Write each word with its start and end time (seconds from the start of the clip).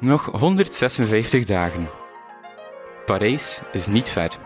Nog 0.00 0.24
156 0.24 1.44
dagen. 1.44 1.90
Parijs 3.06 3.60
is 3.72 3.86
niet 3.86 4.10
ver. 4.10 4.38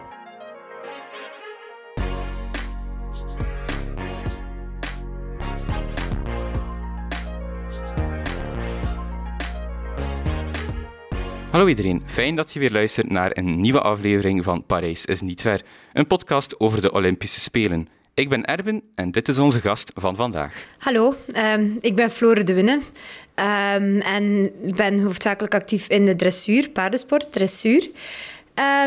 Hallo 11.50 11.66
iedereen, 11.66 12.02
fijn 12.06 12.36
dat 12.36 12.52
je 12.52 12.58
weer 12.58 12.70
luistert 12.70 13.10
naar 13.10 13.36
een 13.36 13.60
nieuwe 13.60 13.80
aflevering 13.80 14.44
van 14.44 14.66
Parijs 14.66 15.04
is 15.04 15.20
niet 15.20 15.40
ver, 15.40 15.62
een 15.92 16.06
podcast 16.06 16.60
over 16.60 16.80
de 16.80 16.92
Olympische 16.92 17.40
Spelen. 17.40 17.88
Ik 18.14 18.28
ben 18.28 18.44
Erwin 18.44 18.82
en 18.94 19.10
dit 19.10 19.28
is 19.28 19.38
onze 19.38 19.60
gast 19.60 19.92
van 19.94 20.16
vandaag. 20.16 20.64
Hallo, 20.78 21.14
ehm, 21.32 21.70
ik 21.80 21.96
ben 21.96 22.10
Flore 22.10 22.44
de 22.44 22.54
Winne 22.54 22.72
um, 22.72 24.00
en 24.00 24.50
ben 24.74 25.00
hoofdzakelijk 25.00 25.54
actief 25.54 25.88
in 25.88 26.04
de 26.04 26.16
dressuur, 26.16 26.70
paardensport, 26.70 27.32
dressuur. 27.32 27.90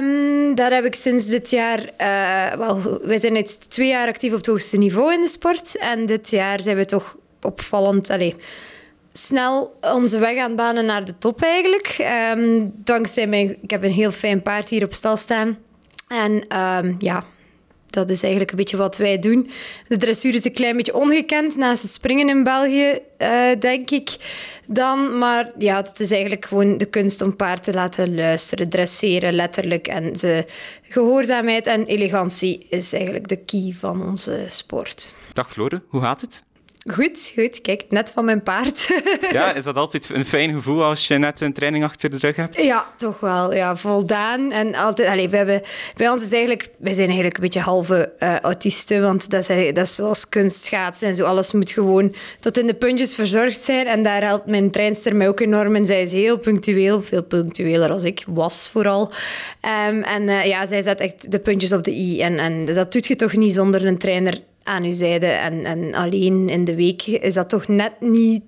Um, 0.01 0.55
daar 0.55 0.71
heb 0.71 0.85
ik 0.85 0.95
sinds 0.95 1.25
dit 1.25 1.49
jaar... 1.49 1.79
Uh, 1.79 2.57
wel, 2.57 2.99
wij 3.01 3.19
zijn 3.19 3.33
nu 3.33 3.43
twee 3.43 3.87
jaar 3.87 4.07
actief 4.07 4.31
op 4.31 4.37
het 4.37 4.45
hoogste 4.45 4.77
niveau 4.77 5.13
in 5.13 5.21
de 5.21 5.27
sport 5.27 5.77
en 5.77 6.05
dit 6.05 6.29
jaar 6.29 6.61
zijn 6.61 6.77
we 6.77 6.85
toch 6.85 7.17
opvallend... 7.41 8.09
Allez, 8.09 8.35
snel 9.13 9.79
onze 9.81 10.19
weg 10.19 10.37
aan 10.37 10.55
banen 10.55 10.85
naar 10.85 11.05
de 11.05 11.17
top 11.17 11.41
eigenlijk. 11.41 12.05
Dankzij 12.73 13.27
mijn... 13.27 13.57
Ik 13.61 13.69
heb 13.69 13.83
een 13.83 13.91
heel 13.91 14.11
fijn 14.11 14.41
paard 14.41 14.69
hier 14.69 14.83
op 14.83 14.93
stal 14.93 15.17
staan. 15.17 15.57
En 16.07 16.45
ja, 16.99 17.23
dat 17.95 18.09
is 18.09 18.21
eigenlijk 18.21 18.51
een 18.51 18.57
beetje 18.57 18.77
wat 18.77 18.97
wij 18.97 19.19
doen. 19.19 19.49
De 19.87 19.97
dressuur 19.97 20.35
is 20.35 20.45
een 20.45 20.51
klein 20.51 20.75
beetje 20.75 20.95
ongekend 20.95 21.55
naast 21.55 21.81
het 21.81 21.91
springen 21.91 22.29
in 22.29 22.43
België, 22.43 22.99
uh, 23.17 23.59
denk 23.59 23.91
ik. 23.91 24.15
Dan, 24.65 25.17
maar 25.17 25.51
ja, 25.57 25.75
het 25.75 25.99
is 25.99 26.11
eigenlijk 26.11 26.45
gewoon 26.45 26.77
de 26.77 26.85
kunst 26.85 27.21
om 27.21 27.35
paard 27.35 27.63
te 27.63 27.73
laten 27.73 28.15
luisteren, 28.15 28.69
dresseren 28.69 29.33
letterlijk. 29.33 29.87
En 29.87 30.13
de 30.13 30.45
gehoorzaamheid 30.81 31.67
en 31.67 31.85
elegantie 31.85 32.65
is 32.69 32.93
eigenlijk 32.93 33.27
de 33.27 33.37
key 33.37 33.75
van 33.79 34.07
onze 34.07 34.45
sport. 34.47 35.13
Dag 35.33 35.51
Flore, 35.51 35.81
hoe 35.87 36.01
gaat 36.01 36.21
het? 36.21 36.43
Goed, 36.93 37.31
goed. 37.35 37.61
Kijk, 37.61 37.83
net 37.89 38.11
van 38.11 38.25
mijn 38.25 38.43
paard. 38.43 38.87
ja, 39.31 39.53
is 39.53 39.63
dat 39.63 39.77
altijd 39.77 40.09
een 40.09 40.25
fijn 40.25 40.51
gevoel 40.51 40.83
als 40.83 41.07
je 41.07 41.17
net 41.17 41.41
een 41.41 41.53
training 41.53 41.83
achter 41.83 42.09
de 42.09 42.17
rug 42.17 42.35
hebt? 42.35 42.63
Ja, 42.63 42.85
toch 42.97 43.19
wel. 43.19 43.53
Ja, 43.53 43.75
voldaan. 43.75 44.51
En 44.51 44.75
altijd, 44.75 45.09
allez, 45.09 45.27
we 45.27 45.37
hebben, 45.37 45.61
bij 45.95 46.09
ons 46.09 46.23
is 46.23 46.31
eigenlijk, 46.31 46.69
wij 46.77 46.93
zijn 46.93 47.05
eigenlijk 47.05 47.35
een 47.35 47.43
beetje 47.43 47.59
halve 47.59 48.13
uh, 48.19 48.35
autisten, 48.39 49.01
want 49.01 49.29
dat 49.29 49.49
is, 49.49 49.73
dat 49.73 49.85
is 49.85 49.95
zoals 49.95 50.29
kunstschaatsen 50.29 51.07
en 51.07 51.15
zo. 51.15 51.25
Alles 51.25 51.51
moet 51.51 51.71
gewoon 51.71 52.15
tot 52.39 52.57
in 52.57 52.67
de 52.67 52.73
puntjes 52.73 53.15
verzorgd 53.15 53.63
zijn. 53.63 53.87
En 53.87 54.03
daar 54.03 54.23
helpt 54.23 54.45
mijn 54.45 54.71
treinster 54.71 55.15
mij 55.15 55.27
ook 55.27 55.39
enorm 55.39 55.75
en 55.75 55.85
Zij 55.85 56.01
is 56.01 56.13
heel 56.13 56.37
punctueel, 56.37 57.01
veel 57.01 57.23
punctueler 57.23 57.91
als 57.91 58.03
ik 58.03 58.23
was 58.27 58.69
vooral. 58.71 59.11
Um, 59.89 60.03
en 60.03 60.23
uh, 60.23 60.45
ja, 60.45 60.65
zij 60.65 60.81
zet 60.81 60.99
echt 60.99 61.31
de 61.31 61.39
puntjes 61.39 61.73
op 61.73 61.83
de 61.83 61.91
i. 61.91 62.21
En, 62.21 62.39
en 62.39 62.65
dat 62.65 62.91
doet 62.91 63.07
je 63.07 63.15
toch 63.15 63.35
niet 63.35 63.53
zonder 63.53 63.85
een 63.85 63.97
trainer 63.97 64.39
aan 64.65 64.83
uw 64.83 64.91
zijde. 64.91 65.25
En, 65.25 65.65
en 65.65 65.93
alleen 65.93 66.49
in 66.49 66.63
de 66.63 66.75
week 66.75 67.05
is 67.05 67.33
dat 67.33 67.49
toch 67.49 67.67
net 67.67 68.01
niet 68.01 68.43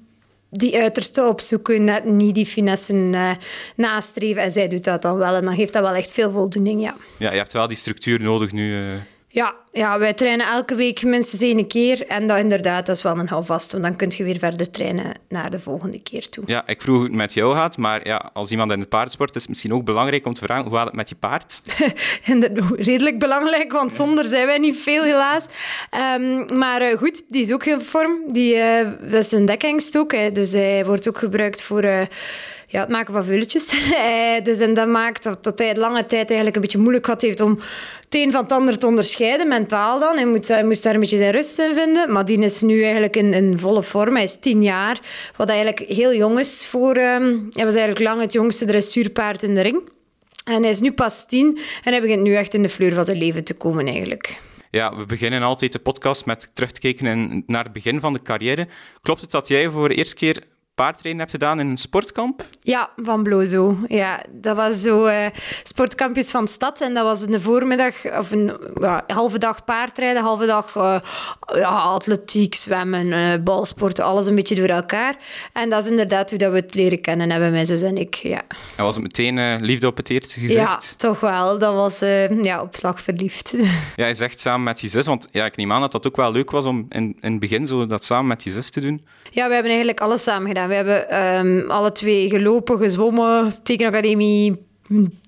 die 0.50 0.78
uiterste 0.78 1.28
opzoeken, 1.28 1.84
net 1.84 2.06
niet 2.06 2.36
die 2.36 2.46
finessen 2.46 3.14
uh, 3.14 3.32
nastreven. 3.76 4.42
En 4.42 4.52
zij 4.52 4.68
doet 4.68 4.84
dat 4.84 5.02
dan 5.02 5.18
wel. 5.18 5.36
En 5.36 5.46
dan 5.46 5.56
geeft 5.56 5.74
dat 5.74 5.84
wel 5.84 5.94
echt 5.94 6.12
veel 6.12 6.32
voldoening, 6.32 6.82
ja. 6.82 6.96
Ja, 7.18 7.32
je 7.32 7.38
hebt 7.38 7.54
wel 7.54 7.68
die 7.68 7.78
structuur 7.78 8.22
nodig 8.22 8.52
nu... 8.52 8.82
Uh... 8.82 8.94
Ja, 9.38 9.56
ja, 9.72 10.00
wij 10.00 10.14
trainen 10.14 10.48
elke 10.48 10.76
week 10.76 11.04
minstens 11.04 11.42
één 11.42 11.68
keer. 11.68 12.08
En 12.08 12.28
dat 12.28 12.38
inderdaad, 12.38 12.86
dat 12.86 12.96
is 12.96 13.04
wel 13.04 13.18
een 13.18 13.28
houvast. 13.28 13.72
Want 13.72 13.84
dan 13.84 13.96
kun 13.96 14.12
je 14.16 14.24
weer 14.24 14.38
verder 14.38 14.72
trainen 14.72 15.14
naar 15.30 15.50
de 15.50 15.60
volgende 15.60 16.02
keer 16.02 16.30
toe. 16.30 16.44
Ja, 16.48 16.68
ik 16.68 16.82
vroeg 16.82 16.96
hoe 16.96 17.06
het 17.06 17.14
met 17.14 17.34
jou 17.34 17.56
gaat. 17.56 17.78
Maar 17.78 18.08
ja, 18.08 18.30
als 18.34 18.52
iemand 18.52 18.72
in 18.72 18.80
het 18.80 18.90
paardensport 18.90 19.36
is 19.36 19.42
het 19.42 19.50
misschien 19.50 19.74
ook 19.74 19.84
belangrijk 19.84 20.26
om 20.26 20.34
te 20.34 20.42
vragen 20.42 20.64
hoe 20.64 20.78
gaat 20.78 20.86
het 20.86 20.96
met 20.96 21.10
je 21.10 21.16
paard? 21.16 21.62
Redelijk 22.92 23.20
belangrijk, 23.20 23.72
want 23.72 23.94
zonder 23.94 24.28
zijn 24.28 24.46
wij 24.46 24.58
niet 24.58 24.78
veel, 24.78 25.04
helaas. 25.04 25.46
Um, 26.20 26.58
maar 26.58 26.82
uh, 26.82 26.98
goed, 26.98 27.24
die 27.28 27.42
is 27.42 27.54
ook 27.54 27.66
in 27.66 27.82
vorm. 27.82 28.12
Die, 28.28 28.56
uh, 28.56 28.90
dat 29.02 29.24
is 29.24 29.32
een 29.32 29.46
dekkingstoek. 29.46 30.12
Hè. 30.12 30.32
Dus 30.32 30.52
hij 30.52 30.86
wordt 30.86 31.08
ook 31.08 31.18
gebruikt 31.18 31.62
voor... 31.62 31.84
Uh, 31.84 32.02
ja, 32.70 32.80
het 32.80 32.90
maken 32.90 33.14
van 33.14 33.24
vulletjes. 33.24 33.74
dus 34.44 34.60
en 34.60 34.74
dat 34.74 34.88
maakt 34.88 35.24
dat, 35.24 35.44
dat 35.44 35.60
hij 35.60 35.76
lange 35.76 36.06
tijd 36.06 36.28
eigenlijk 36.28 36.56
een 36.56 36.62
beetje 36.62 36.78
moeilijk 36.78 37.06
had 37.06 37.22
heeft 37.22 37.40
om 37.40 37.60
het 38.00 38.16
een 38.16 38.32
van 38.32 38.44
het 38.44 38.52
ander 38.52 38.80
te 38.80 38.88
onderscheiden, 38.88 39.48
mentaal 39.48 40.00
dan. 40.00 40.16
Hij, 40.16 40.26
moet, 40.26 40.64
moest 40.64 40.84
daar 40.84 40.94
een 40.94 41.00
beetje 41.00 41.18
zijn 41.18 41.32
rust 41.32 41.60
in 41.60 41.76
vinden. 41.76 42.12
Maar 42.12 42.26
die 42.26 42.40
is 42.40 42.62
nu 42.62 42.84
eigenlijk 42.84 43.16
in, 43.16 43.58
volle 43.58 43.84
vorm. 43.84 44.16
Hij 44.16 44.24
is 44.24 44.40
tien 44.40 44.64
jaar, 44.64 45.00
wat 45.36 45.50
eigenlijk 45.50 45.80
heel 45.80 46.16
jong 46.16 46.40
is 46.40 46.68
voor... 46.68 46.98
Um, 46.98 47.50
hij 47.52 47.66
was 47.66 47.76
eigenlijk 47.76 48.00
lang 48.00 48.22
het 48.22 48.34
jongste 48.34 48.66
dressuurpaard 48.66 49.44
in 49.44 49.54
de 49.54 49.62
ring. 49.62 49.82
En 50.44 50.62
hij 50.62 50.72
is 50.72 50.80
nu 50.80 50.92
pas 50.92 51.26
tien 51.26 51.60
en 51.84 51.92
hij 51.92 52.02
begint 52.02 52.22
nu 52.22 52.34
echt 52.34 52.54
in 52.54 52.62
de 52.62 52.70
fleur 52.70 52.94
van 52.94 53.06
zijn 53.06 53.18
leven 53.18 53.44
te 53.44 53.54
komen 53.54 53.88
eigenlijk. 53.88 54.38
Ja, 54.72 54.96
we 54.96 55.06
beginnen 55.06 55.42
altijd 55.42 55.72
de 55.72 55.80
podcast 55.80 56.26
met 56.26 56.52
terug 56.54 56.72
te 56.72 56.80
kijken 56.80 57.44
naar 57.48 57.64
het 57.64 57.74
begin 57.74 58.00
van 58.00 58.14
de 58.14 58.22
carrière. 58.22 58.68
Klopt 59.02 59.22
het 59.22 59.32
dat 59.32 59.48
jij 59.48 59.70
voor 59.70 59.90
de 59.90 59.96
eerste 59.96 60.16
keer 60.16 60.44
paardrijden 60.78 61.20
hebt 61.20 61.32
gedaan 61.32 61.60
in 61.60 61.68
een 61.68 61.78
sportkamp? 61.78 62.46
Ja, 62.60 62.90
van 62.96 63.24
Blozo. 63.24 63.78
Ja, 63.88 64.24
dat 64.30 64.56
was 64.56 64.82
zo 64.82 65.08
uh, 65.08 65.26
sportkampjes 65.64 66.32
van 66.32 66.46
de 66.46 66.52
stad. 66.52 66.82
En 66.82 66.94
dat 66.94 67.04
was 67.04 67.26
in 67.26 67.32
de 67.32 67.42
voormiddag, 67.42 68.18
of 68.18 68.32
een 68.32 68.52
ja, 68.82 69.04
halve 69.08 69.38
dag 69.38 69.66
paardrijden, 69.66 70.22
halve 70.22 70.46
dag 70.46 70.76
uh, 70.76 71.00
ja, 71.56 71.70
atletiek, 71.70 72.56
zwemmen, 72.56 73.06
uh, 73.06 73.44
balsport, 73.44 74.00
alles 74.00 74.28
een 74.28 74.36
beetje 74.36 74.56
door 74.56 74.68
elkaar. 74.68 75.16
En 75.54 75.70
dat 75.70 75.84
is 75.84 75.90
inderdaad 75.90 76.30
hoe 76.30 76.40
dat 76.40 76.52
we 76.52 76.58
het 76.58 76.74
leren 76.74 77.02
kennen 77.02 77.30
hebben, 77.30 77.52
mijn 77.52 77.66
zus 77.66 77.82
en 77.82 77.98
ik. 77.98 78.16
Ja. 78.16 78.42
En 78.76 78.84
was 78.84 78.96
het 78.96 79.04
meteen 79.04 79.62
liefde 79.62 79.88
op 79.88 79.98
het 79.98 80.10
eerste 80.10 80.40
gezicht? 80.40 80.54
Ja, 80.54 80.80
toch 80.98 81.20
wel. 81.20 81.58
Dat 81.58 81.74
was 81.74 82.00
ja, 82.42 82.62
op 82.62 82.76
slag 82.76 83.02
verliefd. 83.02 83.56
Ja, 83.96 84.08
je 84.08 84.14
zegt 84.14 84.40
samen 84.40 84.64
met 84.64 84.82
je 84.82 84.88
zus, 84.88 85.06
want 85.06 85.28
ja, 85.32 85.46
ik 85.46 85.56
neem 85.56 85.72
aan 85.72 85.82
dat 85.82 85.92
dat 85.92 86.08
ook 86.08 86.16
wel 86.16 86.32
leuk 86.32 86.52
was 86.52 86.66
om 86.66 86.86
in, 86.90 87.18
in 87.20 87.32
het 87.32 87.40
begin 87.40 87.68
zo 87.68 87.86
dat 87.86 88.06
samen 88.06 88.28
met 88.28 88.44
je 88.44 88.52
zus 88.52 88.70
te 88.70 88.80
doen. 88.80 89.06
Ja, 89.32 89.48
we 89.48 89.54
hebben 89.54 89.72
eigenlijk 89.72 90.00
alles 90.00 90.24
samen 90.24 90.48
gedaan. 90.48 90.67
We 90.68 90.74
hebben 90.74 91.26
um, 91.26 91.70
alle 91.70 91.92
twee 91.92 92.30
gelopen, 92.30 92.78
gezwommen, 92.78 93.54
tekenacademie, 93.64 94.66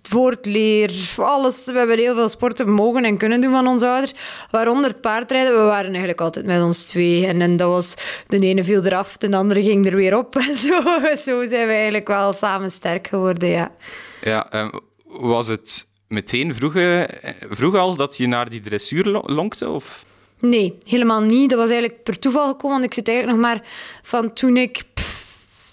woordleer, 0.10 1.14
alles. 1.18 1.66
We 1.66 1.78
hebben 1.78 1.98
heel 1.98 2.16
veel 2.16 2.30
sporten 2.30 2.72
mogen 2.72 3.04
en 3.04 3.18
kunnen 3.18 3.42
doen 3.42 3.52
van 3.52 3.68
onze 3.68 3.88
ouders. 3.88 4.14
Waaronder 4.52 4.90
het 4.90 5.02
paardrijden. 5.02 5.54
We 5.54 5.62
waren 5.62 5.90
eigenlijk 5.90 6.22
altijd 6.22 6.46
met 6.46 6.62
ons 6.62 6.86
twee. 6.86 7.26
En, 7.26 7.42
en 7.42 7.58
dat 7.58 7.70
was, 7.70 7.96
de 8.28 8.40
ene 8.40 8.64
viel 8.64 8.86
eraf, 8.86 9.18
de 9.18 9.36
andere 9.36 9.64
ging 9.64 9.86
er 9.86 9.96
weer 9.96 10.18
op. 10.18 10.36
En 10.50 10.58
zo, 10.58 10.82
zo 11.16 11.46
zijn 11.46 11.68
we 11.68 11.74
eigenlijk 11.74 12.08
wel 12.08 12.34
samen 12.34 12.72
sterk 12.72 13.08
geworden, 13.08 13.50
ja. 13.50 13.72
Ja, 14.22 14.54
um, 14.54 14.72
was 15.06 15.48
het 15.48 15.88
meteen 16.08 16.56
vroeg, 16.56 16.74
vroeg 17.50 17.76
al 17.76 17.96
dat 17.96 18.18
je 18.18 18.28
naar 18.28 18.50
die 18.50 18.60
dressuur 18.60 19.06
lonkte? 19.26 19.70
Of? 19.70 20.06
Nee, 20.40 20.78
helemaal 20.86 21.22
niet. 21.22 21.50
Dat 21.50 21.60
was 21.60 21.70
eigenlijk 21.70 22.04
per 22.04 22.20
toeval 22.20 22.48
gekomen. 22.48 22.78
Want 22.80 22.84
ik 22.84 22.94
zit 22.94 23.08
eigenlijk 23.08 23.38
nog 23.38 23.48
maar 23.48 23.68
van 24.02 24.34
toen 24.34 24.58
ik 24.58 24.84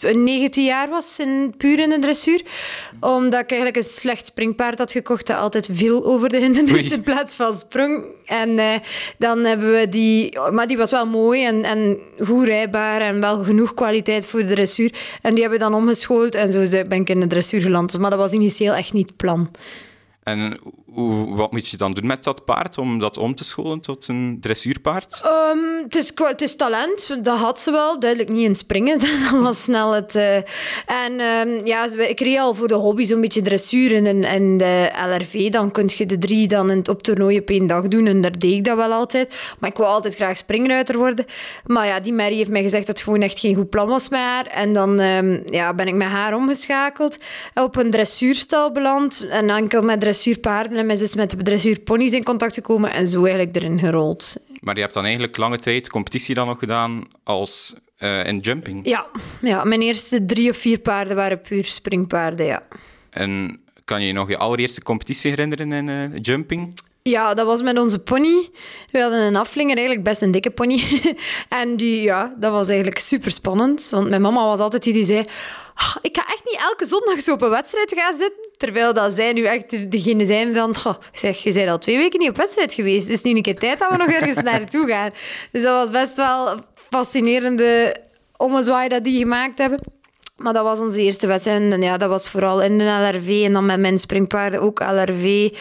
19 0.00 0.64
jaar 0.64 0.88
was, 0.88 1.18
in, 1.18 1.54
puur 1.56 1.78
in 1.78 1.88
de 1.88 1.98
dressuur. 1.98 2.42
Omdat 3.00 3.40
ik 3.40 3.50
eigenlijk 3.50 3.76
een 3.76 3.92
slecht 3.92 4.26
springpaard 4.26 4.78
had 4.78 4.92
gekocht 4.92 5.26
dat 5.26 5.36
altijd 5.36 5.68
viel 5.72 6.04
over 6.04 6.28
de 6.28 6.38
hindernis 6.38 6.90
in 6.90 7.02
plaats 7.02 7.34
van 7.34 7.54
sprong. 7.54 8.04
En 8.24 8.48
uh, 8.48 8.74
dan 9.18 9.44
hebben 9.44 9.72
we 9.72 9.88
die... 9.88 10.38
Maar 10.50 10.66
die 10.66 10.76
was 10.76 10.90
wel 10.90 11.06
mooi 11.06 11.44
en, 11.44 11.62
en 11.62 11.98
goed 12.24 12.46
rijbaar 12.46 13.00
en 13.00 13.20
wel 13.20 13.44
genoeg 13.44 13.74
kwaliteit 13.74 14.26
voor 14.26 14.40
de 14.40 14.46
dressuur. 14.46 14.92
En 15.22 15.34
die 15.34 15.40
hebben 15.40 15.58
we 15.58 15.64
dan 15.64 15.74
omgeschoold 15.74 16.34
en 16.34 16.52
zo 16.52 16.84
ben 16.88 17.00
ik 17.00 17.08
in 17.08 17.20
de 17.20 17.26
dressuur 17.26 17.60
geland. 17.60 17.98
Maar 17.98 18.10
dat 18.10 18.18
was 18.18 18.32
initieel 18.32 18.74
echt 18.74 18.92
niet 18.92 19.06
het 19.06 19.16
plan. 19.16 19.50
En 20.22 20.58
hoe, 20.96 21.34
wat 21.34 21.52
moet 21.52 21.68
je 21.68 21.76
dan 21.76 21.92
doen 21.92 22.06
met 22.06 22.24
dat 22.24 22.44
paard 22.44 22.78
om 22.78 22.98
dat 22.98 23.18
om 23.18 23.34
te 23.34 23.44
scholen 23.44 23.80
tot 23.80 24.08
een 24.08 24.38
dressuurpaard? 24.40 25.22
Um, 25.52 25.82
het, 25.82 25.96
is, 25.96 26.12
het 26.14 26.42
is 26.42 26.56
talent, 26.56 27.24
dat 27.24 27.38
had 27.38 27.60
ze 27.60 27.70
wel. 27.70 28.00
Duidelijk 28.00 28.32
niet 28.32 28.44
in 28.44 28.54
springen, 28.54 28.98
dat 29.30 29.40
was 29.40 29.62
snel 29.62 29.93
het... 29.93 30.14
Uh, 30.14 30.37
en 30.87 31.20
um, 31.20 31.66
ja, 31.66 31.88
ik 31.96 32.20
reed 32.20 32.38
al 32.38 32.54
voor 32.54 32.69
de 32.69 32.75
hobby 32.75 33.04
zo'n 33.04 33.20
beetje 33.20 33.43
dressuur 33.43 34.06
en, 34.06 34.25
en 34.25 34.56
de 34.56 34.90
LRV. 35.06 35.50
Dan 35.50 35.70
kun 35.70 35.90
je 35.96 36.06
de 36.06 36.19
drie 36.19 36.48
dan 36.48 36.70
in 36.70 36.88
op 36.88 37.02
toernooi 37.02 37.38
op 37.38 37.50
één 37.50 37.66
dag 37.66 37.88
doen 37.88 38.06
en 38.06 38.20
daar 38.20 38.38
deed 38.38 38.52
ik 38.52 38.64
dat 38.64 38.76
wel 38.76 38.92
altijd. 38.92 39.54
Maar 39.58 39.70
ik 39.70 39.76
wou 39.76 39.90
altijd 39.90 40.14
graag 40.14 40.37
springruiter 40.37 40.96
worden. 40.96 41.25
Maar 41.66 41.87
ja, 41.87 42.00
die 42.00 42.12
Mary 42.12 42.37
heeft 42.37 42.50
mij 42.50 42.62
gezegd 42.62 42.87
dat 42.87 42.96
het 42.96 43.04
gewoon 43.04 43.22
echt 43.22 43.38
geen 43.38 43.54
goed 43.54 43.70
plan 43.70 43.88
was 43.88 44.08
met 44.08 44.20
haar. 44.20 44.46
En 44.46 44.72
dan 44.72 45.00
um, 45.00 45.42
ja, 45.46 45.75
ben 45.75 45.88
ik 45.88 45.94
met 45.94 46.08
haar 46.08 46.34
omgeschakeld. 46.34 47.16
Op 47.54 47.76
een 47.76 47.90
dressuurstal 47.90 48.72
beland 48.72 49.26
en 49.28 49.50
enkel 49.50 49.82
met 49.82 50.00
dressuurpaarden 50.00 50.86
met, 50.87 50.99
dus 50.99 51.15
met 51.15 51.31
de 51.31 51.43
dressuurponies 51.43 52.12
in 52.12 52.25
contact 52.25 52.55
gekomen 52.55 52.93
en 52.93 53.09
zo 53.09 53.25
eigenlijk 53.25 53.56
erin 53.56 53.79
gerold. 53.79 54.37
Maar 54.61 54.75
je 54.75 54.81
hebt 54.81 54.94
dan 54.94 55.05
eigenlijk 55.05 55.37
lange 55.37 55.59
tijd 55.59 55.91
competitie 55.91 56.35
dan 56.35 56.47
nog 56.47 56.59
gedaan 56.59 57.05
als 57.25 57.75
uh, 57.99 58.27
in 58.27 58.38
jumping? 58.38 58.88
Ja. 58.88 59.06
ja, 59.41 59.65
mijn 59.65 59.81
eerste 59.83 60.25
drie 60.25 60.50
of 60.50 60.56
vier 60.56 60.79
paarden 60.79 61.17
waren 61.17 61.41
puur 61.41 61.65
springpaarden, 61.65 62.47
ja. 62.47 62.62
En 63.11 63.61
kan 63.85 64.00
je 64.00 64.06
je 64.06 64.12
nog 64.12 64.29
je 64.29 64.37
allereerste 64.37 64.83
competitie 64.83 65.31
herinneren 65.31 65.73
in 65.73 65.88
uh, 65.88 66.19
jumping? 66.23 66.75
Ja, 67.08 67.35
dat 67.35 67.47
was 67.47 67.62
met 67.62 67.79
onze 67.79 67.99
pony. 67.99 68.49
We 68.91 69.00
hadden 69.00 69.20
een 69.20 69.37
aflinger, 69.37 69.76
eigenlijk 69.76 70.05
best 70.05 70.23
een 70.23 70.31
dikke 70.31 70.50
pony. 70.50 70.82
en 71.49 71.76
die, 71.76 72.03
ja, 72.03 72.35
dat 72.38 72.53
was 72.53 72.69
eigenlijk 72.69 72.99
super 72.99 73.31
spannend. 73.31 73.88
Want 73.91 74.08
mijn 74.08 74.23
mama 74.23 74.44
was 74.44 74.58
altijd 74.58 74.82
die 74.82 74.93
die 74.93 75.05
zei... 75.05 75.25
"Ah, 75.75 75.97
ik 76.03 76.17
ga 76.17 76.26
echt 76.26 76.43
niet 76.44 76.61
elke 76.61 76.87
zondag 76.87 77.20
zo 77.20 77.32
op 77.32 77.43
een 77.43 77.50
wedstrijd 77.50 77.93
gaan 77.97 78.17
zitten. 78.17 78.50
Terwijl 78.56 78.94
dat 78.94 79.12
zij 79.12 79.32
nu 79.32 79.44
echt 79.44 79.91
degene 79.91 80.26
zijn 80.26 80.55
van... 80.55 80.75
Zeg, 81.12 81.43
je 81.43 81.53
bent 81.53 81.70
al 81.70 81.79
twee 81.79 81.97
weken 81.97 82.20
niet 82.20 82.29
op 82.29 82.37
wedstrijd 82.37 82.75
geweest. 82.75 83.06
Het 83.06 83.17
is 83.17 83.23
niet 83.23 83.37
een 83.37 83.43
keer 83.43 83.59
tijd 83.59 83.79
dat 83.79 83.91
we 83.91 83.97
nog 83.97 84.11
ergens 84.11 84.43
naartoe 84.52 84.88
gaan. 84.88 85.11
Dus 85.52 85.62
dat 85.62 85.73
was 85.73 85.91
best 85.91 86.17
wel 86.17 86.59
fascinerende 86.91 87.97
ommezwaai 88.37 88.88
dat 88.88 89.05
die 89.05 89.19
gemaakt 89.19 89.59
hebben. 89.59 89.79
Maar 90.37 90.53
dat 90.53 90.65
was 90.65 90.81
onze 90.81 91.00
eerste 91.00 91.27
wedstrijd. 91.27 91.73
En 91.73 91.83
ja, 91.83 91.97
dat 91.97 92.09
was 92.09 92.31
vooral 92.31 92.62
in 92.62 92.79
de 92.79 92.85
LRV. 92.85 93.43
En 93.44 93.53
dan 93.53 93.67
met 93.67 93.81
mijn 93.81 93.99
springpaarden 93.99 94.61
ook 94.61 94.81
LRV. 94.81 95.55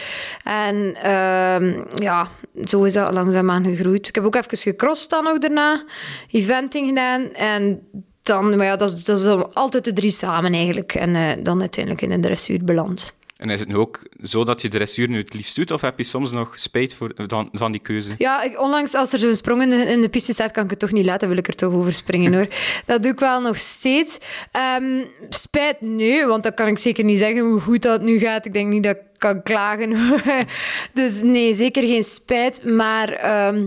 En 0.44 0.94
ehm, 1.02 1.82
ja, 1.94 2.28
zo 2.64 2.82
is 2.82 2.92
dat 2.92 3.12
langzaamaan 3.12 3.64
gegroeid. 3.64 4.08
Ik 4.08 4.14
heb 4.14 4.24
ook 4.24 4.34
even 4.34 4.56
gecrossed 4.56 5.10
dan 5.10 5.24
nog 5.24 5.38
daarna. 5.38 5.84
Eventing 6.30 6.88
gedaan. 6.88 7.32
En 7.32 7.80
dan, 8.22 8.56
maar 8.56 8.66
ja, 8.66 8.76
dat 8.76 8.92
is, 8.92 9.04
dat 9.04 9.18
is 9.18 9.26
altijd 9.52 9.84
de 9.84 9.92
drie 9.92 10.10
samen 10.10 10.52
eigenlijk. 10.52 10.94
En 10.94 11.16
eh, 11.16 11.44
dan 11.44 11.60
uiteindelijk 11.60 12.02
in 12.02 12.10
de 12.10 12.20
dressuur 12.20 12.64
beland. 12.64 13.14
En 13.36 13.50
is 13.50 13.60
het 13.60 13.68
nu 13.68 13.76
ook 13.76 14.02
zo 14.22 14.44
dat 14.44 14.62
je 14.62 14.68
de 14.68 14.76
dressuur 14.76 15.08
nu 15.08 15.18
het 15.18 15.34
liefst 15.34 15.56
doet, 15.56 15.70
of 15.70 15.80
heb 15.80 15.98
je 15.98 16.04
soms 16.04 16.32
nog 16.32 16.58
spijt 16.58 16.94
voor, 16.94 17.12
van, 17.16 17.48
van 17.52 17.72
die 17.72 17.80
keuze? 17.80 18.14
Ja, 18.18 18.42
ik, 18.42 18.60
onlangs 18.60 18.94
als 18.94 19.12
er 19.12 19.18
zo'n 19.18 19.34
sprong 19.34 19.62
in 19.62 19.68
de, 19.68 19.76
in 19.76 20.00
de 20.00 20.08
piste 20.08 20.32
staat, 20.32 20.50
kan 20.50 20.64
ik 20.64 20.70
het 20.70 20.78
toch 20.78 20.92
niet 20.92 21.06
laten, 21.06 21.28
wil 21.28 21.36
ik 21.36 21.48
er 21.48 21.54
toch 21.54 21.72
over 21.72 21.92
springen 21.92 22.34
hoor. 22.34 22.48
dat 22.86 23.02
doe 23.02 23.12
ik 23.12 23.18
wel 23.18 23.40
nog 23.40 23.56
steeds. 23.56 24.18
Ehm, 24.52 25.04
spijt, 25.28 25.80
nee, 25.80 26.26
want 26.26 26.42
dat 26.42 26.54
kan 26.54 26.66
ik 26.66 26.78
zeker 26.78 27.04
niet 27.04 27.18
zeggen 27.18 27.40
hoe 27.40 27.60
goed 27.60 27.82
dat 27.82 28.02
nu 28.02 28.18
gaat. 28.18 28.46
Ik 28.46 28.52
denk 28.52 28.68
niet 28.68 28.82
dat 28.82 28.96
ik 28.96 29.02
kan 29.18 29.42
klagen. 29.42 29.96
dus 30.94 31.22
nee, 31.22 31.54
zeker 31.54 31.82
geen 31.82 32.04
spijt, 32.04 32.64
maar... 32.64 33.08
ehm, 33.08 33.66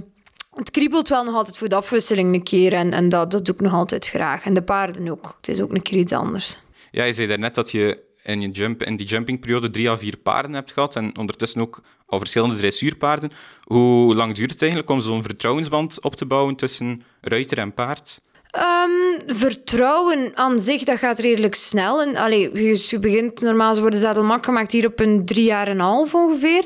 het 0.53 0.71
kriebelt 0.71 1.09
wel 1.09 1.23
nog 1.23 1.35
altijd 1.35 1.57
voor 1.57 1.69
de 1.69 1.75
afwisseling 1.75 2.33
een 2.33 2.43
keer 2.43 2.73
en, 2.73 2.93
en 2.93 3.09
dat, 3.09 3.31
dat 3.31 3.45
doe 3.45 3.55
ik 3.55 3.61
nog 3.61 3.73
altijd 3.73 4.07
graag. 4.07 4.45
En 4.45 4.53
de 4.53 4.61
paarden 4.61 5.09
ook. 5.09 5.35
Het 5.37 5.47
is 5.47 5.61
ook 5.61 5.73
een 5.73 5.81
keer 5.81 5.97
iets 5.97 6.13
anders. 6.13 6.59
Ja, 6.91 7.03
je 7.03 7.13
zei 7.13 7.27
daarnet 7.27 7.55
dat 7.55 7.71
je 7.71 8.08
in, 8.23 8.41
je 8.41 8.49
jump, 8.49 8.83
in 8.83 8.95
die 8.95 9.07
jumpingperiode 9.07 9.69
drie 9.69 9.89
à 9.89 9.97
vier 9.97 10.17
paarden 10.17 10.53
hebt 10.53 10.71
gehad 10.71 10.95
en 10.95 11.17
ondertussen 11.17 11.61
ook 11.61 11.81
al 12.05 12.17
verschillende 12.19 12.55
dressuurpaarden. 12.55 13.31
Hoe 13.63 14.15
lang 14.15 14.35
duurt 14.35 14.51
het 14.51 14.61
eigenlijk 14.61 14.91
om 14.91 15.01
zo'n 15.01 15.23
vertrouwensband 15.23 16.03
op 16.03 16.15
te 16.15 16.25
bouwen 16.25 16.55
tussen 16.55 17.03
ruiter 17.21 17.57
en 17.57 17.73
paard? 17.73 18.21
Ehm, 18.49 18.89
vertrouwen 19.27 20.31
aan 20.37 20.59
zich, 20.59 20.83
dat 20.83 20.97
gaat 20.97 21.19
redelijk 21.19 21.55
snel. 21.55 22.01
En, 22.01 22.15
allee, 22.15 22.39
je, 22.73 22.99
begint 22.99 23.41
normaal, 23.41 23.75
ze 23.75 23.81
worden 23.81 23.99
zadelmak 23.99 24.45
gemaakt 24.45 24.71
hier 24.71 24.85
op 24.85 24.99
een 24.99 25.25
drie 25.25 25.43
jaar 25.43 25.67
en 25.67 25.73
een 25.73 25.79
half 25.79 26.13
ongeveer. 26.15 26.65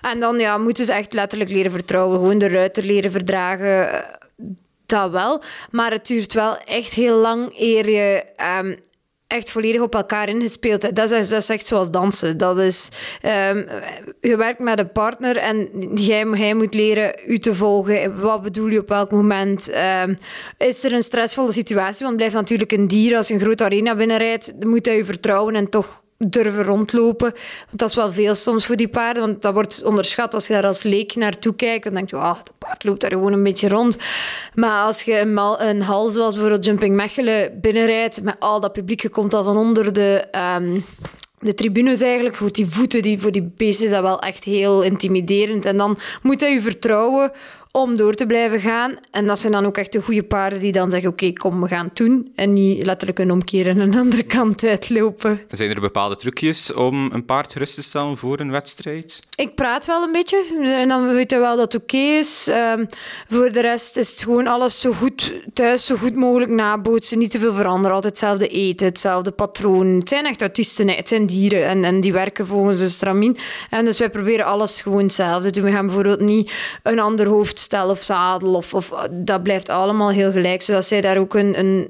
En 0.00 0.20
dan 0.20 0.38
ja, 0.38 0.58
moeten 0.58 0.84
ze 0.84 0.92
echt 0.92 1.12
letterlijk 1.12 1.50
leren 1.50 1.70
vertrouwen. 1.70 2.18
Gewoon 2.18 2.38
de 2.38 2.48
ruiter 2.48 2.82
leren 2.84 3.10
verdragen. 3.10 3.92
eh, 3.92 4.00
Dat 4.86 5.10
wel. 5.10 5.42
Maar 5.70 5.90
het 5.90 6.06
duurt 6.06 6.32
wel 6.34 6.56
echt 6.56 6.94
heel 6.94 7.16
lang 7.16 7.54
eer 7.58 7.90
je 7.90 8.24
ehm, 8.36 8.76
echt 9.26 9.50
volledig 9.50 9.80
op 9.80 9.94
elkaar 9.94 10.28
ingespeeld. 10.28 10.96
Dat 10.96 11.10
is, 11.10 11.28
dat 11.28 11.42
is 11.42 11.48
echt 11.48 11.66
zoals 11.66 11.90
dansen. 11.90 12.38
Dat 12.38 12.58
is, 12.58 12.88
ehm, 13.20 13.64
je 14.20 14.36
werkt 14.36 14.58
met 14.58 14.78
een 14.78 14.92
partner 14.92 15.36
en 15.36 15.68
jij, 15.94 16.26
hij 16.26 16.54
moet 16.54 16.74
leren 16.74 17.14
u 17.26 17.38
te 17.38 17.54
volgen. 17.54 18.20
Wat 18.20 18.42
bedoel 18.42 18.68
je 18.68 18.80
op 18.80 18.88
welk 18.88 19.10
moment? 19.10 19.68
Ehm, 19.68 20.14
is 20.58 20.84
er 20.84 20.92
een 20.92 21.02
stressvolle 21.02 21.52
situatie? 21.52 22.04
Want 22.04 22.16
blijft 22.16 22.34
natuurlijk 22.34 22.72
een 22.72 22.88
dier. 22.88 23.16
Als 23.16 23.28
je 23.28 23.34
een 23.34 23.40
grote 23.40 23.64
arena 23.64 23.94
binnenrijdt, 23.96 24.54
moet 24.60 24.86
hij 24.86 24.96
je 24.96 25.04
vertrouwen 25.04 25.54
en 25.54 25.68
toch 25.68 26.03
durven 26.18 26.64
rondlopen. 26.64 27.32
Want 27.66 27.78
dat 27.78 27.88
is 27.88 27.94
wel 27.94 28.12
veel 28.12 28.34
soms 28.34 28.66
voor 28.66 28.76
die 28.76 28.88
paarden. 28.88 29.22
Want 29.22 29.42
dat 29.42 29.54
wordt 29.54 29.84
onderschat 29.84 30.34
als 30.34 30.46
je 30.46 30.52
daar 30.52 30.66
als 30.66 30.82
leek 30.82 31.14
naartoe 31.14 31.54
kijkt. 31.54 31.84
Dan 31.84 31.94
denk 31.94 32.10
je, 32.10 32.16
oh, 32.16 32.36
de 32.44 32.52
paard 32.58 32.84
loopt 32.84 33.00
daar 33.00 33.10
gewoon 33.10 33.32
een 33.32 33.42
beetje 33.42 33.68
rond. 33.68 33.96
Maar 34.54 34.84
als 34.84 35.02
je 35.02 35.18
een, 35.18 35.38
een 35.68 35.82
hal 35.82 36.08
zoals 36.08 36.32
bijvoorbeeld 36.32 36.64
Jumping 36.64 36.96
Mechelen 36.96 37.60
binnenrijdt, 37.60 38.22
met 38.22 38.36
al 38.38 38.60
dat 38.60 38.72
publiek, 38.72 39.02
je 39.02 39.08
komt 39.08 39.34
al 39.34 39.44
van 39.44 39.56
onder 39.56 39.92
de... 39.92 40.26
ehm, 40.30 40.78
de 41.44 41.54
tribunes 41.54 42.00
eigenlijk, 42.00 42.36
voor 42.36 42.52
die 42.52 42.66
voeten, 42.66 43.02
die, 43.02 43.20
voor 43.20 43.32
die 43.32 43.52
beesten 43.56 43.84
is 43.84 43.90
dat 43.90 44.02
wel 44.02 44.20
echt 44.20 44.44
heel 44.44 44.82
intimiderend. 44.82 45.64
En 45.64 45.76
dan 45.76 45.98
moet 46.22 46.40
hij 46.40 46.52
je 46.52 46.60
vertrouwen 46.60 47.32
om 47.76 47.96
door 47.96 48.14
te 48.14 48.26
blijven 48.26 48.60
gaan. 48.60 48.96
En 49.10 49.26
dat 49.26 49.38
zijn 49.38 49.52
dan 49.52 49.66
ook 49.66 49.76
echt 49.76 49.92
de 49.92 50.02
goede 50.02 50.22
paarden 50.22 50.60
die 50.60 50.72
dan 50.72 50.90
zeggen, 50.90 51.10
oké, 51.10 51.32
kom, 51.32 51.60
we 51.60 51.68
gaan 51.68 51.86
het 51.86 51.96
doen. 51.96 52.32
En 52.34 52.52
niet 52.52 52.86
letterlijk 52.86 53.18
een 53.18 53.30
omkeer 53.30 53.66
en 53.66 53.78
een 53.78 53.96
andere 54.04 54.22
kant 54.22 54.64
uitlopen. 54.64 55.40
Zijn 55.50 55.70
er 55.70 55.80
bepaalde 55.80 56.16
trucjes 56.16 56.72
om 56.72 57.10
een 57.12 57.24
paard 57.24 57.52
gerust 57.52 57.74
te 57.74 57.82
stellen 57.82 58.16
voor 58.16 58.40
een 58.40 58.50
wedstrijd? 58.50 59.20
Ik 59.36 59.54
praat 59.54 59.86
wel 59.86 60.02
een 60.02 60.12
beetje 60.12 60.44
en 60.78 60.88
dan 60.88 61.06
weten 61.06 61.38
we 61.38 61.44
wel 61.44 61.56
dat 61.56 61.72
het 61.72 61.82
oké 61.82 61.96
is. 61.96 62.48
Ehm, 62.48 62.84
voor 63.28 63.52
de 63.52 63.60
rest 63.60 63.96
is 63.96 64.10
het 64.10 64.22
gewoon 64.22 64.46
alles 64.46 64.80
zo 64.80 64.92
goed 64.92 65.32
thuis, 65.52 65.86
zo 65.86 65.96
goed 65.96 66.14
mogelijk 66.14 66.50
nabootsen. 66.50 67.18
Niet 67.18 67.30
te 67.30 67.38
veel 67.38 67.54
veranderen, 67.54 67.94
altijd 67.94 68.12
hetzelfde 68.12 68.48
eten, 68.48 68.86
hetzelfde 68.86 69.30
patroon. 69.30 69.86
Het 69.86 70.08
zijn 70.08 70.24
echt 70.24 70.40
autisten, 70.40 70.88
hè. 70.88 70.94
het 70.94 71.08
zijn 71.08 71.26
dieren 71.26 71.66
en, 71.66 71.84
en 71.84 72.00
die 72.00 72.12
werken 72.12 72.46
volgens 72.46 72.78
de 72.78 72.88
stramien. 72.88 73.36
En 73.70 73.84
dus 73.84 73.98
wij 73.98 74.10
proberen 74.10 74.46
alles 74.46 74.82
gewoon 74.82 75.02
hetzelfde 75.02 75.50
te 75.50 75.60
doen. 75.60 75.70
We 75.70 75.76
gaan 75.76 75.86
bijvoorbeeld 75.86 76.20
niet 76.20 76.52
een 76.82 76.98
ander 76.98 77.26
hoofdstel 77.64 77.90
of 77.90 78.02
zadel. 78.02 78.54
Of, 78.54 78.74
of, 78.74 79.08
dat 79.10 79.42
blijft 79.42 79.68
allemaal 79.68 80.10
heel 80.10 80.32
gelijk, 80.32 80.62
zodat 80.62 80.84
zij 80.84 81.00
daar 81.00 81.18
ook 81.18 81.34
een, 81.34 81.58
een 81.58 81.88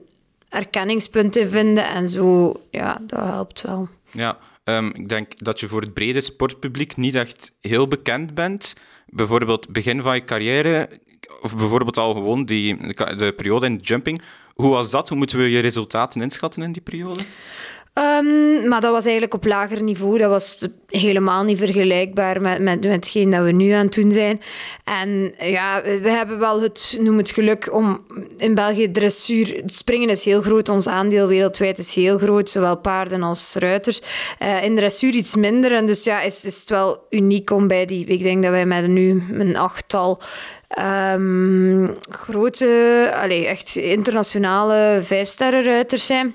erkenningspunt 0.48 1.36
in 1.36 1.48
vinden. 1.48 1.88
En 1.88 2.08
zo, 2.08 2.60
ja, 2.70 2.98
dat 3.06 3.20
helpt 3.20 3.60
wel. 3.60 3.88
Ja, 4.10 4.38
ehm, 4.64 4.86
ik 4.86 5.08
denk 5.08 5.44
dat 5.44 5.60
je 5.60 5.68
voor 5.68 5.80
het 5.80 5.94
brede 5.94 6.20
sportpubliek 6.20 6.96
niet 6.96 7.14
echt 7.14 7.52
heel 7.60 7.88
bekend 7.88 8.34
bent. 8.34 8.74
Bijvoorbeeld 9.06 9.68
begin 9.68 10.02
van 10.02 10.14
je 10.14 10.24
carrière, 10.24 10.88
of 11.42 11.56
bijvoorbeeld 11.56 11.98
al 11.98 12.14
gewoon 12.14 12.44
die, 12.44 12.76
de 13.16 13.32
periode 13.36 13.66
in 13.66 13.76
jumping. 13.76 14.22
Hoe 14.54 14.70
was 14.70 14.90
dat? 14.90 15.08
Hoe 15.08 15.18
moeten 15.18 15.38
we 15.38 15.50
je 15.50 15.60
resultaten 15.60 16.22
inschatten 16.22 16.62
in 16.62 16.72
die 16.72 16.82
periode? 16.82 17.24
Ehm, 17.94 18.68
maar 18.68 18.80
dat 18.80 18.92
was 18.92 19.04
eigenlijk 19.04 19.34
op 19.34 19.46
lager 19.46 19.82
niveau. 19.82 20.18
Dat 20.18 20.30
was 20.30 20.68
helemaal 20.86 21.44
niet 21.44 21.58
vergelijkbaar 21.58 22.40
met, 22.40 22.60
met, 22.60 22.82
met 22.82 22.92
hetgeen 22.92 23.30
dat 23.30 23.44
we 23.44 23.50
nu 23.50 23.70
aan 23.70 23.84
het 23.84 23.94
doen 23.94 24.12
zijn. 24.12 24.40
En 24.84 25.34
ja, 25.38 25.82
we 25.82 26.10
hebben 26.10 26.38
wel 26.38 26.62
het, 26.62 26.96
noem 27.00 27.16
het 27.16 27.30
geluk 27.30 27.72
om 27.72 28.06
in 28.36 28.54
België 28.54 28.90
dressuur... 28.90 29.62
Springen 29.64 30.08
is 30.08 30.24
heel 30.24 30.42
groot, 30.42 30.68
ons 30.68 30.86
aandeel 30.86 31.26
wereldwijd 31.26 31.78
is 31.78 31.94
heel 31.94 32.18
groot, 32.18 32.50
zowel 32.50 32.76
paarden 32.76 33.22
als 33.22 33.54
ruiters. 33.58 34.00
Eh, 34.38 34.64
in 34.64 34.76
dressuur 34.76 35.12
iets 35.12 35.36
minder. 35.36 35.72
En 35.72 35.86
dus 35.86 36.04
ja, 36.04 36.20
is, 36.20 36.44
is 36.44 36.60
het 36.60 36.70
wel 36.70 37.06
uniek 37.10 37.50
om 37.50 37.66
bij 37.66 37.86
die... 37.86 38.06
Ik 38.06 38.22
denk 38.22 38.42
dat 38.42 38.50
wij 38.50 38.66
met 38.66 38.88
nu 38.88 39.22
een 39.32 39.56
achttal... 39.56 40.20
ehm, 40.68 41.88
grote, 42.10 43.12
allee, 43.22 43.46
echt 43.46 43.76
internationale 43.76 45.00
vijfsterrenruiters 45.02 46.06
zijn. 46.06 46.34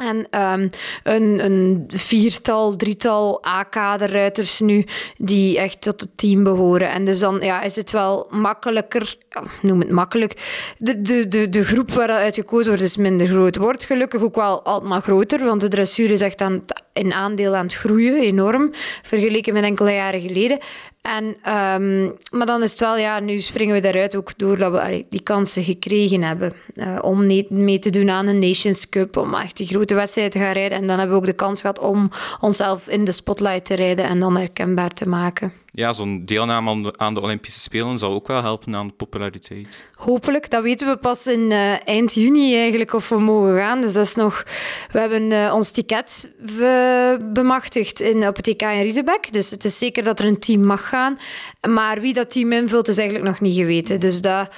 En 0.00 0.26
ehm, 0.30 0.68
een, 1.02 1.44
een 1.44 1.84
viertal, 1.88 2.76
drietal 2.76 3.46
A-kaderruiters 3.46 4.60
nu 4.60 4.84
die 5.16 5.58
echt 5.58 5.80
tot 5.80 6.00
het 6.00 6.10
team 6.16 6.42
behoren. 6.42 6.90
En 6.90 7.04
dus 7.04 7.18
dan 7.18 7.38
ja, 7.40 7.62
is 7.62 7.76
het 7.76 7.90
wel 7.90 8.26
makkelijker, 8.30 9.16
noem 9.62 9.80
het 9.80 9.90
makkelijk. 9.90 10.64
De, 10.78 11.00
de, 11.00 11.28
de, 11.28 11.48
de 11.48 11.64
groep 11.64 11.90
waaruit 11.90 12.34
gekozen 12.34 12.68
wordt 12.68 12.82
is 12.82 12.96
minder 12.96 13.26
groot. 13.26 13.56
Wordt 13.56 13.84
gelukkig 13.84 14.22
ook 14.22 14.34
wel 14.34 14.62
altijd 14.62 14.90
maar 14.90 15.02
groter, 15.02 15.44
want 15.44 15.60
de 15.60 15.68
dressuur 15.68 16.10
is 16.10 16.20
echt 16.20 16.40
aan 16.40 16.64
in 16.92 17.12
aandeel 17.12 17.56
aan 17.56 17.64
het 17.64 17.74
groeien, 17.74 18.20
enorm, 18.20 18.70
vergeleken 19.02 19.52
met 19.52 19.62
enkele 19.62 19.92
jaren 19.92 20.20
geleden. 20.20 20.58
En, 21.00 21.36
ehm, 21.42 22.02
maar 22.30 22.46
dan 22.46 22.62
is 22.62 22.70
het 22.70 22.80
wel, 22.80 22.96
ja, 22.96 23.20
nu 23.20 23.38
springen 23.38 23.74
we 23.74 23.80
daaruit 23.80 24.16
ook 24.16 24.38
doordat 24.38 24.72
we 24.72 25.06
die 25.10 25.22
kansen 25.22 25.62
gekregen 25.64 26.22
hebben 26.22 26.52
eh, 26.74 26.98
om 27.00 27.26
mee 27.48 27.78
te 27.78 27.90
doen 27.90 28.10
aan 28.10 28.26
een 28.26 28.38
Nations 28.38 28.88
Cup, 28.88 29.16
om 29.16 29.34
echt 29.34 29.56
die 29.56 29.66
grote 29.66 29.94
wedstrijden 29.94 30.32
te 30.32 30.46
gaan 30.46 30.52
rijden. 30.52 30.78
En 30.78 30.86
dan 30.86 30.98
hebben 30.98 31.16
we 31.16 31.22
ook 31.22 31.28
de 31.28 31.32
kans 31.32 31.60
gehad 31.60 31.78
om 31.78 32.10
onszelf 32.40 32.88
in 32.88 33.04
de 33.04 33.12
spotlight 33.12 33.64
te 33.64 33.74
rijden 33.74 34.04
en 34.04 34.18
dan 34.18 34.36
herkenbaar 34.36 34.90
te 34.90 35.08
maken. 35.08 35.52
Ja, 35.72 35.92
zo'n 35.92 36.24
deelname 36.24 36.94
aan 36.96 37.14
de, 37.14 37.20
Olympische 37.20 37.60
Spelen 37.60 37.98
zal 37.98 38.12
ook 38.12 38.26
wel 38.26 38.42
helpen 38.42 38.76
aan 38.76 38.86
de 38.86 38.92
populariteit. 38.92 39.84
Hopelijk, 39.94 40.50
dat 40.50 40.62
weten 40.62 40.88
we 40.88 40.96
pas 40.96 41.26
in 41.26 41.52
eh, 41.52 41.86
eind 41.88 42.14
juni 42.14 42.56
eigenlijk 42.56 42.92
of 42.92 43.08
we 43.08 43.20
mogen 43.20 43.58
gaan. 43.58 43.80
Dus 43.80 43.92
dat 43.92 44.06
is 44.06 44.14
nog... 44.14 44.44
We 44.92 44.98
hebben 44.98 45.32
eh, 45.32 45.54
ons 45.54 45.70
ticket 45.70 46.32
be- 46.38 47.28
bemachtigd 47.32 48.00
in, 48.00 48.26
op 48.26 48.36
het 48.36 48.48
EK 48.48 48.62
in 48.62 48.80
Riesebeck. 48.80 49.32
Dus 49.32 49.50
het 49.50 49.64
is 49.64 49.78
zeker 49.78 50.02
dat 50.04 50.18
er 50.18 50.26
een 50.26 50.38
team 50.38 50.64
mag 50.64 50.88
gaan. 50.88 51.18
Maar 51.68 52.00
wie 52.00 52.14
dat 52.14 52.30
team 52.30 52.52
invult, 52.52 52.88
is 52.88 52.98
eigenlijk 52.98 53.28
nog 53.28 53.40
niet 53.40 53.56
geweten. 53.56 54.00
Dus 54.00 54.20
dat... 54.20 54.50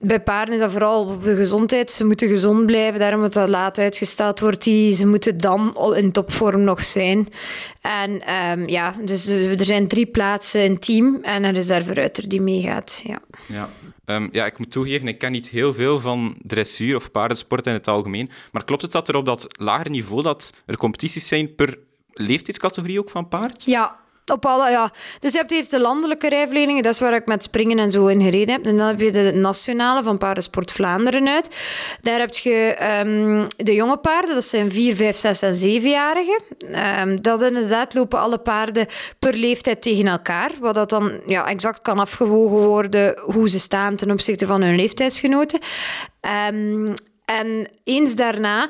Bij 0.00 0.20
paarden 0.20 0.54
is 0.54 0.60
dat 0.60 0.70
vooral 0.70 1.04
op 1.04 1.22
de 1.22 1.36
gezondheid. 1.36 1.92
Ze 1.92 2.04
moeten 2.04 2.28
gezond 2.28 2.66
blijven, 2.66 3.00
daarom 3.00 3.20
dat 3.20 3.32
dat 3.32 3.48
laat 3.48 3.78
uitgesteld 3.78 4.40
wordt. 4.40 4.62
Die, 4.62 4.94
ze 4.94 5.06
moeten 5.06 5.38
dan 5.38 5.76
in 5.96 6.12
topvorm 6.12 6.62
nog 6.62 6.82
zijn. 6.82 7.28
En 7.80 8.20
ehm, 8.26 8.68
ja, 8.68 8.94
dus 9.00 9.26
er 9.26 9.64
zijn 9.64 9.88
drie 9.88 10.06
plaatsen 10.06 10.64
in 10.64 10.78
team 10.78 11.18
en 11.22 11.44
er 11.44 11.56
is 11.56 11.66
daar 11.66 11.84
vooruiter 11.84 12.28
die 12.28 12.40
meegaat. 12.40 13.02
Ja. 13.06 13.18
Ja. 13.46 13.68
Ehm, 14.04 14.28
ja, 14.32 14.46
ik 14.46 14.58
moet 14.58 14.70
toegeven, 14.70 15.08
ik 15.08 15.18
ken 15.18 15.32
niet 15.32 15.48
heel 15.48 15.74
veel 15.74 16.00
van 16.00 16.36
dressuur 16.42 16.96
of 16.96 17.10
paardensport 17.10 17.66
in 17.66 17.72
het 17.72 17.88
algemeen. 17.88 18.30
Maar 18.52 18.64
klopt 18.64 18.82
het 18.82 18.92
dat 18.92 19.08
er 19.08 19.16
op 19.16 19.24
dat 19.24 19.46
lager 19.60 19.90
niveau 19.90 20.22
dat 20.22 20.52
er 20.66 20.76
competities 20.76 21.28
zijn 21.28 21.54
per 21.54 21.78
leeftijdscategorie 22.12 22.98
ook 22.98 23.10
van 23.10 23.28
paard? 23.28 23.64
Ja, 23.64 23.96
op 24.30 24.46
alle, 24.46 24.70
ja. 24.70 24.92
Dus 25.20 25.32
je 25.32 25.38
hebt 25.38 25.52
eerst 25.52 25.70
de 25.70 25.80
landelijke 25.80 26.28
rijverleningen, 26.28 26.82
dat 26.82 26.92
is 26.92 27.00
waar 27.00 27.14
ik 27.14 27.26
met 27.26 27.42
springen 27.42 27.78
en 27.78 27.90
zo 27.90 28.06
in 28.06 28.22
gereden 28.22 28.54
heb. 28.54 28.66
En 28.66 28.76
dan 28.76 28.86
heb 28.86 29.00
je 29.00 29.10
de 29.10 29.32
nationale 29.34 30.02
van 30.02 30.18
Paardensport 30.18 30.72
Vlaanderen 30.72 31.28
uit. 31.28 31.50
Daar 32.00 32.18
heb 32.18 32.34
je 32.34 32.74
ehm, 32.78 33.46
de 33.56 33.74
jonge 33.74 33.96
paarden, 33.96 34.34
dat 34.34 34.44
zijn 34.44 34.70
4, 34.70 34.96
5, 34.96 35.16
6 35.16 35.42
en 35.42 35.54
7-jarigen. 35.54 36.42
Um, 37.00 37.22
dat 37.22 37.42
inderdaad 37.42 37.94
lopen 37.94 38.18
alle 38.18 38.38
paarden 38.38 38.86
per 39.18 39.34
leeftijd 39.34 39.82
tegen 39.82 40.06
elkaar, 40.06 40.50
wat 40.60 40.74
dat 40.74 40.90
dan 40.90 41.12
ja, 41.26 41.48
exact 41.48 41.82
kan 41.82 41.98
afgewogen 41.98 42.58
worden 42.58 43.18
hoe 43.20 43.48
ze 43.48 43.58
staan 43.58 43.96
ten 43.96 44.10
opzichte 44.10 44.46
van 44.46 44.62
hun 44.62 44.76
leeftijdsgenoten. 44.76 45.60
Um, 46.50 46.94
en 47.24 47.68
eens 47.84 48.14
daarna 48.14 48.68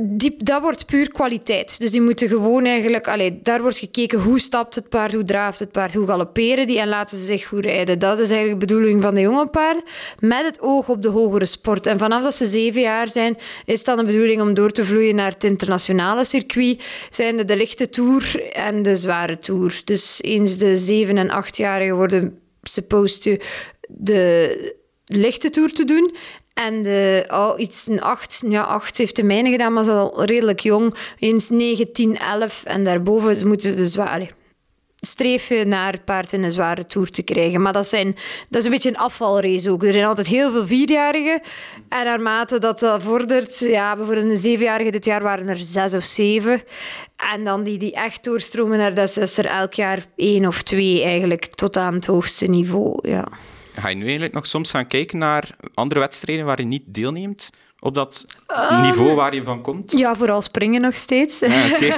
die, 0.00 0.34
dat 0.38 0.62
wordt 0.62 0.86
puur 0.86 1.08
kwaliteit. 1.10 1.80
Dus 1.80 1.90
die 1.90 2.00
moeten 2.00 2.28
gewoon 2.28 2.64
eigenlijk... 2.64 3.08
Allee, 3.08 3.40
daar 3.42 3.62
wordt 3.62 3.78
gekeken 3.78 4.20
hoe 4.20 4.40
stapt 4.40 4.74
het 4.74 4.88
paard, 4.88 5.12
hoe 5.14 5.24
draaft 5.24 5.58
het 5.58 5.72
paard, 5.72 5.94
hoe 5.94 6.06
galopperen 6.06 6.66
die 6.66 6.80
en 6.80 6.88
laten 6.88 7.18
ze 7.18 7.24
zich 7.24 7.46
goed 7.46 7.64
rijden. 7.64 7.98
Dat 7.98 8.18
is 8.18 8.30
eigenlijk 8.30 8.60
de 8.60 8.66
bedoeling 8.66 9.02
van 9.02 9.14
de 9.14 9.20
jonge 9.20 9.46
paarden, 9.46 9.82
met 10.18 10.44
het 10.44 10.60
oog 10.60 10.88
op 10.88 11.02
de 11.02 11.08
hogere 11.08 11.46
sport. 11.46 11.86
En 11.86 11.98
vanaf 11.98 12.22
dat 12.22 12.34
ze 12.34 12.46
zeven 12.46 12.80
jaar 12.80 13.10
zijn, 13.10 13.36
is 13.64 13.84
dan 13.84 13.96
de 13.96 14.04
bedoeling 14.04 14.40
om 14.40 14.54
door 14.54 14.70
te 14.70 14.84
vloeien 14.84 15.14
naar 15.14 15.30
het 15.30 15.44
internationale 15.44 16.24
circuit. 16.24 16.84
Zijn 17.10 17.36
de, 17.36 17.44
de 17.44 17.56
lichte 17.56 17.88
tour 17.88 18.52
en 18.52 18.82
de 18.82 18.96
zware 18.96 19.38
tour. 19.38 19.80
Dus 19.84 20.18
eens 20.22 20.58
de 20.58 20.76
zeven- 20.76 21.18
en 21.18 21.30
achtjarigen 21.30 21.96
worden 21.96 22.38
supposed 22.62 23.22
to 23.22 23.36
de 23.88 24.80
lichte 25.04 25.50
tour 25.50 25.72
te 25.72 25.84
doen. 25.84 26.14
En 26.54 26.82
de, 26.82 27.24
oh, 27.28 27.52
iets 27.56 27.86
een 27.86 28.02
acht, 28.02 28.42
ja, 28.48 28.62
acht 28.62 28.98
heeft 28.98 29.16
de 29.16 29.22
mijne 29.22 29.50
gedaan, 29.50 29.72
maar 29.72 29.84
ze 29.84 29.90
is 29.90 29.96
al 29.96 30.24
redelijk 30.24 30.60
jong. 30.60 30.94
Eens 31.18 31.50
9, 31.50 31.92
10, 31.92 32.18
11 32.18 32.64
en 32.64 32.84
daarboven 32.84 33.48
moeten 33.48 33.74
ze 33.74 33.86
zware 33.86 34.28
streven 35.06 35.68
naar 35.68 36.00
paard 36.04 36.32
in 36.32 36.42
een 36.42 36.52
zware 36.52 36.86
toer 36.86 37.10
te 37.10 37.22
krijgen. 37.22 37.62
Maar 37.62 37.72
dat, 37.72 37.86
zijn, 37.86 38.16
dat 38.48 38.60
is 38.60 38.64
een 38.64 38.70
beetje 38.70 38.88
een 38.88 38.96
afvalrace 38.96 39.70
ook. 39.70 39.84
Er 39.84 39.92
zijn 39.92 40.04
altijd 40.04 40.26
heel 40.26 40.50
veel 40.50 40.66
vierjarigen. 40.66 41.40
En 41.88 42.04
naarmate 42.04 42.58
dat 42.58 42.80
dat 42.80 43.02
vordert... 43.02 43.58
Ja, 43.58 43.96
bijvoorbeeld 43.96 44.30
een 44.30 44.38
zevenjarige 44.38 44.90
dit 44.90 45.04
jaar 45.04 45.22
waren 45.22 45.48
er 45.48 45.56
zes 45.56 45.94
of 45.94 46.02
zeven. 46.02 46.62
En 47.32 47.44
dan 47.44 47.62
die, 47.62 47.78
die 47.78 47.92
echt 47.92 48.24
doorstromen 48.24 48.78
naar 48.78 48.94
dat 48.94 49.16
is 49.16 49.38
er 49.38 49.46
elk 49.46 49.72
jaar 49.72 50.06
één 50.16 50.46
of 50.46 50.62
twee 50.62 51.02
eigenlijk 51.02 51.46
tot 51.46 51.76
aan 51.76 51.94
het 51.94 52.06
hoogste 52.06 52.46
niveau. 52.46 53.08
Ja. 53.08 53.28
Ga 53.74 53.88
je 53.88 53.94
nu 53.94 54.02
eigenlijk 54.02 54.34
nog 54.34 54.46
soms 54.46 54.70
gaan 54.70 54.86
kijken 54.86 55.18
naar 55.18 55.56
andere 55.74 56.00
wedstrijden 56.00 56.44
waar 56.44 56.60
je 56.60 56.66
niet 56.66 56.84
deelneemt? 56.86 57.50
Op 57.84 57.94
dat 57.94 58.26
um, 58.70 58.80
niveau 58.80 59.14
waar 59.14 59.34
je 59.34 59.44
van 59.44 59.62
komt? 59.62 59.92
Ja, 59.92 60.14
vooral 60.14 60.42
springen 60.42 60.80
nog 60.80 60.94
steeds. 60.94 61.42
Ah, 61.42 61.72
okay. 61.72 61.94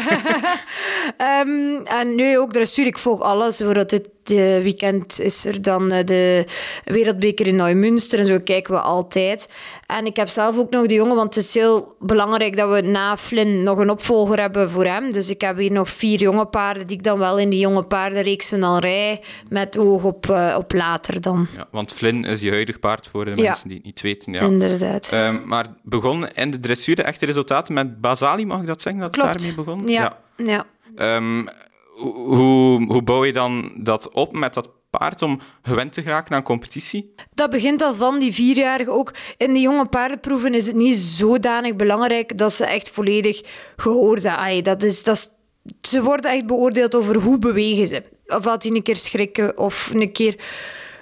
um, 1.40 1.86
en 1.86 2.14
nu 2.14 2.38
ook 2.38 2.52
dressuur. 2.52 2.86
Ik 2.86 2.98
volg 2.98 3.20
alles. 3.20 3.56
Bijvoorbeeld 3.56 3.90
dit 3.90 4.08
uh, 4.30 4.38
weekend 4.38 5.20
is 5.20 5.44
er 5.44 5.62
dan 5.62 5.92
uh, 5.92 6.04
de 6.04 6.44
Wereldbeker 6.84 7.46
in 7.46 7.56
Neumünster. 7.56 8.18
En 8.18 8.26
zo 8.26 8.38
kijken 8.44 8.74
we 8.74 8.80
altijd. 8.80 9.48
En 9.86 10.06
ik 10.06 10.16
heb 10.16 10.28
zelf 10.28 10.58
ook 10.58 10.70
nog 10.70 10.86
de 10.86 10.94
jongen, 10.94 11.16
want 11.16 11.34
het 11.34 11.44
is 11.44 11.54
heel 11.54 11.96
belangrijk 12.00 12.56
dat 12.56 12.70
we 12.70 12.80
na 12.80 13.16
Flynn 13.16 13.62
nog 13.62 13.78
een 13.78 13.90
opvolger 13.90 14.40
hebben 14.40 14.70
voor 14.70 14.84
hem. 14.84 15.12
Dus 15.12 15.30
ik 15.30 15.40
heb 15.40 15.56
hier 15.56 15.72
nog 15.72 15.88
vier 15.88 16.18
jonge 16.18 16.46
paarden 16.46 16.86
die 16.86 16.96
ik 16.96 17.02
dan 17.02 17.18
wel 17.18 17.38
in 17.38 17.50
die 17.50 17.60
jonge 17.60 17.82
paardenreeksen 17.82 18.62
al 18.62 18.78
rij. 18.78 19.22
Met 19.48 19.78
oog 19.78 20.04
op, 20.04 20.26
uh, 20.30 20.54
op 20.58 20.72
later 20.72 21.20
dan. 21.20 21.48
Ja, 21.56 21.66
want 21.70 21.92
Flynn 21.92 22.24
is 22.24 22.40
je 22.40 22.50
huidig 22.50 22.80
paard 22.80 23.08
voor 23.08 23.24
de 23.24 23.30
ja. 23.34 23.42
mensen 23.42 23.68
die 23.68 23.76
het 23.76 23.86
niet 23.86 24.00
weten. 24.00 24.32
Ja. 24.32 24.40
Inderdaad. 24.40 25.12
Um, 25.12 25.42
maar 25.44 25.66
begon 25.82 26.28
in 26.28 26.50
de 26.50 26.60
dressuur 26.60 27.00
echte 27.00 27.26
resultaten 27.26 27.74
met 27.74 28.00
Basali, 28.00 28.46
mag 28.46 28.60
ik 28.60 28.66
dat 28.66 28.82
zeggen? 28.82 29.02
Dat 29.02 29.10
Klopt. 29.10 29.28
het 29.28 29.38
daarmee 29.38 29.64
begon? 29.64 29.88
Ja. 29.88 30.18
ja. 30.36 30.66
ja. 30.96 31.16
Um, 31.16 31.48
hoe, 31.94 32.84
hoe 32.86 33.02
bouw 33.02 33.24
je 33.24 33.32
dan 33.32 33.72
dat 33.76 34.10
op 34.10 34.32
met 34.32 34.54
dat 34.54 34.68
paard 34.90 35.22
om 35.22 35.40
gewend 35.62 35.92
te 35.92 36.02
geraken 36.02 36.36
aan 36.36 36.42
competitie? 36.42 37.14
Dat 37.32 37.50
begint 37.50 37.82
al 37.82 37.94
van 37.94 38.18
die 38.18 38.32
vierjarige 38.32 38.90
ook. 38.90 39.14
In 39.36 39.52
die 39.52 39.62
jonge 39.62 39.86
paardenproeven 39.86 40.54
is 40.54 40.66
het 40.66 40.76
niet 40.76 40.96
zodanig 40.96 41.76
belangrijk 41.76 42.38
dat 42.38 42.52
ze 42.52 42.64
echt 42.64 42.90
volledig 42.90 43.40
gehoor 43.76 44.18
zijn. 44.18 44.62
Dat 44.62 44.82
is, 44.82 45.02
dat 45.02 45.34
ze 45.80 46.02
worden 46.02 46.30
echt 46.30 46.46
beoordeeld 46.46 46.94
over 46.94 47.16
hoe 47.16 47.38
bewegen 47.38 47.86
ze. 47.86 48.02
Of 48.26 48.42
dat 48.42 48.62
die 48.62 48.74
een 48.74 48.82
keer 48.82 48.96
schrikken 48.96 49.58
of 49.58 49.90
een 49.94 50.12
keer 50.12 50.44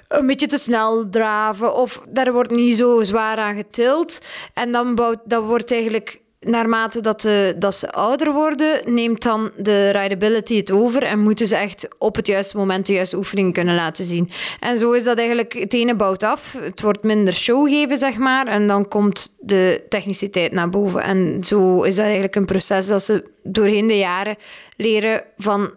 een 0.08 0.26
beetje 0.26 0.46
te 0.46 0.58
snel 0.58 1.08
draven. 1.08 1.75
Of 1.75 2.02
daar 2.08 2.32
wordt 2.32 2.50
niet 2.50 2.76
zo 2.76 3.02
zwaar 3.02 3.37
aan 3.37 3.56
getild. 3.56 4.20
En 4.54 4.72
dan 4.72 5.18
dat 5.25 5.44
wordt 5.44 5.72
eigenlijk 5.72 6.22
naarmate 6.46 7.00
dat, 7.00 7.20
de, 7.20 7.54
dat 7.58 7.75
ze 7.75 7.92
ouder 7.92 8.32
worden, 8.32 8.94
neemt 8.94 9.22
dan 9.22 9.50
de 9.56 9.90
rideability 9.90 10.56
het 10.56 10.70
over 10.70 11.02
en 11.02 11.18
moeten 11.18 11.46
ze 11.46 11.56
echt 11.56 11.88
op 11.99 12.16
het 12.16 12.26
juiste 12.26 12.56
moment 12.56 12.87
de 12.87 12.92
juiste 12.92 13.16
oefening 13.16 13.52
kunnen 13.52 13.75
laten 13.75 14.04
zien. 14.04 14.30
En 14.61 14.78
zo 14.78 14.92
is 14.92 15.04
dat 15.04 15.18
eigenlijk, 15.18 15.52
het 15.52 15.75
ene 15.75 15.94
bouwt 15.94 16.22
af, 16.22 16.56
het 16.58 16.80
wordt 16.80 17.02
minder 17.02 17.34
show 17.34 17.68
geven, 17.68 17.99
zeg 17.99 18.16
maar, 18.16 18.46
en 18.46 18.66
dan 18.66 18.88
komt 18.88 19.37
de 19.40 19.84
techniciteit 19.88 20.52
naar 20.52 20.70
boven. 20.70 21.02
En 21.02 21.44
zo 21.44 21.82
is 21.82 21.94
dat 21.94 22.04
eigenlijk 22.04 22.37
een 22.37 22.44
proces 22.44 22.87
dat 22.87 23.02
ze 23.02 23.25
doorheen 23.42 23.87
de 23.87 23.99
jaren 23.99 24.37
leren 24.76 25.22
van 25.37 25.70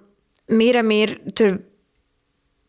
meer 0.45 0.75
en 0.75 0.87
meer 0.87 1.19
te 1.33 1.59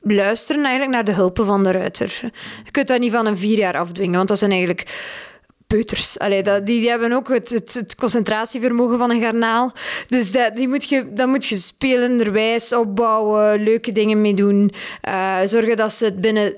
luisteren 0.00 0.62
eigenlijk 0.62 0.92
naar 0.92 1.04
de 1.04 1.12
hulpen 1.12 1.46
van 1.46 1.62
de 1.62 1.70
ruiter. 1.70 2.20
Je 2.64 2.70
kunt 2.70 2.88
dat 2.88 3.00
niet 3.00 3.12
van 3.12 3.26
een 3.26 3.38
vier 3.38 3.58
jaar 3.58 3.76
afdwingen, 3.76 4.16
want 4.16 4.28
dat 4.28 4.38
zijn 4.38 4.50
eigenlijk 4.50 4.84
peuters. 5.66 6.18
Allee, 6.18 6.42
dat, 6.42 6.66
die, 6.66 6.80
die 6.80 6.88
hebben 6.88 7.12
ook 7.12 7.28
het, 7.28 7.50
het, 7.50 7.94
concentratievermogen 7.94 8.98
van 8.98 9.10
een 9.10 9.20
garnaal. 9.20 9.72
Dus 10.08 10.32
dat, 10.32 10.56
die 10.56 10.68
moet 10.68 10.88
je, 10.88 11.12
dat 11.12 11.28
moet 11.28 11.46
je 11.46 11.56
spelenderwijs 11.56 12.72
opbouwen, 12.74 13.62
leuke 13.62 13.92
dingen 13.92 14.20
mee 14.20 14.34
doen. 14.34 14.72
Uh, 15.08 15.38
zorgen 15.44 15.76
dat 15.76 15.92
ze 15.92 16.04
het 16.04 16.20
binnen 16.20 16.54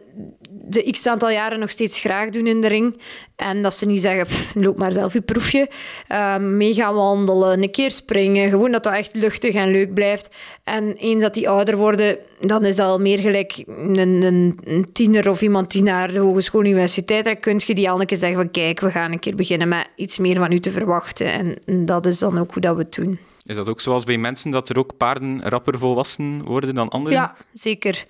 de 0.68 0.90
x 0.90 1.06
aantal 1.06 1.30
jaren 1.30 1.58
nog 1.58 1.70
steeds 1.70 2.00
graag 2.00 2.30
doen 2.30 2.46
in 2.46 2.60
de 2.60 2.68
ring. 2.68 3.00
En 3.36 3.62
dat 3.62 3.74
ze 3.74 3.86
niet 3.86 4.00
zeggen, 4.00 4.26
loop 4.62 4.78
maar 4.78 4.92
zelf 4.92 5.12
je 5.12 5.20
proefje. 5.20 5.68
Uh, 6.08 6.36
mee 6.36 6.74
gaan 6.74 6.94
wandelen, 6.94 7.62
een 7.62 7.70
keer 7.70 7.90
springen. 7.90 8.48
Gewoon 8.48 8.72
dat 8.72 8.82
dat 8.82 8.92
echt 8.92 9.14
luchtig 9.14 9.54
en 9.54 9.70
leuk 9.70 9.94
blijft. 9.94 10.30
En 10.64 10.96
eens 10.96 11.22
dat 11.22 11.34
die 11.34 11.48
ouder 11.48 11.76
worden, 11.76 12.16
dan 12.40 12.64
is 12.64 12.76
dat 12.76 12.86
al 12.86 12.98
meer 12.98 13.18
gelijk 13.18 13.62
een, 13.66 14.22
een, 14.22 14.58
een 14.64 14.92
tiener 14.92 15.30
of 15.30 15.42
iemand 15.42 15.70
die 15.70 15.82
naar 15.82 16.12
de 16.12 16.18
hogeschool 16.18 16.64
universiteit 16.64 17.24
dan 17.24 17.40
kun 17.40 17.60
je 17.66 17.74
die 17.74 17.90
al 17.90 18.00
een 18.00 18.06
keer 18.06 18.16
zeggen 18.16 18.38
van 18.38 18.50
kijk, 18.50 18.80
we 18.80 18.90
gaan 18.90 19.12
een 19.12 19.18
keer 19.18 19.34
beginnen 19.34 19.68
met 19.68 19.88
iets 19.96 20.18
meer 20.18 20.36
van 20.36 20.52
u 20.52 20.60
te 20.60 20.70
verwachten. 20.70 21.26
En 21.66 21.84
dat 21.84 22.06
is 22.06 22.18
dan 22.18 22.38
ook 22.38 22.52
hoe 22.52 22.62
dat 22.62 22.76
we 22.76 22.82
het 22.82 22.94
doen. 22.94 23.18
Is 23.48 23.56
dat 23.56 23.68
ook 23.68 23.80
zoals 23.80 24.04
bij 24.04 24.18
mensen, 24.18 24.50
dat 24.50 24.68
er 24.68 24.78
ook 24.78 24.96
paarden 24.96 25.48
rapper 25.48 25.78
volwassen 25.78 26.44
worden 26.44 26.74
dan 26.74 26.88
anderen? 26.88 27.18
Ja, 27.18 27.36
zeker. 27.52 28.04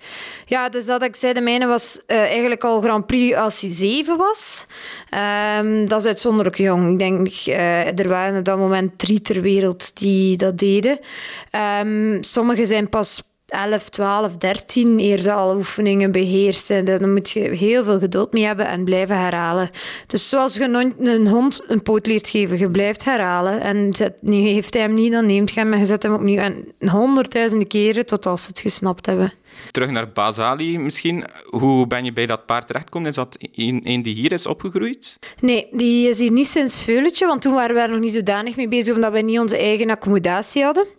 Ja, 0.45 0.69
dus 0.69 0.85
dat 0.85 1.03
ik 1.03 1.15
zei, 1.15 1.33
de 1.33 1.41
mijne 1.41 1.67
was 1.67 2.01
uh, 2.07 2.17
eigenlijk 2.17 2.63
al 2.63 2.81
Grand 2.81 3.05
Prix 3.05 3.35
als 3.35 3.61
hij 3.61 3.71
zeven 3.71 4.17
was. 4.17 4.65
Um, 5.59 5.87
dat 5.87 5.99
is 5.99 6.05
uitzonderlijk 6.07 6.57
jong. 6.57 6.91
Ik 6.91 6.97
denk, 6.97 7.27
uh, 7.27 7.99
er 7.99 8.07
waren 8.07 8.39
op 8.39 8.45
dat 8.45 8.57
moment 8.57 8.99
drie 8.99 9.21
ter 9.21 9.41
wereld 9.41 9.97
die 9.97 10.37
dat 10.37 10.57
deden. 10.57 10.99
Um, 11.81 12.23
Sommigen 12.23 12.67
zijn 12.67 12.89
pas 12.89 13.23
11, 13.49 13.89
12, 13.89 14.37
13 14.37 14.99
eerst 14.99 15.27
al 15.27 15.55
oefeningen 15.55 16.11
beheersen. 16.11 16.85
Dan 16.85 17.13
moet 17.13 17.29
je 17.29 17.39
heel 17.39 17.83
veel 17.83 17.99
geduld 17.99 18.33
mee 18.33 18.45
hebben 18.45 18.67
en 18.67 18.83
blijven 18.83 19.17
herhalen. 19.17 19.69
Dus 20.07 20.29
zoals 20.29 20.55
je 20.55 20.93
een 20.99 21.27
hond 21.27 21.63
een 21.67 21.81
poot 21.81 22.07
leert 22.07 22.29
geven, 22.29 22.57
je 22.57 22.69
blijft 22.69 23.05
herhalen. 23.05 23.61
En 23.61 23.93
zet, 23.93 24.13
heeft 24.25 24.73
hij 24.73 24.83
hem 24.83 24.93
niet, 24.93 25.11
dan 25.11 25.25
neemt 25.25 25.51
je 25.51 25.59
hem 25.59 25.73
en 25.73 25.79
je 25.79 25.85
zet 25.85 26.03
hem 26.03 26.13
opnieuw. 26.13 26.39
En 26.39 26.73
honderdduizenden 26.89 27.67
keren 27.67 28.05
tot 28.05 28.25
als 28.25 28.43
ze 28.43 28.47
het 28.47 28.59
gesnapt 28.59 29.05
hebben. 29.05 29.33
Terug 29.71 29.89
naar 29.89 30.11
Basali 30.11 30.79
misschien. 30.79 31.25
Hoe 31.45 31.87
ben 31.87 32.05
je 32.05 32.13
bij 32.13 32.25
dat 32.25 32.45
paard 32.45 32.67
terechtgekomen? 32.67 33.09
Is 33.09 33.15
dat 33.15 33.37
een, 33.39 33.81
een 33.83 34.01
die 34.01 34.15
hier 34.15 34.31
is 34.31 34.45
opgegroeid? 34.45 35.19
Nee, 35.39 35.67
die 35.71 36.09
is 36.09 36.19
hier 36.19 36.31
niet 36.31 36.47
sinds 36.47 36.83
Veuletje, 36.83 37.25
want 37.25 37.41
toen 37.41 37.53
waren 37.53 37.75
we 37.75 37.81
er 37.81 37.89
nog 37.89 37.99
niet 37.99 38.11
zodanig 38.11 38.55
mee 38.55 38.67
bezig, 38.67 38.95
omdat 38.95 39.11
we 39.11 39.19
niet 39.19 39.39
onze 39.39 39.57
eigen 39.57 39.89
accommodatie 39.89 40.63
hadden. 40.63 40.98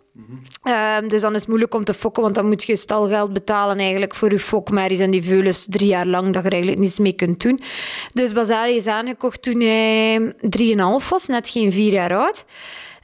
Um, 0.63 1.07
dus 1.07 1.21
dan 1.21 1.33
is 1.33 1.39
het 1.39 1.47
moeilijk 1.47 1.73
om 1.73 1.83
te 1.83 1.93
fokken, 1.93 2.23
want 2.23 2.35
dan 2.35 2.47
moet 2.47 2.63
je 2.63 2.75
stalgeld 2.75 3.33
betalen 3.33 3.77
eigenlijk 3.77 4.15
voor 4.15 4.31
je 4.31 4.39
fokmerries 4.39 4.99
en 4.99 5.11
die 5.11 5.23
veulens 5.23 5.65
drie 5.69 5.87
jaar 5.87 6.05
lang, 6.05 6.33
dat 6.33 6.41
je 6.43 6.47
er 6.47 6.53
eigenlijk 6.53 6.81
niets 6.81 6.99
mee 6.99 7.13
kunt 7.13 7.41
doen. 7.41 7.59
Dus 8.13 8.33
Basari 8.33 8.75
is 8.75 8.87
aangekocht 8.87 9.41
toen 9.41 9.61
hij 9.61 10.33
3,5 11.01 11.09
was, 11.09 11.27
net 11.27 11.49
geen 11.49 11.71
vier 11.71 11.91
jaar 11.91 12.15
oud. 12.15 12.45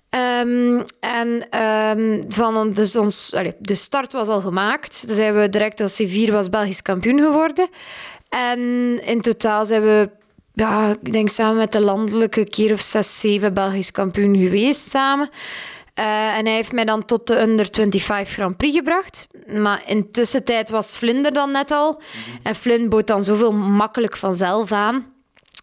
Um, 0.10 0.84
en 1.00 1.60
um, 1.98 2.26
van, 2.30 2.74
dus 2.74 2.96
ons, 2.96 3.34
allez, 3.34 3.54
de 3.60 3.76
start 3.76 4.14
was 4.14 4.28
al 4.28 4.42
gemaakt. 4.42 5.08
Dan 5.08 5.16
zijn 5.16 5.36
we 5.36 5.50
direct 5.50 5.82
als 5.82 6.02
C4 6.04 6.32
was 6.32 6.50
Belgisch 6.50 6.82
kampioen 6.82 7.20
geworden. 7.20 7.70
En 8.30 8.60
in 9.06 9.22
totaal 9.22 9.66
zijn 9.66 9.82
we, 9.82 10.10
ja, 10.54 10.96
ik 11.02 11.12
denk 11.12 11.30
samen 11.30 11.58
met 11.58 11.72
de 11.72 11.82
landelijke 11.82 12.44
keer 12.44 12.74
of 12.74 12.82
zes, 12.82 13.20
zeven 13.20 13.54
Belgisch 13.54 13.92
kampioen 13.92 14.38
geweest 14.38 14.90
samen. 14.90 15.30
Uh, 16.00 16.38
en 16.38 16.46
hij 16.46 16.56
heeft 16.56 16.72
mij 16.72 16.86
dan 16.86 17.06
tot 17.06 17.28
de 17.28 17.42
Under 17.42 17.68
25 17.72 18.30
Grand 18.34 18.58
Prix 18.58 18.76
gebracht. 18.76 19.28
Maar 19.48 19.84
intussen 19.86 20.44
tijd 20.44 20.70
was 20.70 20.98
Vlinder 20.98 21.34
dan 21.34 21.52
net 21.52 21.72
al. 21.72 22.02
En 22.44 22.56
Flynn 22.56 22.90
bood 22.90 23.08
dan 23.08 23.24
zoveel 23.24 23.54
makkelijk 23.54 24.18
vanzelf 24.18 24.72
aan. 24.72 25.06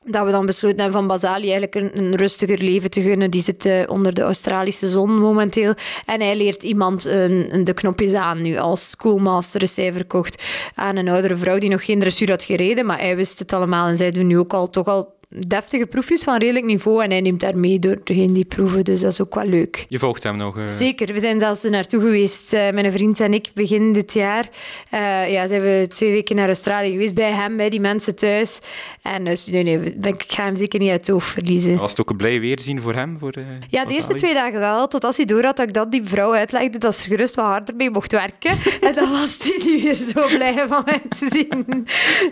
dat 0.04 0.24
we 0.24 0.30
dan 0.30 0.46
besloten 0.46 0.80
hebben 0.80 0.98
van 0.98 1.06
Basali 1.06 1.52
eigenlijk 1.52 1.74
een, 1.74 2.04
een 2.04 2.16
rustiger 2.16 2.62
leven 2.62 2.90
te 2.90 3.02
gunnen. 3.02 3.30
Die 3.30 3.42
zit 3.42 3.66
uh, 3.66 3.82
onder 3.86 4.14
de 4.14 4.22
Australische 4.22 4.88
zon 4.88 5.18
momenteel. 5.18 5.74
En 6.06 6.20
hij 6.20 6.36
leert 6.36 6.62
iemand 6.62 7.04
een, 7.04 7.64
de 7.64 7.74
knopjes 7.74 8.14
aan 8.14 8.42
nu. 8.42 8.56
Als 8.56 8.90
schoolmaster 8.90 9.62
is 9.62 9.76
hij 9.76 9.92
verkocht 9.92 10.42
aan 10.74 10.96
een 10.96 11.08
oudere 11.08 11.36
vrouw 11.36 11.58
die 11.58 11.70
nog 11.70 11.84
geen 11.84 12.00
dressuur 12.00 12.30
had 12.30 12.44
gereden. 12.44 12.86
Maar 12.86 12.98
hij 12.98 13.16
wist 13.16 13.38
het 13.38 13.52
allemaal 13.52 13.86
en 13.86 13.96
zij 13.96 14.10
doen 14.10 14.26
nu 14.26 14.38
ook 14.38 14.52
al 14.52 14.70
toch 14.70 14.86
al 14.86 15.14
deftige 15.38 15.86
proefjes 15.86 16.22
van 16.22 16.36
redelijk 16.36 16.66
niveau 16.66 17.02
en 17.02 17.10
hij 17.10 17.20
neemt 17.20 17.40
daar 17.40 17.58
mee 17.58 17.78
doorheen 17.78 18.32
die 18.32 18.44
proeven, 18.44 18.84
dus 18.84 19.00
dat 19.00 19.12
is 19.12 19.20
ook 19.20 19.34
wel 19.34 19.44
leuk. 19.44 19.86
Je 19.88 19.98
volgt 19.98 20.22
hem 20.22 20.36
nog? 20.36 20.56
Uh... 20.56 20.68
Zeker, 20.68 21.14
we 21.14 21.20
zijn 21.20 21.40
zelfs 21.40 21.64
er 21.64 21.70
naartoe 21.70 22.00
geweest, 22.00 22.52
uh, 22.52 22.70
mijn 22.70 22.92
vriend 22.92 23.20
en 23.20 23.34
ik, 23.34 23.48
begin 23.54 23.92
dit 23.92 24.12
jaar. 24.12 24.48
Uh, 24.94 25.30
ja, 25.30 25.46
zijn 25.46 25.60
we 25.60 25.86
twee 25.92 26.10
weken 26.10 26.36
naar 26.36 26.46
Australië 26.46 26.90
geweest, 26.90 27.14
bij 27.14 27.32
hem, 27.32 27.56
bij 27.56 27.70
die 27.70 27.80
mensen 27.80 28.14
thuis. 28.14 28.58
En 29.02 29.24
dus, 29.24 29.46
nee, 29.46 29.62
nee, 29.62 29.78
ik 30.02 30.24
ga 30.26 30.44
hem 30.44 30.56
zeker 30.56 30.80
niet 30.80 30.90
uit 30.90 31.06
het 31.06 31.16
oog 31.16 31.24
verliezen. 31.24 31.76
Was 31.76 31.90
het 31.90 32.00
ook 32.00 32.10
een 32.10 32.16
blij 32.16 32.40
weerzien 32.40 32.80
voor 32.80 32.94
hem? 32.94 33.16
Voor, 33.18 33.32
ja, 33.68 33.84
de 33.84 33.94
eerste 33.94 34.14
twee 34.14 34.34
dagen 34.34 34.58
wel, 34.58 34.88
tot 34.88 35.04
als 35.04 35.16
hij 35.16 35.26
door 35.26 35.44
had 35.44 35.56
dat 35.56 35.68
ik 35.68 35.74
dat 35.74 35.92
die 35.92 36.02
vrouw 36.04 36.34
uitlegde, 36.34 36.78
dat 36.78 36.96
ze 36.96 37.08
gerust 37.08 37.34
wat 37.34 37.44
harder 37.44 37.74
mee 37.74 37.90
mocht 37.90 38.12
werken. 38.12 38.50
en 38.88 38.94
dan 38.94 39.10
was 39.10 39.38
hij 39.42 39.60
niet 39.64 39.82
weer 39.82 39.94
zo 39.94 40.26
blij 40.36 40.64
van 40.68 40.82
mij 40.84 41.02
te 41.08 41.28
zien. 41.30 41.64